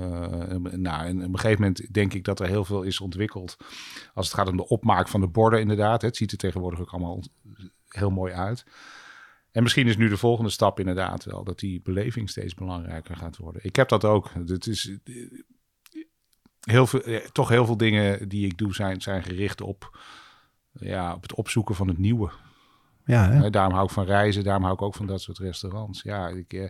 nou, 0.72 1.06
en 1.06 1.16
op 1.24 1.32
een 1.32 1.38
gegeven 1.38 1.60
moment 1.62 1.94
denk 1.94 2.14
ik 2.14 2.24
dat 2.24 2.40
er 2.40 2.46
heel 2.46 2.64
veel 2.64 2.82
is 2.82 3.00
ontwikkeld. 3.00 3.56
Als 4.14 4.26
het 4.26 4.36
gaat 4.36 4.48
om 4.48 4.56
de 4.56 4.68
opmaak 4.68 5.08
van 5.08 5.20
de 5.20 5.26
borden, 5.28 5.60
inderdaad. 5.60 6.02
Het 6.02 6.16
ziet 6.16 6.32
er 6.32 6.38
tegenwoordig 6.38 6.80
ook 6.80 6.90
allemaal 6.90 7.22
heel 7.88 8.10
mooi 8.10 8.32
uit. 8.32 8.64
En 9.50 9.62
misschien 9.62 9.86
is 9.86 9.96
nu 9.96 10.08
de 10.08 10.16
volgende 10.16 10.50
stap 10.50 10.80
inderdaad 10.80 11.24
wel 11.24 11.44
dat 11.44 11.58
die 11.58 11.80
beleving 11.82 12.30
steeds 12.30 12.54
belangrijker 12.54 13.16
gaat 13.16 13.36
worden. 13.36 13.64
Ik 13.64 13.76
heb 13.76 13.88
dat 13.88 14.04
ook. 14.04 14.30
Het 14.46 14.66
is 14.66 14.96
heel 16.60 16.86
veel, 16.86 17.00
eh, 17.02 17.26
toch 17.32 17.48
heel 17.48 17.66
veel 17.66 17.76
dingen 17.76 18.28
die 18.28 18.46
ik 18.46 18.58
doe 18.58 18.74
zijn, 18.74 19.00
zijn 19.00 19.22
gericht 19.22 19.60
op 19.60 19.98
ja, 20.72 21.14
op 21.14 21.22
het 21.22 21.34
opzoeken 21.34 21.74
van 21.74 21.88
het 21.88 21.98
nieuwe. 21.98 22.30
Ja, 23.04 23.30
hè? 23.30 23.42
Hè, 23.42 23.50
Daarom 23.50 23.72
hou 23.72 23.84
ik 23.84 23.92
van 23.92 24.04
reizen, 24.04 24.44
daarom 24.44 24.62
hou 24.62 24.74
ik 24.74 24.82
ook 24.82 24.94
van 24.94 25.06
dat 25.06 25.20
soort 25.20 25.38
restaurants. 25.38 26.02
Ja, 26.02 26.28
ik, 26.28 26.52
eh, 26.52 26.68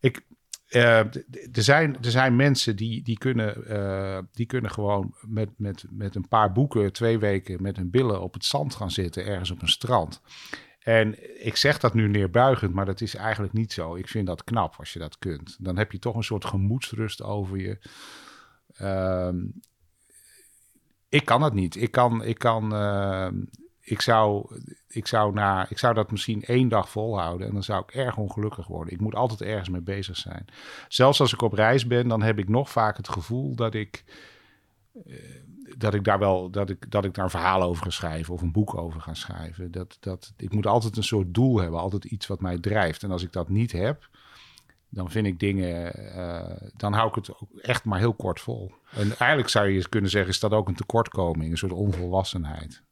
ik, 0.00 0.26
eh, 0.66 0.98
er, 0.98 1.62
zijn, 1.62 1.96
er 2.02 2.10
zijn 2.10 2.36
mensen 2.36 2.76
die, 2.76 3.02
die, 3.02 3.18
kunnen, 3.18 3.66
eh, 3.66 4.18
die 4.32 4.46
kunnen 4.46 4.70
gewoon 4.70 5.14
met, 5.20 5.48
met, 5.56 5.84
met 5.90 6.14
een 6.14 6.28
paar 6.28 6.52
boeken 6.52 6.92
twee 6.92 7.18
weken 7.18 7.62
met 7.62 7.76
hun 7.76 7.90
billen 7.90 8.22
op 8.22 8.34
het 8.34 8.44
zand 8.44 8.74
gaan 8.74 8.90
zitten, 8.90 9.26
ergens 9.26 9.50
op 9.50 9.62
een 9.62 9.68
strand. 9.68 10.20
En 10.78 11.44
ik 11.46 11.56
zeg 11.56 11.78
dat 11.78 11.94
nu 11.94 12.08
neerbuigend, 12.08 12.74
maar 12.74 12.86
dat 12.86 13.00
is 13.00 13.14
eigenlijk 13.14 13.52
niet 13.52 13.72
zo. 13.72 13.94
Ik 13.94 14.08
vind 14.08 14.26
dat 14.26 14.44
knap 14.44 14.74
als 14.78 14.92
je 14.92 14.98
dat 14.98 15.18
kunt. 15.18 15.56
Dan 15.60 15.76
heb 15.76 15.92
je 15.92 15.98
toch 15.98 16.14
een 16.14 16.24
soort 16.24 16.44
gemoedsrust 16.44 17.22
over 17.22 17.58
je. 17.58 17.78
Ehm, 18.78 19.36
ik 21.08 21.24
kan 21.24 21.42
het 21.42 21.54
niet. 21.54 21.76
Ik 21.76 21.90
kan, 21.90 22.24
ik 22.24 22.38
kan, 22.38 22.74
ehm, 22.74 23.34
ik 23.80 24.00
zou, 24.00 24.60
ik 24.88 25.06
zou 25.06 25.32
na, 25.32 25.68
ik 25.68 25.78
zou 25.78 25.94
dat 25.94 26.10
misschien 26.10 26.42
één 26.42 26.68
dag 26.68 26.90
volhouden 26.90 27.46
en 27.46 27.52
dan 27.52 27.62
zou 27.62 27.82
ik 27.82 27.94
erg 27.94 28.16
ongelukkig 28.16 28.66
worden. 28.66 28.92
Ik 28.92 29.00
moet 29.00 29.14
altijd 29.14 29.42
ergens 29.42 29.68
mee 29.68 29.80
bezig 29.80 30.16
zijn. 30.16 30.44
Zelfs 30.88 31.20
als 31.20 31.32
ik 31.32 31.42
op 31.42 31.52
reis 31.52 31.86
ben, 31.86 32.08
dan 32.08 32.22
heb 32.22 32.38
ik 32.38 32.48
nog 32.48 32.70
vaak 32.70 32.96
het 32.96 33.08
gevoel 33.08 33.54
dat 33.54 33.74
ik, 33.74 34.04
eh, 35.04 35.14
dat 35.76 35.94
ik 35.94 36.04
daar 36.04 36.18
wel, 36.18 36.50
dat 36.50 36.70
ik, 36.70 36.90
dat 36.90 37.04
ik 37.04 37.14
daar 37.14 37.24
een 37.24 37.30
verhaal 37.30 37.62
over 37.62 37.82
ga 37.82 37.90
schrijven 37.90 38.34
of 38.34 38.42
een 38.42 38.52
boek 38.52 38.76
over 38.76 39.00
ga 39.00 39.14
schrijven. 39.14 39.70
Dat, 39.70 39.96
dat, 40.00 40.32
ik 40.36 40.52
moet 40.52 40.66
altijd 40.66 40.96
een 40.96 41.02
soort 41.02 41.34
doel 41.34 41.60
hebben, 41.60 41.80
altijd 41.80 42.04
iets 42.04 42.26
wat 42.26 42.40
mij 42.40 42.58
drijft. 42.58 43.02
En 43.02 43.10
als 43.10 43.22
ik 43.22 43.32
dat 43.32 43.48
niet 43.48 43.72
heb, 43.72 44.08
dan 44.96 45.10
vind 45.10 45.26
ik 45.26 45.38
dingen, 45.38 45.94
eh, 46.14 46.68
dan 46.76 46.92
hou 46.92 47.08
ik 47.08 47.14
het 47.14 47.30
ook 47.30 47.58
echt 47.60 47.84
maar 47.84 47.98
heel 47.98 48.14
kort 48.14 48.40
vol. 48.40 48.72
En 48.90 49.18
eigenlijk 49.18 49.48
zou 49.48 49.68
je 49.68 49.88
kunnen 49.88 50.10
zeggen, 50.10 50.30
is 50.30 50.40
dat 50.40 50.52
ook 50.52 50.68
een 50.68 50.74
tekortkoming, 50.74 51.50
een 51.50 51.58
soort 51.58 51.72
onvolwassenheid. 51.72 52.82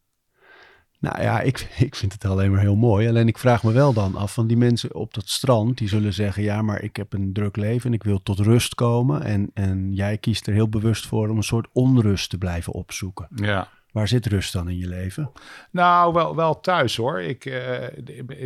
Nou 0.98 1.22
ja, 1.22 1.40
ik, 1.40 1.59
ik 1.88 1.94
vind 1.94 2.12
het 2.12 2.24
alleen 2.24 2.50
maar 2.50 2.61
heel 2.61 2.76
mooi. 2.76 3.09
Alleen 3.09 3.28
ik 3.28 3.38
vraag 3.38 3.62
me 3.62 3.72
wel 3.72 3.92
dan 3.92 4.16
af 4.16 4.34
van 4.34 4.46
die 4.46 4.57
mensen 4.57 4.94
op 4.94 5.14
dat 5.14 5.28
strand, 5.28 5.78
die 5.78 5.88
zullen 5.88 6.12
zeggen, 6.12 6.42
ja, 6.42 6.62
maar 6.62 6.82
ik 6.82 6.96
heb 6.96 7.12
een 7.12 7.32
druk 7.32 7.57
leven 7.57 7.86
en 7.86 7.94
ik 7.94 8.02
wil 8.02 8.22
tot 8.22 8.38
rust 8.38 8.74
komen. 8.74 9.22
En, 9.22 9.50
en 9.55 9.92
jij 9.92 10.18
kiest 10.18 10.46
er 10.46 10.55
heel 10.55 10.68
bewust 10.68 11.07
voor 11.07 11.28
om 11.28 11.36
een 11.36 11.42
soort 11.42 11.68
onrust 11.72 12.30
te 12.30 12.38
blijven 12.38 12.72
opzoeken. 12.72 13.28
Ja. 13.34 13.68
Waar 13.95 14.09
zit 14.09 14.26
rust 14.26 14.53
dan 14.53 14.68
in 14.68 14.78
je 14.78 14.88
leven? 14.88 15.32
Nou, 15.70 16.12
wel, 16.12 16.36
wel 16.36 16.61
thuis 16.61 16.97
hoor. 16.97 17.20
Ik, 17.20 17.45
eh, 17.45 17.97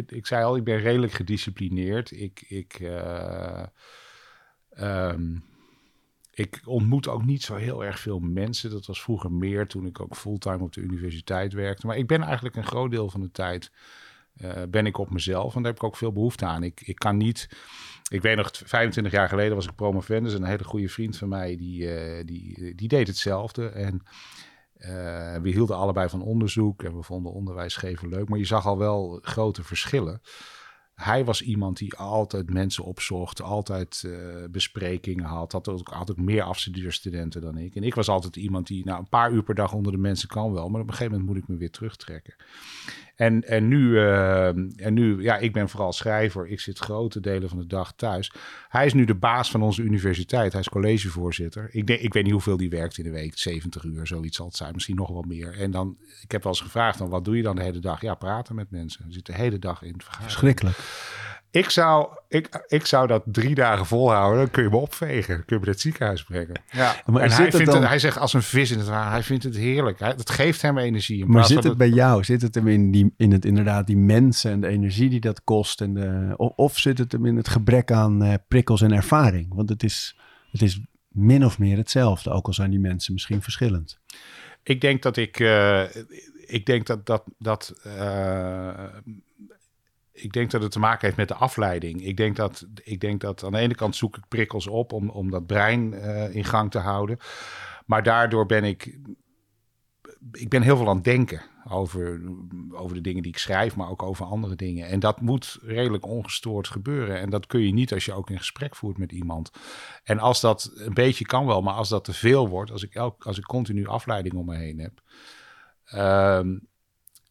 ik, 0.07 0.27
zei 0.27 0.45
al, 0.45 0.57
ik 0.57 0.65
ben 0.65 0.79
redelijk 0.79 1.13
gedisciplineerd. 1.13 2.11
Ik, 2.11 2.45
ik, 2.49 2.75
eh, 2.81 3.63
ehm, 4.71 5.37
ik 6.31 6.61
ontmoet 6.65 7.09
ook 7.09 7.25
niet 7.25 7.43
zo 7.43 7.55
heel 7.55 7.85
erg 7.85 8.01
veel 8.01 8.19
mensen. 8.19 8.71
Dat 8.71 8.87
was 8.87 9.03
vroeger 9.03 9.33
meer 9.33 9.67
toen 9.67 9.87
ik 9.87 10.01
ook 10.01 10.17
fulltime 10.17 10.63
op 10.63 10.73
de 10.73 10.81
universiteit 10.81 11.53
werkte. 11.53 11.87
Maar 11.87 11.97
ik 11.97 12.07
ben 12.07 12.23
eigenlijk 12.23 12.57
een 12.57 12.67
groot 12.67 12.91
deel 12.91 13.11
van 13.11 13.21
de 13.21 13.31
tijd 13.31 13.73
eh, 14.37 14.63
ben 14.71 14.87
ik 14.87 14.99
op 14.99 15.11
mezelf. 15.11 15.55
En 15.55 15.63
daar 15.63 15.73
heb 15.73 15.81
ik 15.81 15.87
ook 15.87 15.97
veel 15.97 16.13
behoefte 16.13 16.47
aan. 16.47 16.63
Ik, 16.63 16.81
ik 16.81 16.97
kan 16.97 17.17
niet... 17.17 17.49
Ik 18.11 18.23
weet 18.23 18.37
nog, 18.37 18.51
25 18.53 19.13
jaar 19.13 19.29
geleden 19.29 19.55
was 19.55 19.67
ik 19.67 19.75
promovendus. 19.75 20.35
En 20.35 20.43
een 20.43 20.49
hele 20.49 20.65
goede 20.65 20.89
vriend 20.89 21.17
van 21.17 21.29
mij, 21.29 21.57
die, 21.57 21.89
die, 22.25 22.75
die 22.75 22.89
deed 22.89 23.07
hetzelfde. 23.07 23.69
En 23.69 24.03
uh, 24.79 24.89
we 25.37 25.49
hielden 25.49 25.77
allebei 25.77 26.09
van 26.09 26.23
onderzoek 26.23 26.83
en 26.83 26.97
we 26.97 27.03
vonden 27.03 27.33
onderwijs 27.33 27.77
geven 27.77 28.09
leuk. 28.09 28.29
Maar 28.29 28.39
je 28.39 28.45
zag 28.45 28.67
al 28.67 28.79
wel 28.79 29.19
grote 29.23 29.65
verschillen. 29.65 30.21
Hij 30.95 31.25
was 31.25 31.43
iemand 31.43 31.77
die 31.77 31.97
altijd 31.97 32.51
mensen 32.51 32.85
opzocht, 32.85 33.43
altijd 33.43 34.03
uh, 34.07 34.45
besprekingen 34.51 35.25
had. 35.25 35.53
Had 35.53 35.69
ook, 35.69 35.89
had 35.89 36.11
ook 36.11 36.17
meer 36.17 36.43
afstudeerstudenten 36.43 37.41
dan 37.41 37.57
ik. 37.57 37.75
En 37.75 37.83
ik 37.83 37.95
was 37.95 38.09
altijd 38.09 38.37
iemand 38.37 38.67
die, 38.67 38.85
nou, 38.85 38.99
een 38.99 39.09
paar 39.09 39.33
uur 39.33 39.43
per 39.43 39.55
dag 39.55 39.73
onder 39.73 39.93
de 39.93 39.99
mensen 39.99 40.29
kan 40.29 40.53
wel. 40.53 40.69
Maar 40.69 40.81
op 40.81 40.89
een 40.89 40.95
gegeven 40.95 41.19
moment 41.19 41.31
moet 41.31 41.43
ik 41.43 41.49
me 41.49 41.57
weer 41.57 41.71
terugtrekken. 41.71 42.35
En, 43.19 43.45
en, 43.45 43.69
nu, 43.69 43.91
uh, 43.91 44.47
en 44.47 44.95
nu, 44.95 45.23
ja, 45.23 45.37
ik 45.37 45.53
ben 45.53 45.69
vooral 45.69 45.93
schrijver. 45.93 46.47
Ik 46.47 46.61
zit 46.61 46.79
grote 46.79 47.21
delen 47.21 47.49
van 47.49 47.59
de 47.59 47.67
dag 47.67 47.93
thuis. 47.93 48.33
Hij 48.69 48.87
is 48.87 48.93
nu 48.93 49.05
de 49.05 49.15
baas 49.15 49.51
van 49.51 49.63
onze 49.63 49.83
universiteit. 49.83 50.53
Hij 50.53 50.61
is 50.61 50.69
collegevoorzitter. 50.69 51.69
Ik, 51.73 51.87
denk, 51.87 52.01
ik 52.01 52.13
weet 52.13 52.23
niet 52.23 52.33
hoeveel 52.33 52.57
die 52.57 52.71
werkt 52.71 52.99
in 52.99 53.05
de 53.05 53.11
week. 53.11 53.39
70 53.39 53.85
uur, 53.85 54.07
zoiets 54.07 54.37
zal 54.37 54.47
het 54.47 54.57
zijn. 54.57 54.75
Misschien 54.75 54.97
nog 54.97 55.09
wel 55.09 55.25
meer. 55.29 55.59
En 55.59 55.71
dan, 55.71 55.97
ik 56.23 56.33
heb 56.33 56.43
wel 56.43 56.53
eens 56.53 56.63
gevraagd, 56.63 56.99
dan, 56.99 57.09
wat 57.09 57.25
doe 57.25 57.37
je 57.37 57.43
dan 57.43 57.57
de 57.57 57.63
hele 57.63 57.79
dag? 57.79 58.01
Ja, 58.01 58.15
praten 58.15 58.55
met 58.55 58.71
mensen. 58.71 59.05
Je 59.07 59.13
zit 59.13 59.27
de 59.27 59.35
hele 59.35 59.59
dag 59.59 59.83
in 59.83 59.93
het. 59.93 60.05
Verschrikkelijk. 60.05 60.77
Ik 61.59 61.71
zou, 61.71 62.09
ik, 62.29 62.65
ik 62.67 62.87
zou 62.87 63.07
dat 63.07 63.23
drie 63.27 63.55
dagen 63.55 63.87
volhouden. 63.87 64.39
Dan 64.41 64.51
kun 64.51 64.63
je 64.63 64.69
me 64.71 64.77
opvegen. 64.77 65.35
Dan 65.37 65.45
kun 65.45 65.57
je 65.57 65.61
me 65.61 65.61
naar 65.65 65.75
het 65.75 65.81
ziekenhuis 65.81 66.23
brengen. 66.25 66.61
Ja. 66.71 66.95
Maar 67.07 67.23
en 67.23 67.31
hij, 67.31 67.45
het 67.45 67.55
vindt 67.55 67.71
dan- 67.73 67.81
het, 67.81 67.89
hij 67.89 67.99
zegt 67.99 68.19
als 68.19 68.33
een 68.33 68.43
vis 68.43 68.71
in 68.71 68.79
het 68.79 68.89
water. 68.89 69.11
Hij 69.11 69.23
vindt 69.23 69.45
het 69.45 69.57
heerlijk. 69.57 69.99
Hij, 69.99 70.09
het 70.09 70.31
geeft 70.31 70.63
hem 70.63 70.79
energie. 70.79 71.27
Maar 71.27 71.45
zit 71.45 71.65
het 71.65 71.77
bij 71.77 71.89
jou? 71.89 72.25
Zit 72.25 72.43
het 72.43 72.55
hem 72.55 72.69
in, 72.69 72.91
die, 72.91 73.15
in 73.17 73.33
het 73.33 73.45
inderdaad 73.45 73.87
die 73.87 73.97
mensen 73.97 74.51
en 74.51 74.61
de 74.61 74.67
energie 74.69 75.09
die 75.11 75.21
dat 75.21 75.45
kost? 75.45 75.81
En 75.81 75.95
de, 75.95 76.35
of, 76.37 76.53
of 76.57 76.79
zit 76.79 76.99
het 76.99 77.13
hem 77.13 77.27
in 77.27 77.37
het 77.37 77.49
gebrek 77.49 77.91
aan 77.93 78.23
eh, 78.23 78.35
prikkels 78.49 78.81
en 78.83 78.93
ervaring? 78.93 79.55
Want 79.55 79.69
het 79.69 79.83
is, 79.83 80.17
het 80.51 80.63
is 80.63 80.81
min 81.09 81.45
of 81.45 81.59
meer 81.59 81.77
hetzelfde, 81.77 82.31
ook 82.31 82.47
al 82.47 82.53
zijn 82.53 82.71
die 82.71 82.81
mensen 82.81 83.13
misschien 83.13 83.43
verschillend. 83.43 83.99
Ik 84.63 84.81
denk 84.81 85.03
dat 85.03 85.17
ik. 85.17 85.41
eh, 85.41 85.83
ik 86.47 86.67
denk 86.67 86.87
dat 86.87 87.07
dat. 87.07 87.23
dat 87.39 87.75
eh, 87.83 88.69
ik 90.23 90.33
denk 90.33 90.51
dat 90.51 90.63
het 90.63 90.73
te 90.73 90.79
maken 90.79 91.05
heeft 91.05 91.17
met 91.17 91.29
de 91.29 91.35
afleiding. 91.35 92.05
Ik 92.05 92.17
denk 92.17 92.37
dat, 92.37 92.67
ik 92.85 93.01
denk 93.01 93.21
dat 93.21 93.45
aan 93.45 93.53
de 93.53 93.59
ene 93.59 93.75
kant 93.75 93.97
zoek 93.97 94.17
ik 94.17 94.29
prikkels 94.29 94.67
op 94.67 94.93
om, 94.93 95.11
om 95.11 95.31
dat 95.31 95.47
brein 95.47 95.95
eh, 95.95 96.35
in 96.35 96.45
gang 96.45 96.71
te 96.71 96.79
houden. 96.79 97.19
Maar 97.87 98.03
daardoor 98.03 98.47
ben 98.47 98.65
ik. 98.65 98.99
Ik 100.33 100.49
ben 100.49 100.63
heel 100.63 100.77
veel 100.77 100.89
aan 100.89 100.95
het 100.95 101.05
denken 101.05 101.43
over, 101.69 102.21
over 102.71 102.97
de 102.97 103.03
dingen 103.03 103.23
die 103.23 103.33
ik 103.33 103.39
schrijf, 103.39 103.77
maar 103.77 103.91
ook 103.91 104.03
over 104.03 104.25
andere 104.25 104.55
dingen. 104.55 104.89
En 104.89 105.01
dat 105.01 105.21
moet 105.21 105.59
redelijk 105.63 106.07
ongestoord 106.07 106.69
gebeuren. 106.69 107.21
En 107.21 107.31
dat 107.31 107.47
kun 107.47 107.61
je 107.61 107.73
niet 107.73 107.93
als 107.93 108.05
je 108.05 108.13
ook 108.13 108.31
een 108.31 108.39
gesprek 108.39 108.77
voert 108.77 108.99
met 108.99 109.13
iemand. 109.13 109.51
En 110.05 110.19
als 110.19 110.41
dat 110.41 110.73
een 110.75 110.95
beetje 110.95 111.25
kan 111.25 111.47
wel, 111.47 111.63
maar 111.63 111.75
als 111.75 111.89
dat 111.89 112.05
te 112.05 112.13
veel 112.13 112.49
wordt, 112.49 112.71
als 112.71 112.83
ik, 112.83 112.95
elk, 112.95 113.27
als 113.27 113.39
ik 113.39 113.45
continu 113.45 113.87
afleiding 113.87 114.35
om 114.35 114.47
me 114.47 114.57
heen 114.57 114.79
heb, 114.79 115.03
ehm, 115.85 116.57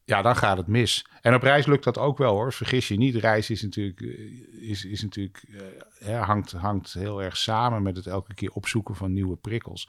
ja, 0.08 0.22
dan 0.22 0.36
gaat 0.36 0.58
het 0.58 0.68
mis. 0.68 1.06
En 1.22 1.34
op 1.34 1.42
reis 1.42 1.66
lukt 1.66 1.84
dat 1.84 1.98
ook 1.98 2.18
wel 2.18 2.34
hoor. 2.34 2.54
Vergis 2.54 2.88
je 2.88 2.98
niet, 2.98 3.16
reis 3.16 3.50
is 3.50 3.62
natuurlijk, 3.62 4.02
eh, 4.02 4.70
is, 4.70 4.86
is 4.86 5.02
natuurlijk 5.02 5.44
ja, 6.00 6.24
hangt, 6.24 6.52
hangt 6.52 6.94
heel 6.94 7.24
erg 7.24 7.38
samen 7.38 7.84
met 7.84 7.96
het 7.96 8.08
elke 8.08 8.34
keer 8.34 8.52
opzoeken 8.52 8.96
van 8.96 9.14
nieuwe 9.14 9.36
prikkels. 9.36 9.88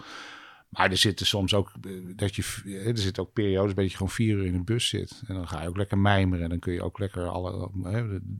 Maar 0.68 0.90
er 0.90 0.96
zitten 0.96 1.26
soms 1.26 1.54
ook, 1.54 1.72
eh, 1.82 1.92
dat 2.16 2.36
je, 2.36 2.42
er 2.84 2.98
zitten 2.98 3.22
ook 3.22 3.32
periodes 3.32 3.74
dat 3.74 3.90
je 3.90 3.96
gewoon 3.96 4.10
vier 4.10 4.36
uur 4.36 4.46
in 4.46 4.54
een 4.54 4.64
bus 4.64 4.88
zit. 4.88 5.22
En 5.26 5.34
dan 5.34 5.48
ga 5.48 5.62
je 5.62 5.68
ook 5.68 5.76
lekker 5.76 5.98
mijmeren. 5.98 6.44
En 6.44 6.50
dan 6.50 6.58
kun 6.58 6.72
je 6.72 6.82
ook 6.82 6.98
lekker 6.98 7.28
alle, 7.28 7.70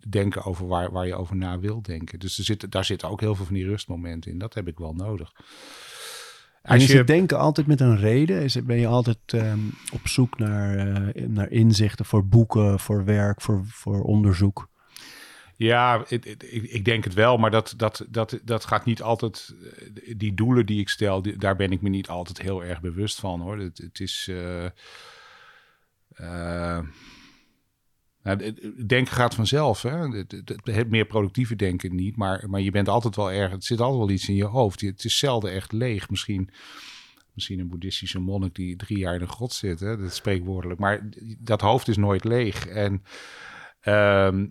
denken 0.09 0.45
over 0.45 0.66
waar, 0.66 0.93
waar 0.93 1.07
je 1.07 1.14
over 1.14 1.37
na 1.37 1.59
wil 1.59 1.83
denken. 1.83 2.18
Dus 2.18 2.39
er 2.39 2.45
zit, 2.45 2.70
daar 2.70 2.85
zitten 2.85 3.09
ook 3.09 3.20
heel 3.20 3.35
veel 3.35 3.45
van 3.45 3.55
die 3.55 3.66
rustmomenten 3.66 4.31
in. 4.31 4.39
Dat 4.39 4.55
heb 4.55 4.68
ik 4.68 4.79
wel 4.79 4.95
nodig. 4.95 5.33
En 6.69 6.75
Als 6.75 6.83
is 6.83 6.91
je, 6.91 6.97
het 6.99 7.07
denken 7.07 7.39
altijd 7.39 7.66
met 7.66 7.81
een 7.81 7.97
reden? 7.97 8.43
Is 8.43 8.55
het, 8.55 8.66
ben 8.66 8.79
je 8.79 8.87
altijd 8.87 9.19
ehm, 9.27 9.59
op 9.93 10.09
zoek 10.09 10.39
naar, 10.39 10.77
eh, 10.77 11.27
naar 11.27 11.51
inzichten 11.51 12.05
voor 12.05 12.27
boeken, 12.27 12.81
voor 12.81 13.05
werk, 13.05 13.41
voor, 13.41 13.62
voor 13.66 14.03
onderzoek? 14.03 14.69
Ja, 15.57 16.05
ik, 16.09 16.25
ik, 16.25 16.43
ik 16.62 16.85
denk 16.85 17.05
het 17.05 17.14
wel, 17.14 17.37
maar 17.37 17.51
dat, 17.51 17.75
dat, 17.77 18.07
dat, 18.09 18.41
dat 18.45 18.64
gaat 18.64 18.85
niet 18.85 19.03
altijd. 19.03 19.55
eh, 20.05 20.14
Die 20.16 20.35
doelen 20.35 20.66
die 20.66 20.81
ik 20.81 20.89
stel, 20.89 21.23
die- 21.23 21.39
daar 21.39 21.57
ben 21.57 21.73
ik 21.73 21.81
me 21.81 21.89
niet 21.89 22.09
altijd 22.09 22.43
heel 22.43 22.64
erg 22.64 22.81
bewust 22.81 23.21
van 23.21 23.41
hoor. 23.41 23.59
Het, 23.59 23.79
het 23.79 24.01
is. 24.01 24.29
eh, 24.31 24.66
nou, 28.37 28.55
denken 28.87 29.14
gaat 29.14 29.35
vanzelf. 29.35 29.83
Hè? 29.83 30.09
Het, 30.09 30.89
meer 30.91 31.07
productieve 31.07 31.57
denken 31.57 31.95
niet, 31.95 32.16
maar, 32.16 32.45
maar 32.49 32.61
je 32.61 32.70
bent 32.70 32.89
altijd 32.89 33.16
wel 33.16 33.33
erg. 33.33 33.51
Het 33.51 33.64
zit 33.64 33.81
altijd 33.81 33.99
wel 33.99 34.11
iets 34.11 34.29
in 34.29 34.35
je 34.35 34.45
hoofd. 34.45 34.81
Het 34.81 35.05
is 35.05 35.18
zelden 35.18 35.53
echt 35.53 35.72
leeg. 35.72 36.11
Misschien, 36.11 36.51
misschien 37.35 37.59
een 37.59 37.68
boeddhistische 37.68 38.20
monnik 38.20 38.55
die 38.55 38.76
drie 38.76 38.99
jaar 38.99 39.14
in 39.14 39.20
een 39.20 39.29
grot 39.29 39.53
zit. 39.53 39.81
Hè? 39.81 39.97
Dat 39.97 40.14
spreekwoordelijk. 40.14 40.81
Maar 40.81 41.09
dat 41.39 41.61
hoofd 41.61 41.89
is 41.89 41.97
nooit 41.97 42.24
leeg. 42.24 42.66
En. 42.66 43.03
ehm, 43.81 44.47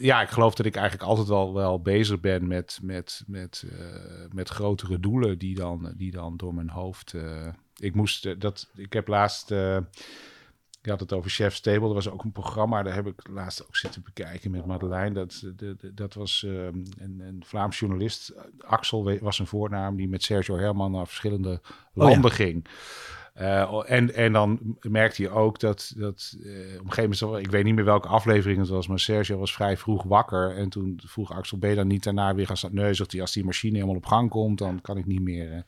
ja, 0.00 0.22
ik 0.22 0.28
geloof 0.28 0.54
dat 0.54 0.66
ik 0.66 0.76
eigenlijk 0.76 1.08
altijd 1.08 1.28
wel, 1.28 1.54
wel 1.54 1.80
bezig 1.80 2.20
ben 2.20 2.46
met, 2.46 2.78
met, 2.82 3.22
met, 3.26 3.64
eh, 3.70 4.32
met 4.32 4.48
grotere 4.48 5.00
doelen 5.00 5.38
die 5.38 5.54
dan, 5.54 5.94
die 5.96 6.10
dan 6.10 6.36
door 6.36 6.54
mijn 6.54 6.70
hoofd. 6.70 7.14
eh, 7.14 7.48
ik 7.76 7.94
moest 7.94 8.26
eh, 8.26 8.34
dat. 8.38 8.70
Ik 8.74 8.92
heb 8.92 9.08
laatst. 9.08 9.54
Eh 10.78 10.84
je 10.84 10.90
had 10.90 11.00
het 11.00 11.12
over 11.12 11.30
Chef's 11.30 11.60
Table. 11.60 11.80
Dat 11.80 11.94
was 11.94 12.10
ook 12.10 12.24
een 12.24 12.32
programma. 12.32 12.82
Daar 12.82 12.94
heb 12.94 13.06
ik 13.06 13.28
laatst 13.30 13.62
ook 13.66 13.76
zitten 13.76 14.02
bekijken 14.02 14.50
met 14.50 14.66
Madeleine. 14.66 15.14
Dat, 15.14 15.42
de, 15.56 15.76
de- 15.78 15.94
dat 15.94 16.14
was 16.14 16.44
eh, 16.46 16.64
een, 16.64 17.20
een 17.20 17.42
Vlaams 17.46 17.78
journalist. 17.78 18.32
Axel 18.60 19.04
we- 19.04 19.18
was 19.20 19.36
zijn 19.36 19.48
voornaam. 19.48 19.96
Die 19.96 20.08
met 20.08 20.22
Sergio 20.22 20.56
Herman 20.56 20.90
naar 20.92 21.06
verschillende 21.06 21.60
landen 21.92 22.30
ging. 22.30 22.64
Eh, 23.34 23.82
en, 23.90 24.14
en 24.14 24.32
dan 24.32 24.76
merkte 24.80 25.22
je 25.22 25.30
ook 25.30 25.60
dat, 25.60 25.92
dat 25.96 26.36
eh, 26.42 26.50
op 26.78 26.84
een 26.84 26.92
gegeven 26.92 27.26
moment, 27.26 27.44
ik 27.46 27.50
weet 27.50 27.64
niet 27.64 27.74
meer 27.74 27.84
welke 27.84 28.08
aflevering 28.08 28.58
het 28.60 28.68
was, 28.68 28.88
maar 28.88 28.98
Sergio 28.98 29.38
was 29.38 29.52
vrij 29.52 29.76
vroeg 29.76 30.02
wakker. 30.02 30.56
En 30.56 30.68
toen 30.68 31.00
vroeg 31.04 31.32
Axel, 31.32 31.58
je 31.70 31.76
dan 31.76 31.86
niet 31.86 32.04
daarna 32.04 32.34
weer 32.34 32.46
gaan? 32.46 32.70
Nee, 32.74 32.94
zegt 32.94 33.12
hij, 33.12 33.20
als 33.20 33.32
die 33.32 33.44
machine 33.44 33.74
helemaal 33.74 33.96
op 33.96 34.06
gang 34.06 34.30
komt, 34.30 34.58
dan 34.58 34.80
kan 34.80 34.96
ik 34.96 35.06
niet 35.06 35.22
meer. 35.22 35.52
eh. 35.52 35.58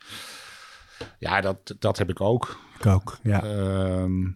Ja, 1.19 1.41
dat, 1.41 1.75
dat 1.79 1.99
heb 1.99 2.11
ik 2.11 2.21
ook. 2.21 2.59
Ik 2.79 2.87
ook, 2.87 3.19
ja. 3.23 3.43
Ehm, 3.45 4.27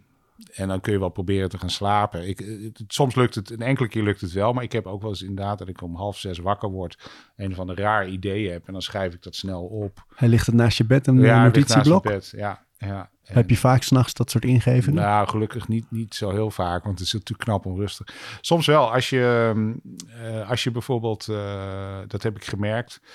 en 0.54 0.68
dan 0.68 0.80
kun 0.80 0.92
je 0.92 0.98
wel 0.98 1.08
proberen 1.08 1.48
te 1.48 1.58
gaan 1.58 1.70
slapen. 1.70 2.28
Ik, 2.28 2.38
het- 2.38 2.82
soms 2.86 3.14
lukt 3.14 3.34
het, 3.34 3.50
een 3.50 3.62
enkele 3.62 3.88
keer 3.88 4.02
lukt 4.02 4.20
het 4.20 4.32
wel. 4.32 4.52
Maar 4.52 4.62
ik 4.64 4.72
heb 4.72 4.86
ook 4.86 5.00
wel 5.00 5.10
eens 5.10 5.22
inderdaad 5.22 5.58
dat 5.58 5.68
ik 5.68 5.82
om 5.82 5.96
half 5.96 6.18
zes 6.18 6.38
wakker 6.38 6.68
word. 6.70 7.10
Een 7.36 7.54
van 7.54 7.66
de 7.66 7.74
raar 7.74 8.08
ideeën 8.08 8.52
heb. 8.52 8.66
En 8.66 8.72
dan 8.72 8.82
schrijf 8.82 9.14
ik 9.14 9.22
dat 9.22 9.34
snel 9.34 9.62
op. 9.64 10.04
Hij 10.14 10.28
ligt 10.28 10.46
het 10.46 10.54
naast 10.54 10.78
je 10.78 10.84
bed, 10.84 11.06
een 11.06 11.18
eh, 11.18 11.24
ja, 11.24 11.42
naast 11.42 11.54
notitieblok. 11.56 12.04
mijn 12.04 12.16
bed. 12.16 12.32
Ja, 12.36 12.64
ja. 12.78 13.10
En- 13.24 13.34
Heb 13.34 13.50
je 13.50 13.56
vaak 13.56 13.82
s'nachts 13.82 14.14
dat 14.14 14.30
soort 14.30 14.44
ingevingen? 14.44 15.02
nou, 15.02 15.28
gelukkig 15.28 15.68
niet, 15.68 15.90
niet 15.90 16.14
zo 16.14 16.30
heel 16.30 16.50
vaak, 16.50 16.84
want 16.84 16.98
het 16.98 17.06
is 17.06 17.12
natuurlijk 17.12 17.40
knap 17.48 17.66
onrustig. 17.66 18.06
Soms 18.40 18.66
wel, 18.66 18.92
als 18.92 19.10
je, 19.10 19.52
mm, 19.54 19.80
eh, 20.22 20.50
als 20.50 20.64
je 20.64 20.70
bijvoorbeeld, 20.70 21.28
eh, 21.28 21.98
dat 22.06 22.22
heb 22.22 22.36
ik 22.36 22.44
gemerkt 22.44 23.00
eh, 23.02 23.08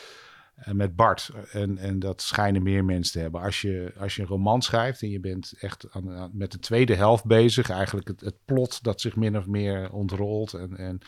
met 0.66 0.95
Bart, 0.95 1.32
en, 1.51 1.78
en 1.78 1.99
dat 1.99 2.22
schijnen 2.22 2.64
meer 2.64 2.86
mensen 2.86 3.14
te 3.14 3.20
hebben. 3.20 3.41
Als 3.41 3.62
je, 3.62 3.93
als 3.99 4.16
je 4.16 4.22
een 4.22 4.28
roman 4.28 4.62
schrijft 4.62 5.01
en 5.01 5.10
je 5.10 5.20
bent 5.20 5.53
echt 5.60 5.88
aan, 5.91 6.30
met 6.34 6.51
de 6.51 6.60
tweede 6.60 6.95
helft 6.95 7.26
bezig, 7.26 7.70
eigenlijk 7.70 8.07
het, 8.07 8.22
het 8.22 8.45
plot 8.45 8.84
dat 8.84 9.01
zich 9.01 9.16
min 9.16 9.38
of 9.38 9.45
meer 9.45 9.91
ontrolt. 9.91 10.53
En, 10.53 10.78
en 10.78 10.99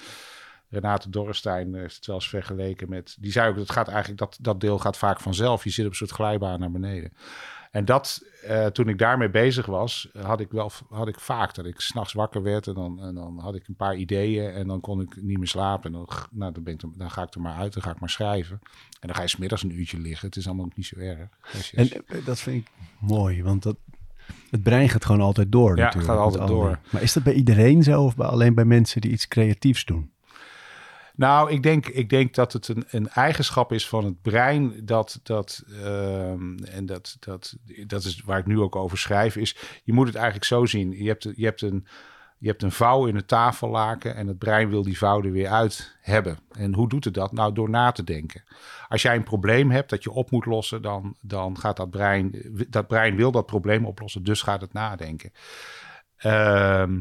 Renate 0.69 1.09
Dorrestein 1.09 1.75
heeft 1.75 1.95
het 1.95 2.05
wel 2.05 2.15
eens 2.15 2.29
vergeleken 2.29 2.89
met, 2.89 3.17
die 3.19 3.31
zei 3.31 3.49
ook, 3.49 3.57
het 3.57 3.71
gaat 3.71 3.87
eigenlijk, 3.87 4.19
dat, 4.19 4.37
dat 4.41 4.59
deel 4.59 4.79
gaat 4.79 4.97
vaak 4.97 5.19
vanzelf. 5.19 5.63
Je 5.63 5.69
zit 5.69 5.85
op 5.85 5.91
een 5.91 5.97
soort 5.97 6.11
glijbaan 6.11 6.59
naar 6.59 6.71
beneden. 6.71 7.13
En 7.71 7.85
dat, 7.85 8.21
eh, 8.43 8.65
toen 8.65 8.87
ik 8.89 8.97
daarmee 8.97 9.29
bezig 9.29 9.65
was, 9.65 10.09
had 10.21 10.39
ik 10.39 10.51
wel 10.51 10.71
had 10.89 11.07
ik 11.07 11.19
vaak 11.19 11.53
dat 11.55 11.65
ik 11.65 11.79
s'nachts 11.79 12.13
wakker 12.13 12.41
werd 12.43 12.67
en 12.67 12.73
dan, 12.73 13.01
en 13.01 13.15
dan 13.15 13.39
had 13.39 13.55
ik 13.55 13.67
een 13.67 13.75
paar 13.75 13.95
ideeën 13.95 14.51
en 14.51 14.67
dan 14.67 14.79
kon 14.79 15.01
ik 15.01 15.21
niet 15.21 15.37
meer 15.37 15.47
slapen. 15.47 15.85
En 15.93 15.97
dan, 15.97 16.09
nou, 16.31 16.51
dan, 16.53 16.63
ben 16.63 16.73
ik 16.73 16.81
er- 16.81 16.89
dan 16.97 17.11
ga 17.11 17.21
ik 17.23 17.33
er 17.33 17.41
maar 17.41 17.55
uit, 17.55 17.73
dan 17.73 17.83
ga 17.83 17.91
ik 17.91 17.99
maar 17.99 18.09
schrijven. 18.09 18.59
En 18.99 19.07
dan 19.07 19.15
ga 19.15 19.21
je 19.21 19.27
smiddags 19.27 19.63
een 19.63 19.79
uurtje 19.79 19.99
liggen. 19.99 20.27
Het 20.27 20.37
is 20.37 20.45
allemaal 20.47 20.65
ook 20.65 20.75
niet 20.75 20.85
zo 20.85 20.99
erg. 20.99 21.29
Je- 21.71 21.77
En 21.77 21.89
eh, 22.07 22.25
dat 22.25 22.39
vind 22.39 22.57
ik 22.65 22.71
mooi, 22.99 23.43
want 23.43 23.63
dat, 23.63 23.75
het 24.49 24.63
brein 24.63 24.89
gaat 24.89 25.05
gewoon 25.05 25.21
altijd 25.21 25.51
door 25.51 25.77
Ja, 25.77 25.83
natuurlijk. 25.83 26.11
gaat 26.13 26.21
altijd 26.21 26.47
door. 26.47 26.79
Maar 26.89 27.01
is 27.01 27.13
dat 27.13 27.23
bij 27.23 27.33
iedereen 27.33 27.83
zo 27.83 28.03
of 28.03 28.15
bij, 28.15 28.27
alleen 28.27 28.53
bij 28.55 28.65
mensen 28.65 29.01
die 29.01 29.11
iets 29.11 29.27
creatiefs 29.27 29.85
doen? 29.85 30.11
Nou, 31.21 31.51
ik 31.51 31.63
denk, 31.63 31.87
ik 31.87 32.09
denk 32.09 32.33
dat 32.33 32.53
het 32.53 32.67
een, 32.67 32.83
een 32.89 33.09
eigenschap 33.09 33.71
is 33.71 33.87
van 33.87 34.05
het 34.05 34.21
brein. 34.21 34.85
Dat, 34.85 35.19
dat, 35.23 35.63
ehm, 35.83 36.57
en 36.57 36.85
dat, 36.85 37.17
dat, 37.19 37.57
dat 37.87 38.03
is 38.03 38.21
waar 38.21 38.39
ik 38.39 38.45
nu 38.45 38.59
ook 38.59 38.75
over 38.75 38.97
schrijf. 38.97 39.35
Is 39.35 39.55
je 39.83 39.93
moet 39.93 40.05
het 40.05 40.15
eigenlijk 40.15 40.45
zo 40.45 40.65
zien. 40.65 40.91
Je 40.91 41.07
hebt, 41.07 41.27
je 41.35 41.45
hebt 41.45 41.61
een. 41.61 41.87
Je 42.37 42.47
hebt 42.47 42.63
een 42.63 42.71
vouw 42.71 43.05
in 43.05 43.15
het 43.15 43.27
tafellaken 43.27 44.15
en 44.15 44.27
het 44.27 44.37
brein 44.37 44.69
wil 44.69 44.83
die 44.83 44.97
vouw 44.97 45.23
er 45.23 45.31
weer 45.31 45.47
uit 45.47 45.97
hebben. 46.01 46.39
En 46.51 46.73
hoe 46.73 46.89
doet 46.89 47.03
het 47.03 47.13
dat? 47.13 47.31
Nou, 47.31 47.53
door 47.53 47.69
na 47.69 47.91
te 47.91 48.03
denken. 48.03 48.43
Als 48.87 49.01
jij 49.01 49.15
een 49.15 49.23
probleem 49.23 49.71
hebt 49.71 49.89
dat 49.89 50.03
je 50.03 50.11
op 50.11 50.31
moet 50.31 50.45
lossen, 50.45 50.81
dan, 50.81 51.15
dan 51.21 51.57
gaat 51.57 51.77
dat 51.77 51.89
brein, 51.89 52.55
dat 52.69 52.87
brein 52.87 53.15
wil 53.15 53.31
dat 53.31 53.45
probleem 53.45 53.85
oplossen, 53.85 54.23
dus 54.23 54.41
gaat 54.41 54.61
het 54.61 54.73
nadenken. 54.73 55.31
Ehm, 56.17 56.99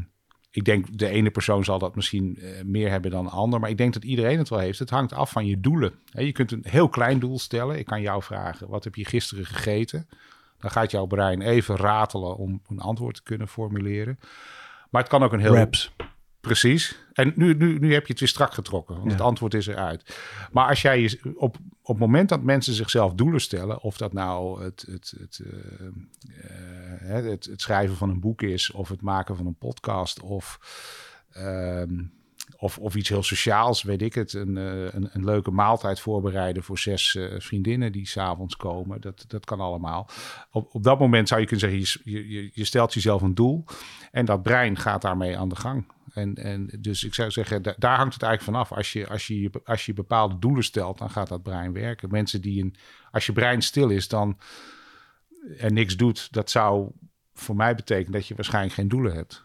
ik 0.51 0.65
denk 0.65 0.97
de 0.97 1.07
ene 1.07 1.31
persoon 1.31 1.63
zal 1.63 1.79
dat 1.79 1.95
misschien 1.95 2.37
eh, 2.37 2.63
meer 2.63 2.89
hebben 2.89 3.11
dan 3.11 3.25
een 3.25 3.31
ander, 3.31 3.59
maar 3.59 3.69
ik 3.69 3.77
denk 3.77 3.93
dat 3.93 4.03
iedereen 4.03 4.37
het 4.37 4.49
wel 4.49 4.59
heeft. 4.59 4.79
Het 4.79 4.89
hangt 4.89 5.13
af 5.13 5.31
van 5.31 5.45
je 5.45 5.59
doelen. 5.59 5.93
Je 6.05 6.31
kunt 6.31 6.51
een 6.51 6.65
heel 6.67 6.89
klein 6.89 7.19
doel 7.19 7.39
stellen. 7.39 7.79
Ik 7.79 7.85
kan 7.85 8.01
jou 8.01 8.23
vragen: 8.23 8.67
wat 8.67 8.83
heb 8.83 8.95
je 8.95 9.05
gisteren 9.05 9.45
gegeten? 9.45 10.07
Dan 10.59 10.71
gaat 10.71 10.91
jouw 10.91 11.05
brein 11.05 11.41
even 11.41 11.75
ratelen 11.75 12.37
om 12.37 12.61
een 12.69 12.79
antwoord 12.79 13.15
te 13.15 13.23
kunnen 13.23 13.47
formuleren. 13.47 14.19
Maar 14.89 15.01
het 15.01 15.09
kan 15.11 15.23
ook 15.23 15.33
een 15.33 15.39
heel 15.39 15.55
Raps. 15.55 15.91
Precies. 16.41 16.99
En 17.13 17.33
nu, 17.35 17.53
nu, 17.53 17.79
nu 17.79 17.93
heb 17.93 18.05
je 18.05 18.11
het 18.11 18.19
weer 18.19 18.29
strak 18.29 18.53
getrokken, 18.53 18.95
want 18.95 19.07
Ja. 19.07 19.13
het 19.13 19.21
antwoord 19.21 19.53
is 19.53 19.67
eruit. 19.67 20.17
Maar 20.51 20.67
als 20.67 20.81
jij 20.81 21.01
je, 21.01 21.33
op, 21.35 21.57
op 21.81 21.95
het 21.95 21.97
moment 21.97 22.29
dat 22.29 22.43
mensen 22.43 22.73
zichzelf 22.73 23.13
doelen 23.13 23.41
stellen, 23.41 23.81
of 23.81 23.97
dat 23.97 24.13
nou 24.13 24.63
het, 24.63 24.85
het, 24.91 25.13
het, 25.19 25.41
eh, 25.45 25.87
het, 27.11 27.45
het 27.45 27.61
schrijven 27.61 27.95
van 27.95 28.09
een 28.09 28.19
boek 28.19 28.41
is, 28.41 28.71
of 28.71 28.89
het 28.89 29.01
maken 29.01 29.35
van 29.35 29.45
een 29.45 29.57
podcast, 29.57 30.21
of, 30.21 30.59
ehm, 31.31 32.03
of, 32.57 32.77
of 32.77 32.95
iets 32.95 33.09
heel 33.09 33.23
sociaals, 33.23 33.83
weet 33.83 34.01
ik 34.01 34.13
het, 34.13 34.33
een, 34.33 34.57
eh, 34.57 34.93
een, 34.93 35.09
een 35.11 35.25
leuke 35.25 35.51
maaltijd 35.51 35.99
voorbereiden 35.99 36.63
voor 36.63 36.79
zes 36.79 37.15
eh, 37.15 37.39
vriendinnen 37.39 37.91
die 37.91 38.07
s'avonds 38.07 38.55
komen, 38.55 39.01
dat, 39.01 39.25
dat 39.27 39.45
kan 39.45 39.59
allemaal. 39.59 40.09
Op, 40.51 40.75
op 40.75 40.83
dat 40.83 40.99
moment 40.99 41.27
zou 41.27 41.41
je 41.41 41.47
kunnen 41.47 41.69
zeggen, 41.69 42.01
je, 42.03 42.29
je, 42.29 42.49
je 42.53 42.65
stelt 42.65 42.93
jezelf 42.93 43.21
een 43.21 43.35
doel 43.35 43.65
en 44.11 44.25
dat 44.25 44.43
brein 44.43 44.77
gaat 44.77 45.01
daarmee 45.01 45.37
aan 45.37 45.49
de 45.49 45.55
gang. 45.55 45.85
En, 46.13 46.35
en 46.35 46.69
dus 46.79 47.03
ik 47.03 47.13
zou 47.13 47.31
zeggen, 47.31 47.61
da- 47.61 47.75
daar 47.77 47.97
hangt 47.97 48.13
het 48.13 48.23
eigenlijk 48.23 48.57
vanaf. 48.57 48.77
Als 48.77 48.93
je, 48.93 49.07
als, 49.07 49.27
je, 49.27 49.49
als 49.65 49.85
je 49.85 49.93
bepaalde 49.93 50.39
doelen 50.39 50.63
stelt, 50.63 50.97
dan 50.97 51.09
gaat 51.09 51.27
dat 51.27 51.43
brein 51.43 51.73
werken. 51.73 52.09
Mensen 52.09 52.41
die 52.41 52.63
een, 52.63 52.75
als 53.11 53.25
je 53.25 53.31
brein 53.31 53.61
stil 53.61 53.89
is 53.89 54.07
dan, 54.07 54.37
en 55.57 55.73
niks 55.73 55.97
doet, 55.97 56.33
dat 56.33 56.49
zou 56.49 56.91
voor 57.33 57.55
mij 57.55 57.75
betekenen 57.75 58.11
dat 58.11 58.27
je 58.27 58.35
waarschijnlijk 58.35 58.73
geen 58.73 58.87
doelen 58.87 59.13
hebt. 59.13 59.43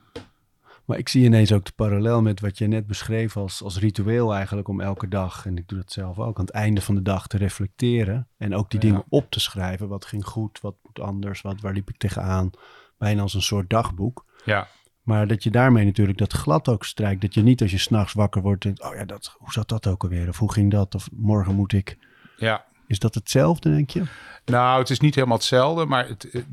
Maar 0.84 0.98
ik 0.98 1.08
zie 1.08 1.24
ineens 1.24 1.52
ook 1.52 1.64
de 1.64 1.72
parallel 1.76 2.22
met 2.22 2.40
wat 2.40 2.58
je 2.58 2.66
net 2.66 2.86
beschreef 2.86 3.36
als, 3.36 3.62
als 3.62 3.78
ritueel 3.78 4.34
eigenlijk 4.34 4.68
om 4.68 4.80
elke 4.80 5.08
dag, 5.08 5.46
en 5.46 5.56
ik 5.58 5.68
doe 5.68 5.78
dat 5.78 5.92
zelf 5.92 6.18
ook, 6.18 6.38
aan 6.38 6.44
het 6.44 6.54
einde 6.54 6.80
van 6.80 6.94
de 6.94 7.02
dag 7.02 7.26
te 7.26 7.36
reflecteren 7.36 8.28
en 8.36 8.54
ook 8.54 8.70
die 8.70 8.80
Ja. 8.80 8.86
dingen 8.88 9.04
op 9.08 9.30
te 9.30 9.40
schrijven. 9.40 9.88
Wat 9.88 10.04
ging 10.04 10.24
goed, 10.24 10.60
wat 10.60 10.76
moet 10.82 11.00
anders, 11.00 11.40
wat, 11.40 11.60
waar 11.60 11.72
liep 11.72 11.88
ik 11.88 11.96
tegenaan? 11.96 12.50
Bijna 12.98 13.22
als 13.22 13.34
een 13.34 13.42
soort 13.42 13.70
dagboek. 13.70 14.24
Ja, 14.44 14.68
Maar 15.02 15.26
dat 15.26 15.42
je 15.42 15.50
daarmee 15.50 15.84
natuurlijk 15.84 16.18
dat 16.18 16.32
glad 16.32 16.68
ook 16.68 16.84
strijkt. 16.84 17.20
Dat 17.20 17.34
je 17.34 17.42
niet 17.42 17.62
als 17.62 17.70
je 17.70 17.78
s'nachts 17.78 18.12
wakker 18.12 18.42
wordt 18.42 18.62
denkt, 18.62 18.82
oh 18.82 18.94
ja, 18.94 19.04
dat, 19.04 19.34
hoe 19.38 19.52
zat 19.52 19.68
dat 19.68 19.86
ook 19.86 20.02
alweer? 20.02 20.28
Of 20.28 20.38
hoe 20.38 20.52
ging 20.52 20.70
dat? 20.70 20.94
Of 20.94 21.08
morgen 21.12 21.54
moet 21.54 21.72
ik... 21.72 21.98
ja. 22.36 22.64
Is 22.86 22.98
dat 22.98 23.14
hetzelfde, 23.14 23.70
denk 23.70 23.90
je? 23.90 24.02
Nou, 24.44 24.78
het 24.78 24.90
is 24.90 25.00
niet 25.00 25.14
helemaal 25.14 25.36
hetzelfde, 25.36 25.84
maar 25.86 26.08
het, 26.08 26.28
het- 26.30 26.46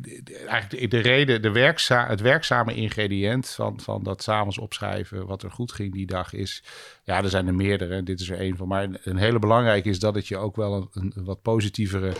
eigenlijk 0.47 0.81
de, 0.81 0.87
de 0.87 0.99
reden, 1.09 1.41
de 1.41 1.51
werkza, 1.51 2.07
het 2.07 2.21
werkzame 2.21 2.73
ingrediënt 2.73 3.49
van, 3.49 3.79
van 3.79 4.03
dat 4.03 4.23
s'avonds 4.23 4.57
opschrijven 4.57 5.25
wat 5.25 5.43
er 5.43 5.51
goed 5.51 5.71
ging 5.71 5.93
die 5.93 6.05
dag 6.05 6.33
is, 6.33 6.63
ja, 7.03 7.23
er 7.23 7.29
zijn 7.29 7.47
er 7.47 7.55
meerdere, 7.55 7.95
en 7.95 8.05
dit 8.05 8.19
is 8.19 8.29
er 8.29 8.39
één 8.39 8.57
van, 8.57 8.67
maar 8.67 8.87
een, 9.03 9.17
hele 9.17 9.39
belangrijke 9.39 9.89
is 9.89 9.99
dat 9.99 10.15
het 10.15 10.27
je 10.27 10.37
ook 10.37 10.55
wel 10.55 10.89
een, 10.93 11.11
een 11.15 11.25
wat 11.25 11.41
positievere 11.41 12.13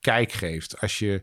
kijk 0.00 0.32
geeft. 0.32 0.80
Als 0.80 0.98
je, 0.98 1.22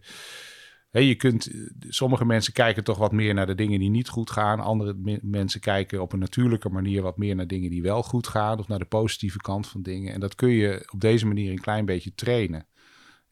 je 1.04 1.16
kunt, 1.16 1.50
sommige 1.90 2.26
mensen 2.26 2.54
kijken 2.54 2.84
toch 2.84 2.98
wat 2.98 3.12
meer 3.12 3.34
naar 3.34 3.46
de 3.46 3.56
dingen 3.56 3.80
die 3.80 3.90
niet 3.90 4.10
goed 4.10 4.30
gaan, 4.32 4.60
andere 4.60 4.94
me- 4.94 5.20
mensen 5.22 5.60
kijken 5.60 6.02
op 6.02 6.14
een 6.14 6.20
natuurlijke 6.20 6.70
manier 6.70 7.02
wat 7.02 7.18
meer 7.18 7.36
naar 7.36 7.48
dingen 7.48 7.70
die 7.70 7.82
wel 7.82 8.04
goed 8.04 8.28
gaan, 8.28 8.60
of 8.60 8.68
naar 8.68 8.80
de 8.80 8.86
positieve 8.86 9.38
kant 9.38 9.68
van 9.68 9.82
dingen, 9.82 10.14
en 10.14 10.20
dat 10.20 10.36
kun 10.36 10.50
je 10.50 10.90
op 10.94 11.02
deze 11.02 11.26
manier 11.28 11.52
een 11.52 11.60
klein 11.60 11.86
beetje 11.86 12.16
trainen. 12.16 12.66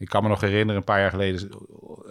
Ik 0.03 0.09
kan 0.09 0.23
me 0.23 0.29
nog 0.29 0.41
herinneren, 0.41 0.75
een 0.75 0.83
paar 0.83 0.99
jaar 0.99 1.09
geleden 1.09 1.49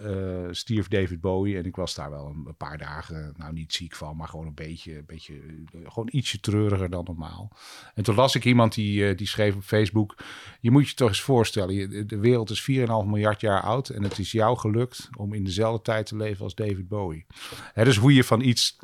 eh, 0.03 0.47
stierf 0.51 0.87
David 0.87 1.21
Bowie. 1.21 1.57
En 1.57 1.65
ik 1.65 1.75
was 1.75 1.95
daar 1.95 2.09
wel 2.09 2.27
een, 2.27 2.55
paar 2.57 2.77
dagen, 2.77 3.33
nou 3.37 3.53
niet 3.53 3.73
ziek 3.73 3.95
van, 3.95 4.17
maar 4.17 4.27
gewoon 4.27 4.47
een 4.47 4.53
beetje, 4.53 4.97
een 4.97 5.05
beetje 5.05 5.33
eh, 5.33 5.79
gewoon 5.83 6.09
ietsje 6.11 6.39
treuriger 6.39 6.89
dan 6.89 7.03
normaal. 7.03 7.51
En 7.95 8.03
toen 8.03 8.15
las 8.15 8.35
ik 8.35 8.45
iemand 8.45 8.73
die, 8.73 9.07
eh, 9.07 9.17
die 9.17 9.27
schreef 9.27 9.55
op 9.55 9.63
Facebook, 9.63 10.17
je 10.59 10.71
moet 10.71 10.89
je 10.89 10.95
toch 10.95 11.09
eens 11.09 11.21
voorstellen, 11.21 12.07
de 12.07 12.19
wereld 12.19 12.49
is 12.49 12.61
4,5 12.61 13.05
miljard 13.05 13.41
jaar 13.41 13.61
oud 13.61 13.89
en 13.89 14.03
het 14.03 14.19
is 14.19 14.31
jou 14.31 14.57
gelukt 14.57 15.09
om 15.17 15.33
in 15.33 15.43
dezelfde 15.43 15.81
tijd 15.81 16.05
te 16.05 16.15
leven 16.15 16.43
als 16.43 16.55
David 16.55 16.87
Bowie. 16.87 17.25
Hè, 17.73 17.83
dus 17.83 17.97
hoe 17.97 18.13
je 18.13 18.23
van 18.23 18.41
iets 18.41 18.77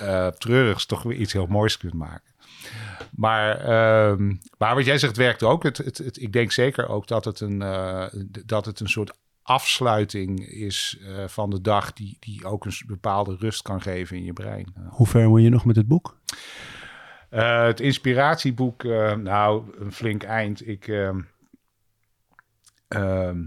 eh, 0.00 0.26
treurigs 0.26 0.86
toch 0.86 1.02
weer 1.02 1.16
iets 1.16 1.32
heel 1.32 1.46
moois 1.46 1.76
kunt 1.76 1.94
maken. 1.94 2.34
Maar, 3.16 3.58
ehm, 3.60 4.34
maar 4.58 4.74
wat 4.74 4.84
jij 4.84 4.98
zegt 4.98 5.16
werkt 5.16 5.42
ook. 5.42 5.62
Het, 5.62 5.76
het, 5.76 5.98
het- 5.98 6.20
ik 6.22 6.32
denk 6.32 6.52
zeker 6.52 6.88
ook 6.88 7.06
dat 7.06 7.24
het 7.24 7.40
een, 7.40 7.62
eh, 7.62 8.06
dat 8.46 8.64
het 8.66 8.80
een 8.80 8.88
soort 8.88 9.12
afsluiting 9.42 10.46
is 10.48 10.98
eh, 11.02 11.24
van 11.28 11.50
de 11.50 11.60
dag... 11.60 11.92
Die, 11.92 12.16
die 12.20 12.44
ook 12.44 12.64
een 12.64 12.72
bepaalde 12.86 13.36
rust 13.38 13.62
kan 13.62 13.82
geven 13.82 14.16
in 14.16 14.24
je 14.24 14.32
brein. 14.32 14.74
Hoe 14.88 15.06
ver 15.06 15.28
moet 15.28 15.42
je 15.42 15.48
nog 15.48 15.64
met 15.64 15.76
het 15.76 15.88
boek? 15.88 16.18
Eh, 17.30 17.62
het 17.64 17.80
inspiratieboek, 17.80 18.82
nou, 19.16 19.64
een 19.78 19.92
flink 19.92 20.22
eind. 20.22 20.68
Ik, 20.68 20.88
ehm, 20.88 21.20
ehm, 22.88 23.38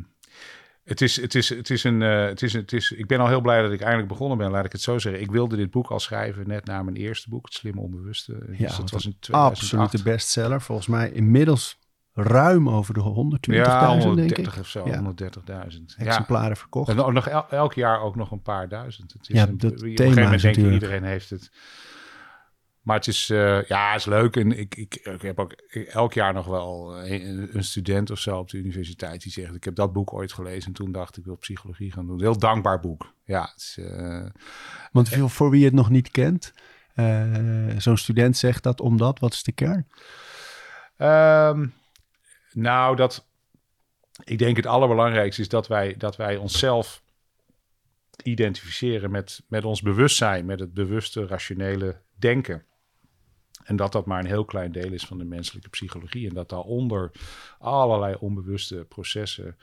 het 0.89 1.01
is, 1.01 1.21
het 1.21 1.35
is, 1.35 1.49
het 1.49 1.69
is 1.69 1.83
een, 1.83 2.01
eh, 2.01 2.25
het 2.25 2.41
is, 2.41 2.53
het 2.53 2.73
is, 2.73 2.91
ik 2.91 3.07
ben 3.07 3.19
al 3.19 3.27
heel 3.27 3.41
blij 3.41 3.61
dat 3.61 3.71
ik 3.71 3.81
eindelijk 3.81 4.07
begonnen 4.09 4.37
ben, 4.37 4.51
laat 4.51 4.65
ik 4.65 4.71
het 4.71 4.81
zo 4.81 4.97
zeggen. 4.99 5.21
Ik 5.21 5.31
wilde 5.31 5.55
dit 5.55 5.71
boek 5.71 5.89
al 5.89 5.99
schrijven 5.99 6.47
net 6.47 6.65
na 6.65 6.83
mijn 6.83 6.95
eerste 6.95 7.29
boek, 7.29 7.45
Het 7.45 7.53
Slimme 7.53 7.81
Onbewuste. 7.81 8.31
Ja, 8.51 8.67
dus 8.67 8.77
dat 8.77 8.89
was 8.89 9.05
een 9.05 9.15
2008. 9.19 9.61
Absolute 9.61 10.03
bestseller. 10.03 10.61
Volgens 10.61 10.87
mij 10.87 11.11
inmiddels 11.11 11.77
ruim 12.13 12.69
over 12.69 12.93
de 12.93 12.99
120.000, 12.99 13.39
Ja, 13.55 13.87
denk 13.89 14.01
130 14.03 14.53
ik. 14.55 14.59
of 14.59 14.67
zo, 14.67 14.87
Ja. 14.87 14.95
130.000. 14.97 15.95
Ja. 15.97 16.05
Exemplaren 16.05 16.57
verkocht. 16.57 16.89
En 16.89 16.95
nog- 16.95 17.11
nog 17.13 17.27
el- 17.27 17.49
elk 17.49 17.73
jaar 17.73 18.01
ook 18.01 18.15
nog 18.15 18.31
een 18.31 18.41
paar 18.41 18.69
duizend. 18.69 19.13
Het 19.13 19.21
is 19.21 19.27
Ja, 19.27 19.47
een, 19.47 19.57
dat 19.57 19.71
op 19.71 19.77
een 19.81 19.89
gegeven 19.89 20.05
moment 20.05 20.29
denk 20.29 20.41
je, 20.41 20.47
natuurlijk- 20.47 20.73
iedereen 20.73 21.03
heeft 21.03 21.29
het. 21.29 21.51
Maar 22.81 22.95
het 22.95 23.07
is, 23.07 23.29
eh, 23.29 23.63
ja, 23.63 23.91
het 23.91 23.99
is 23.99 24.05
leuk. 24.05 24.35
En 24.35 24.59
ik, 24.59 24.75
ik, 24.75 24.95
ik 24.95 25.21
heb 25.21 25.39
ook 25.39 25.51
elk 25.87 26.13
jaar 26.13 26.33
nog 26.33 26.45
wel 26.45 26.97
een, 27.05 27.49
een 27.55 27.63
student 27.63 28.11
of 28.11 28.19
zo 28.19 28.37
op 28.37 28.49
de 28.49 28.57
universiteit 28.57 29.21
die 29.21 29.31
zegt: 29.31 29.55
Ik 29.55 29.63
heb 29.63 29.75
dat 29.75 29.93
boek 29.93 30.13
ooit 30.13 30.33
gelezen. 30.33 30.67
En 30.67 30.73
toen 30.73 30.91
dacht 30.91 31.09
ik, 31.09 31.17
ik 31.17 31.25
wil 31.25 31.35
psychologie 31.35 31.91
gaan 31.91 32.05
doen. 32.05 32.15
Een 32.15 32.21
heel 32.21 32.39
dankbaar 32.39 32.79
boek. 32.79 33.13
Ja, 33.23 33.41
het 33.41 33.61
is, 33.61 33.77
eh, 33.77 34.25
Want 34.91 35.09
voor, 35.09 35.29
voor 35.29 35.49
wie 35.49 35.65
het 35.65 35.73
nog 35.73 35.89
niet 35.89 36.11
kent, 36.11 36.53
eh, 36.95 37.77
zo'n 37.77 37.97
student 37.97 38.37
zegt 38.37 38.63
dat 38.63 38.81
omdat, 38.81 39.19
wat 39.19 39.33
is 39.33 39.43
de 39.43 39.51
kern? 39.51 39.87
Ehm, 40.97 41.67
nou, 42.53 42.95
dat. 42.95 43.27
Ik 44.23 44.37
denk 44.37 44.57
het 44.57 44.65
allerbelangrijkste 44.65 45.41
is 45.41 45.49
dat 45.49 45.67
wij, 45.67 45.95
dat 45.97 46.15
wij 46.15 46.37
onszelf 46.37 47.03
identificeren 48.23 49.11
met, 49.11 49.43
met 49.47 49.65
ons 49.65 49.81
bewustzijn, 49.81 50.45
met 50.45 50.59
het 50.59 50.73
bewuste, 50.73 51.27
rationele 51.27 52.01
denken. 52.15 52.65
En 53.63 53.75
dat 53.75 53.91
dat 53.91 54.05
maar 54.05 54.19
een 54.19 54.25
heel 54.25 54.45
klein 54.45 54.71
deel 54.71 54.91
is 54.91 55.05
van 55.05 55.17
de 55.17 55.25
menselijke 55.25 55.69
psychologie. 55.69 56.27
En 56.27 56.33
dat 56.33 56.49
daaronder 56.49 57.11
allerlei 57.59 58.15
onbewuste 58.19 58.85
processen 58.89 59.57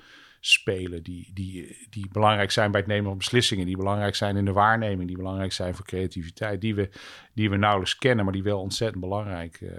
spelen 0.50 1.02
die, 1.02 1.30
die, 1.34 1.86
die 1.90 2.08
belangrijk 2.12 2.50
zijn 2.50 2.70
bij 2.70 2.80
het 2.80 2.88
nemen 2.88 3.04
van 3.04 3.18
beslissingen, 3.18 3.66
die 3.66 3.76
belangrijk 3.76 4.14
zijn 4.14 4.36
in 4.36 4.44
de 4.44 4.52
waarneming, 4.52 5.08
die 5.08 5.16
belangrijk 5.16 5.52
zijn 5.52 5.74
voor 5.74 5.84
creativiteit, 5.84 6.60
die 6.60 6.74
we, 6.74 6.90
die 7.34 7.50
we 7.50 7.56
nauwelijks 7.56 7.96
kennen, 7.96 8.24
maar 8.24 8.34
die 8.34 8.42
wel 8.42 8.60
ontzettend 8.60 9.00
belangrijk, 9.00 9.60
uh, 9.60 9.70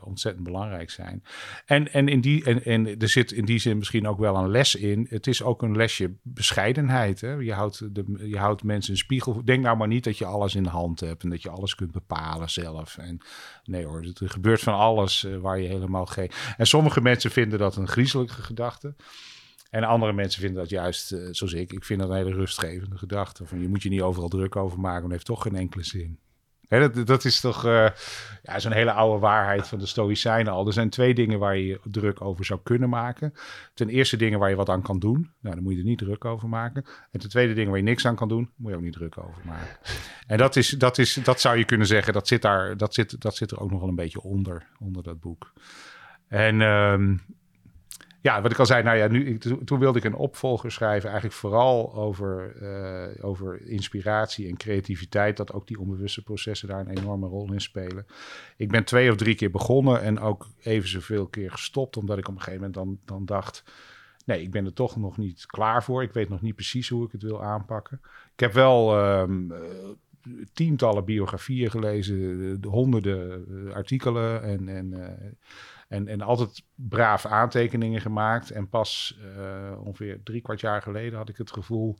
ontzettend 0.00 0.44
belangrijk 0.44 0.90
zijn. 0.90 1.22
En, 1.66 1.92
en, 1.92 2.08
in 2.08 2.20
die, 2.20 2.44
en, 2.44 2.64
en 2.64 2.98
er 2.98 3.08
zit 3.08 3.32
in 3.32 3.44
die 3.44 3.58
zin 3.58 3.78
misschien 3.78 4.06
ook 4.06 4.18
wel 4.18 4.36
een 4.36 4.50
les 4.50 4.74
in. 4.74 5.06
Het 5.10 5.26
is 5.26 5.42
ook 5.42 5.62
een 5.62 5.76
lesje 5.76 6.12
bescheidenheid. 6.22 7.20
Hè? 7.20 7.32
Je, 7.32 7.52
houdt 7.52 7.94
de, 7.94 8.04
je 8.28 8.38
houdt 8.38 8.62
mensen 8.62 8.92
een 8.92 8.98
spiegel. 8.98 9.44
Denk 9.44 9.62
nou 9.62 9.76
maar 9.76 9.88
niet 9.88 10.04
dat 10.04 10.18
je 10.18 10.24
alles 10.24 10.54
in 10.54 10.62
de 10.62 10.68
hand 10.68 11.00
hebt 11.00 11.22
en 11.22 11.30
dat 11.30 11.42
je 11.42 11.50
alles 11.50 11.74
kunt 11.74 11.92
bepalen 11.92 12.50
zelf. 12.50 12.98
En 12.98 13.18
nee 13.64 13.84
hoor, 13.84 14.02
er 14.20 14.30
gebeurt 14.30 14.60
van 14.60 14.74
alles 14.74 15.24
uh, 15.24 15.36
waar 15.36 15.60
je 15.60 15.68
helemaal 15.68 16.06
geen. 16.06 16.30
En 16.56 16.66
sommige 16.66 17.00
mensen 17.00 17.30
vinden 17.30 17.58
dat 17.58 17.76
een 17.76 17.88
griezelige 17.88 18.42
gedachte. 18.42 18.94
En 19.74 19.84
andere 19.84 20.12
mensen 20.12 20.40
vinden 20.40 20.60
dat 20.60 20.70
juist, 20.70 21.12
uh, 21.12 21.28
zoals 21.30 21.52
ik, 21.52 21.72
ik 21.72 21.84
vind 21.84 22.00
dat 22.00 22.10
een 22.10 22.16
hele 22.16 22.34
rustgevende 22.34 22.98
gedachte. 22.98 23.46
Van 23.46 23.60
je 23.60 23.68
moet 23.68 23.82
je 23.82 23.88
niet 23.88 24.00
overal 24.00 24.28
druk 24.28 24.56
over 24.56 24.80
maken, 24.80 25.00
want 25.00 25.12
het 25.12 25.12
heeft 25.12 25.26
toch 25.26 25.42
geen 25.42 25.56
enkele 25.56 25.84
zin. 25.84 26.18
Hè, 26.68 26.90
dat, 26.90 27.06
dat 27.06 27.24
is 27.24 27.40
toch 27.40 27.66
uh, 27.66 27.88
ja, 28.42 28.58
zo'n 28.58 28.72
hele 28.72 28.92
oude 28.92 29.20
waarheid 29.20 29.68
van 29.68 29.78
de 29.78 29.86
Stoïcijnen 29.86 30.52
al. 30.52 30.66
Er 30.66 30.72
zijn 30.72 30.90
twee 30.90 31.14
dingen 31.14 31.38
waar 31.38 31.56
je 31.56 31.80
druk 31.84 32.20
over 32.20 32.44
zou 32.44 32.60
kunnen 32.62 32.88
maken. 32.88 33.32
Ten 33.74 33.88
eerste 33.88 34.16
dingen 34.16 34.38
waar 34.38 34.50
je 34.50 34.56
wat 34.56 34.68
aan 34.68 34.82
kan 34.82 34.98
doen. 34.98 35.30
Nou, 35.40 35.54
dan 35.54 35.64
moet 35.64 35.72
je 35.72 35.78
er 35.78 35.84
niet 35.84 35.98
druk 35.98 36.24
over 36.24 36.48
maken. 36.48 36.84
En 37.10 37.20
ten 37.20 37.28
tweede 37.28 37.54
dingen 37.54 37.70
waar 37.70 37.78
je 37.78 37.84
niks 37.84 38.06
aan 38.06 38.16
kan 38.16 38.28
doen, 38.28 38.50
moet 38.56 38.70
je 38.70 38.76
ook 38.76 38.82
niet 38.82 38.92
druk 38.92 39.18
over 39.18 39.42
maken. 39.44 39.76
En 40.26 40.38
dat, 40.38 40.56
is, 40.56 40.68
dat, 40.68 40.98
is, 40.98 41.14
dat 41.14 41.40
zou 41.40 41.58
je 41.58 41.64
kunnen 41.64 41.86
zeggen, 41.86 42.12
dat 42.12 42.28
zit, 42.28 42.42
daar, 42.42 42.76
dat, 42.76 42.94
zit, 42.94 43.20
dat 43.20 43.36
zit 43.36 43.50
er 43.50 43.60
ook 43.60 43.70
nog 43.70 43.80
wel 43.80 43.88
een 43.88 43.94
beetje 43.94 44.22
onder, 44.22 44.66
onder 44.78 45.02
dat 45.02 45.20
boek. 45.20 45.52
En 46.28 46.60
um, 46.60 47.20
ja, 48.24 48.42
wat 48.42 48.50
ik 48.50 48.58
al 48.58 48.66
zei, 48.66 48.82
nou 48.82 48.96
ja, 48.96 49.08
nu, 49.08 49.38
toen 49.38 49.78
wilde 49.78 49.98
ik 49.98 50.04
een 50.04 50.14
opvolger 50.14 50.72
schrijven, 50.72 51.10
eigenlijk 51.10 51.38
vooral 51.38 51.94
over, 51.94 52.54
uh, 52.62 53.24
over 53.24 53.66
inspiratie 53.66 54.48
en 54.48 54.56
creativiteit, 54.56 55.36
dat 55.36 55.52
ook 55.52 55.66
die 55.66 55.78
onbewuste 55.78 56.22
processen 56.22 56.68
daar 56.68 56.80
een 56.80 56.98
enorme 56.98 57.26
rol 57.26 57.52
in 57.52 57.60
spelen. 57.60 58.06
Ik 58.56 58.70
ben 58.70 58.84
twee 58.84 59.10
of 59.10 59.16
drie 59.16 59.34
keer 59.34 59.50
begonnen 59.50 60.02
en 60.02 60.20
ook 60.20 60.48
even 60.62 60.88
zoveel 60.88 61.26
keer 61.26 61.50
gestopt, 61.50 61.96
omdat 61.96 62.18
ik 62.18 62.28
op 62.28 62.34
een 62.34 62.40
gegeven 62.40 62.60
moment 62.60 62.74
dan, 62.74 62.98
dan 63.04 63.24
dacht, 63.24 63.64
nee, 64.24 64.42
ik 64.42 64.50
ben 64.50 64.64
er 64.64 64.72
toch 64.72 64.96
nog 64.96 65.16
niet 65.16 65.46
klaar 65.46 65.84
voor. 65.84 66.02
Ik 66.02 66.12
weet 66.12 66.28
nog 66.28 66.42
niet 66.42 66.54
precies 66.54 66.88
hoe 66.88 67.06
ik 67.06 67.12
het 67.12 67.22
wil 67.22 67.42
aanpakken. 67.42 68.00
Ik 68.32 68.40
heb 68.40 68.52
wel 68.52 69.04
um, 69.20 69.52
tientallen 70.52 71.04
biografieën 71.04 71.70
gelezen, 71.70 72.60
de 72.60 72.68
honderden 72.68 73.72
artikelen 73.74 74.42
en... 74.42 74.68
en 74.68 75.12
en, 75.94 76.08
en 76.08 76.20
altijd 76.20 76.62
braaf 76.74 77.26
aantekeningen 77.26 78.00
gemaakt. 78.00 78.50
En 78.50 78.68
pas 78.68 79.18
uh, 79.36 79.86
ongeveer 79.86 80.20
drie 80.24 80.40
kwart 80.40 80.60
jaar 80.60 80.82
geleden 80.82 81.18
had 81.18 81.28
ik 81.28 81.36
het 81.36 81.52
gevoel... 81.52 81.98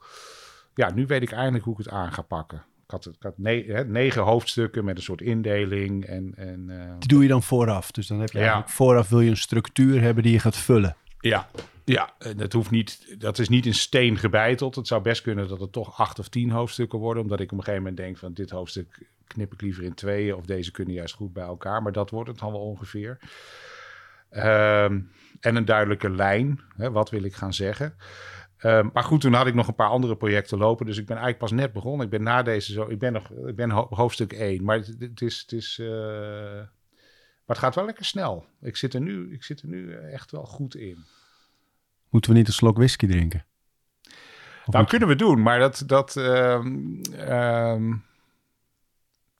ja, 0.74 0.92
nu 0.94 1.06
weet 1.06 1.22
ik 1.22 1.32
eindelijk 1.32 1.64
hoe 1.64 1.72
ik 1.72 1.84
het 1.84 1.94
aan 1.94 2.12
ga 2.12 2.22
pakken. 2.22 2.64
Ik 2.84 2.90
had, 2.90 3.06
ik 3.06 3.22
had 3.22 3.38
ne 3.38 3.64
hè, 3.66 3.84
negen 3.84 4.22
hoofdstukken 4.22 4.84
met 4.84 4.96
een 4.96 5.02
soort 5.02 5.20
indeling. 5.20 6.04
En, 6.04 6.32
en, 6.36 6.66
uh, 6.68 6.92
die 6.98 7.08
doe 7.08 7.22
je 7.22 7.28
dan 7.28 7.42
vooraf. 7.42 7.90
Dus 7.90 8.06
dan 8.06 8.20
heb 8.20 8.30
je 8.30 8.38
ja. 8.38 8.62
vooraf 8.66 9.08
wil 9.08 9.20
je 9.20 9.30
een 9.30 9.36
structuur 9.36 10.00
hebben 10.00 10.22
die 10.22 10.32
je 10.32 10.38
gaat 10.38 10.56
vullen. 10.56 10.96
Ja, 11.20 11.48
ja, 11.84 12.12
dat 12.36 12.52
hoeft 12.52 12.70
niet, 12.70 13.16
dat 13.18 13.38
is 13.38 13.48
niet 13.48 13.66
in 13.66 13.74
steen 13.74 14.18
gebeiteld. 14.18 14.74
Het 14.74 14.86
zou 14.86 15.02
best 15.02 15.22
kunnen 15.22 15.48
dat 15.48 15.60
het 15.60 15.72
toch 15.72 15.98
acht 15.98 16.18
of 16.18 16.28
tien 16.28 16.50
hoofdstukken 16.50 16.98
worden, 16.98 17.22
omdat 17.22 17.40
ik 17.40 17.52
op 17.52 17.58
een 17.58 17.64
gegeven 17.64 17.82
moment 17.82 18.02
denk 18.02 18.16
van 18.16 18.32
dit 18.32 18.50
hoofdstuk 18.50 19.06
knip 19.26 19.52
ik 19.52 19.60
liever 19.60 19.82
in 19.82 19.94
tweeën 19.94 20.34
of 20.34 20.44
deze 20.44 20.70
kunnen 20.70 20.94
juist 20.94 21.14
goed 21.14 21.32
bij 21.32 21.44
elkaar. 21.44 21.82
Maar 21.82 21.92
dat 21.92 22.10
wordt 22.10 22.28
het 22.28 22.38
dan 22.38 22.52
wel 22.52 22.60
ongeveer. 22.60 23.18
Um, 24.36 25.10
en 25.40 25.56
een 25.56 25.64
duidelijke 25.64 26.10
lijn. 26.10 26.60
Hè, 26.76 26.90
wat 26.90 27.10
wil 27.10 27.22
ik 27.22 27.34
gaan 27.34 27.54
zeggen? 27.54 27.94
Um, 28.62 28.90
maar 28.92 29.02
goed, 29.02 29.20
toen 29.20 29.32
had 29.32 29.46
ik 29.46 29.54
nog 29.54 29.68
een 29.68 29.74
paar 29.74 29.88
andere 29.88 30.16
projecten 30.16 30.58
lopen. 30.58 30.86
Dus 30.86 30.98
ik 30.98 31.06
ben 31.06 31.16
eigenlijk 31.16 31.38
pas 31.38 31.60
net 31.60 31.72
begonnen. 31.72 32.04
Ik 32.04 32.10
ben 32.10 32.22
na 32.22 32.42
deze 32.42 32.72
zo. 32.72 32.88
Ik 32.88 32.98
ben 32.98 33.12
nog. 33.12 33.30
Ik 33.30 33.56
ben 33.56 33.70
hoofdstuk 33.70 34.32
1. 34.32 34.64
Maar 34.64 34.76
het, 34.76 34.96
het 34.98 35.20
is. 35.20 35.40
Het 35.40 35.52
is 35.52 35.78
uh, 35.78 35.88
maar 37.46 37.56
het 37.56 37.64
gaat 37.64 37.74
wel 37.74 37.84
lekker 37.84 38.04
snel. 38.04 38.46
Ik 38.60 38.76
zit 38.76 38.94
er 38.94 39.00
nu, 39.00 39.32
ik 39.32 39.42
zit 39.42 39.62
er 39.62 39.68
nu 39.68 39.92
echt 39.92 40.30
wel 40.30 40.44
goed 40.44 40.74
in. 40.74 41.04
Moeten 42.08 42.30
we 42.30 42.36
niet 42.36 42.46
een 42.46 42.52
slok 42.52 42.76
whisky 42.76 43.06
drinken? 43.06 43.44
Of 44.66 44.74
nou, 44.74 44.86
kunnen 44.86 45.08
we 45.08 45.16
doen, 45.16 45.42
maar 45.42 45.58
dat. 45.58 45.82
dat 45.86 46.16
um, 46.16 47.00
um, 47.28 48.04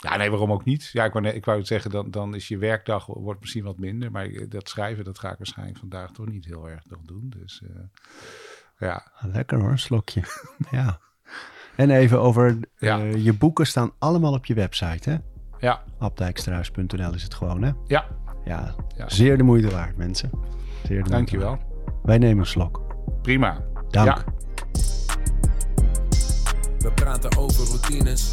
ja, 0.05 0.17
nee, 0.17 0.31
waarom 0.31 0.53
ook 0.53 0.65
niet? 0.65 0.91
Ja, 0.93 1.05
ik 1.05 1.13
wou, 1.13 1.27
ik 1.27 1.45
wou 1.45 1.65
zeggen, 1.65 1.91
dan, 1.91 2.11
dan 2.11 2.35
is 2.35 2.49
je 2.49 2.59
werkdag 2.59 3.07
wordt 3.07 3.41
misschien 3.41 3.65
wat 3.65 3.79
minder. 3.79 4.11
Maar 4.11 4.29
dat 4.49 4.69
schrijven, 4.69 5.05
dat 5.05 5.19
ga 5.19 5.31
ik 5.31 5.39
waarschijnlijk 5.39 5.79
vandaag 5.79 6.11
toch 6.11 6.27
niet 6.27 6.45
heel 6.45 6.69
erg 6.69 6.83
nog 6.87 7.01
doen. 7.03 7.33
Dus 7.37 7.63
uh, 7.65 7.77
ja. 8.79 9.07
Lekker 9.21 9.61
hoor, 9.61 9.71
een 9.71 9.79
slokje. 9.79 10.23
ja. 10.71 10.99
En 11.77 11.91
even 11.91 12.21
over, 12.21 12.59
ja. 12.77 12.99
uh, 12.99 13.25
je 13.25 13.33
boeken 13.33 13.67
staan 13.67 13.93
allemaal 13.99 14.33
op 14.33 14.47
je 14.47 14.55
website, 14.55 15.11
hè? 15.11 15.17
Ja. 15.59 15.83
Abdijkstruis.nl 15.99 17.15
is 17.15 17.23
het 17.23 17.35
gewoon, 17.35 17.63
hè? 17.63 17.73
Ja. 17.87 18.07
Ja, 18.45 18.75
ja. 18.97 19.09
zeer 19.09 19.37
de 19.37 19.43
moeite 19.43 19.71
waard, 19.71 19.97
mensen. 19.97 20.31
Zeer 20.87 21.03
de 21.03 21.11
Dankjewel. 21.11 21.49
Waard. 21.49 21.63
Wij 22.03 22.19
nemen 22.19 22.39
een 22.39 22.47
slok. 22.47 22.83
Prima. 23.23 23.65
Dank. 23.91 24.07
Ja. 24.07 24.25
We 26.79 26.93
praten 26.95 27.37
over 27.37 27.67
routines. 27.67 28.33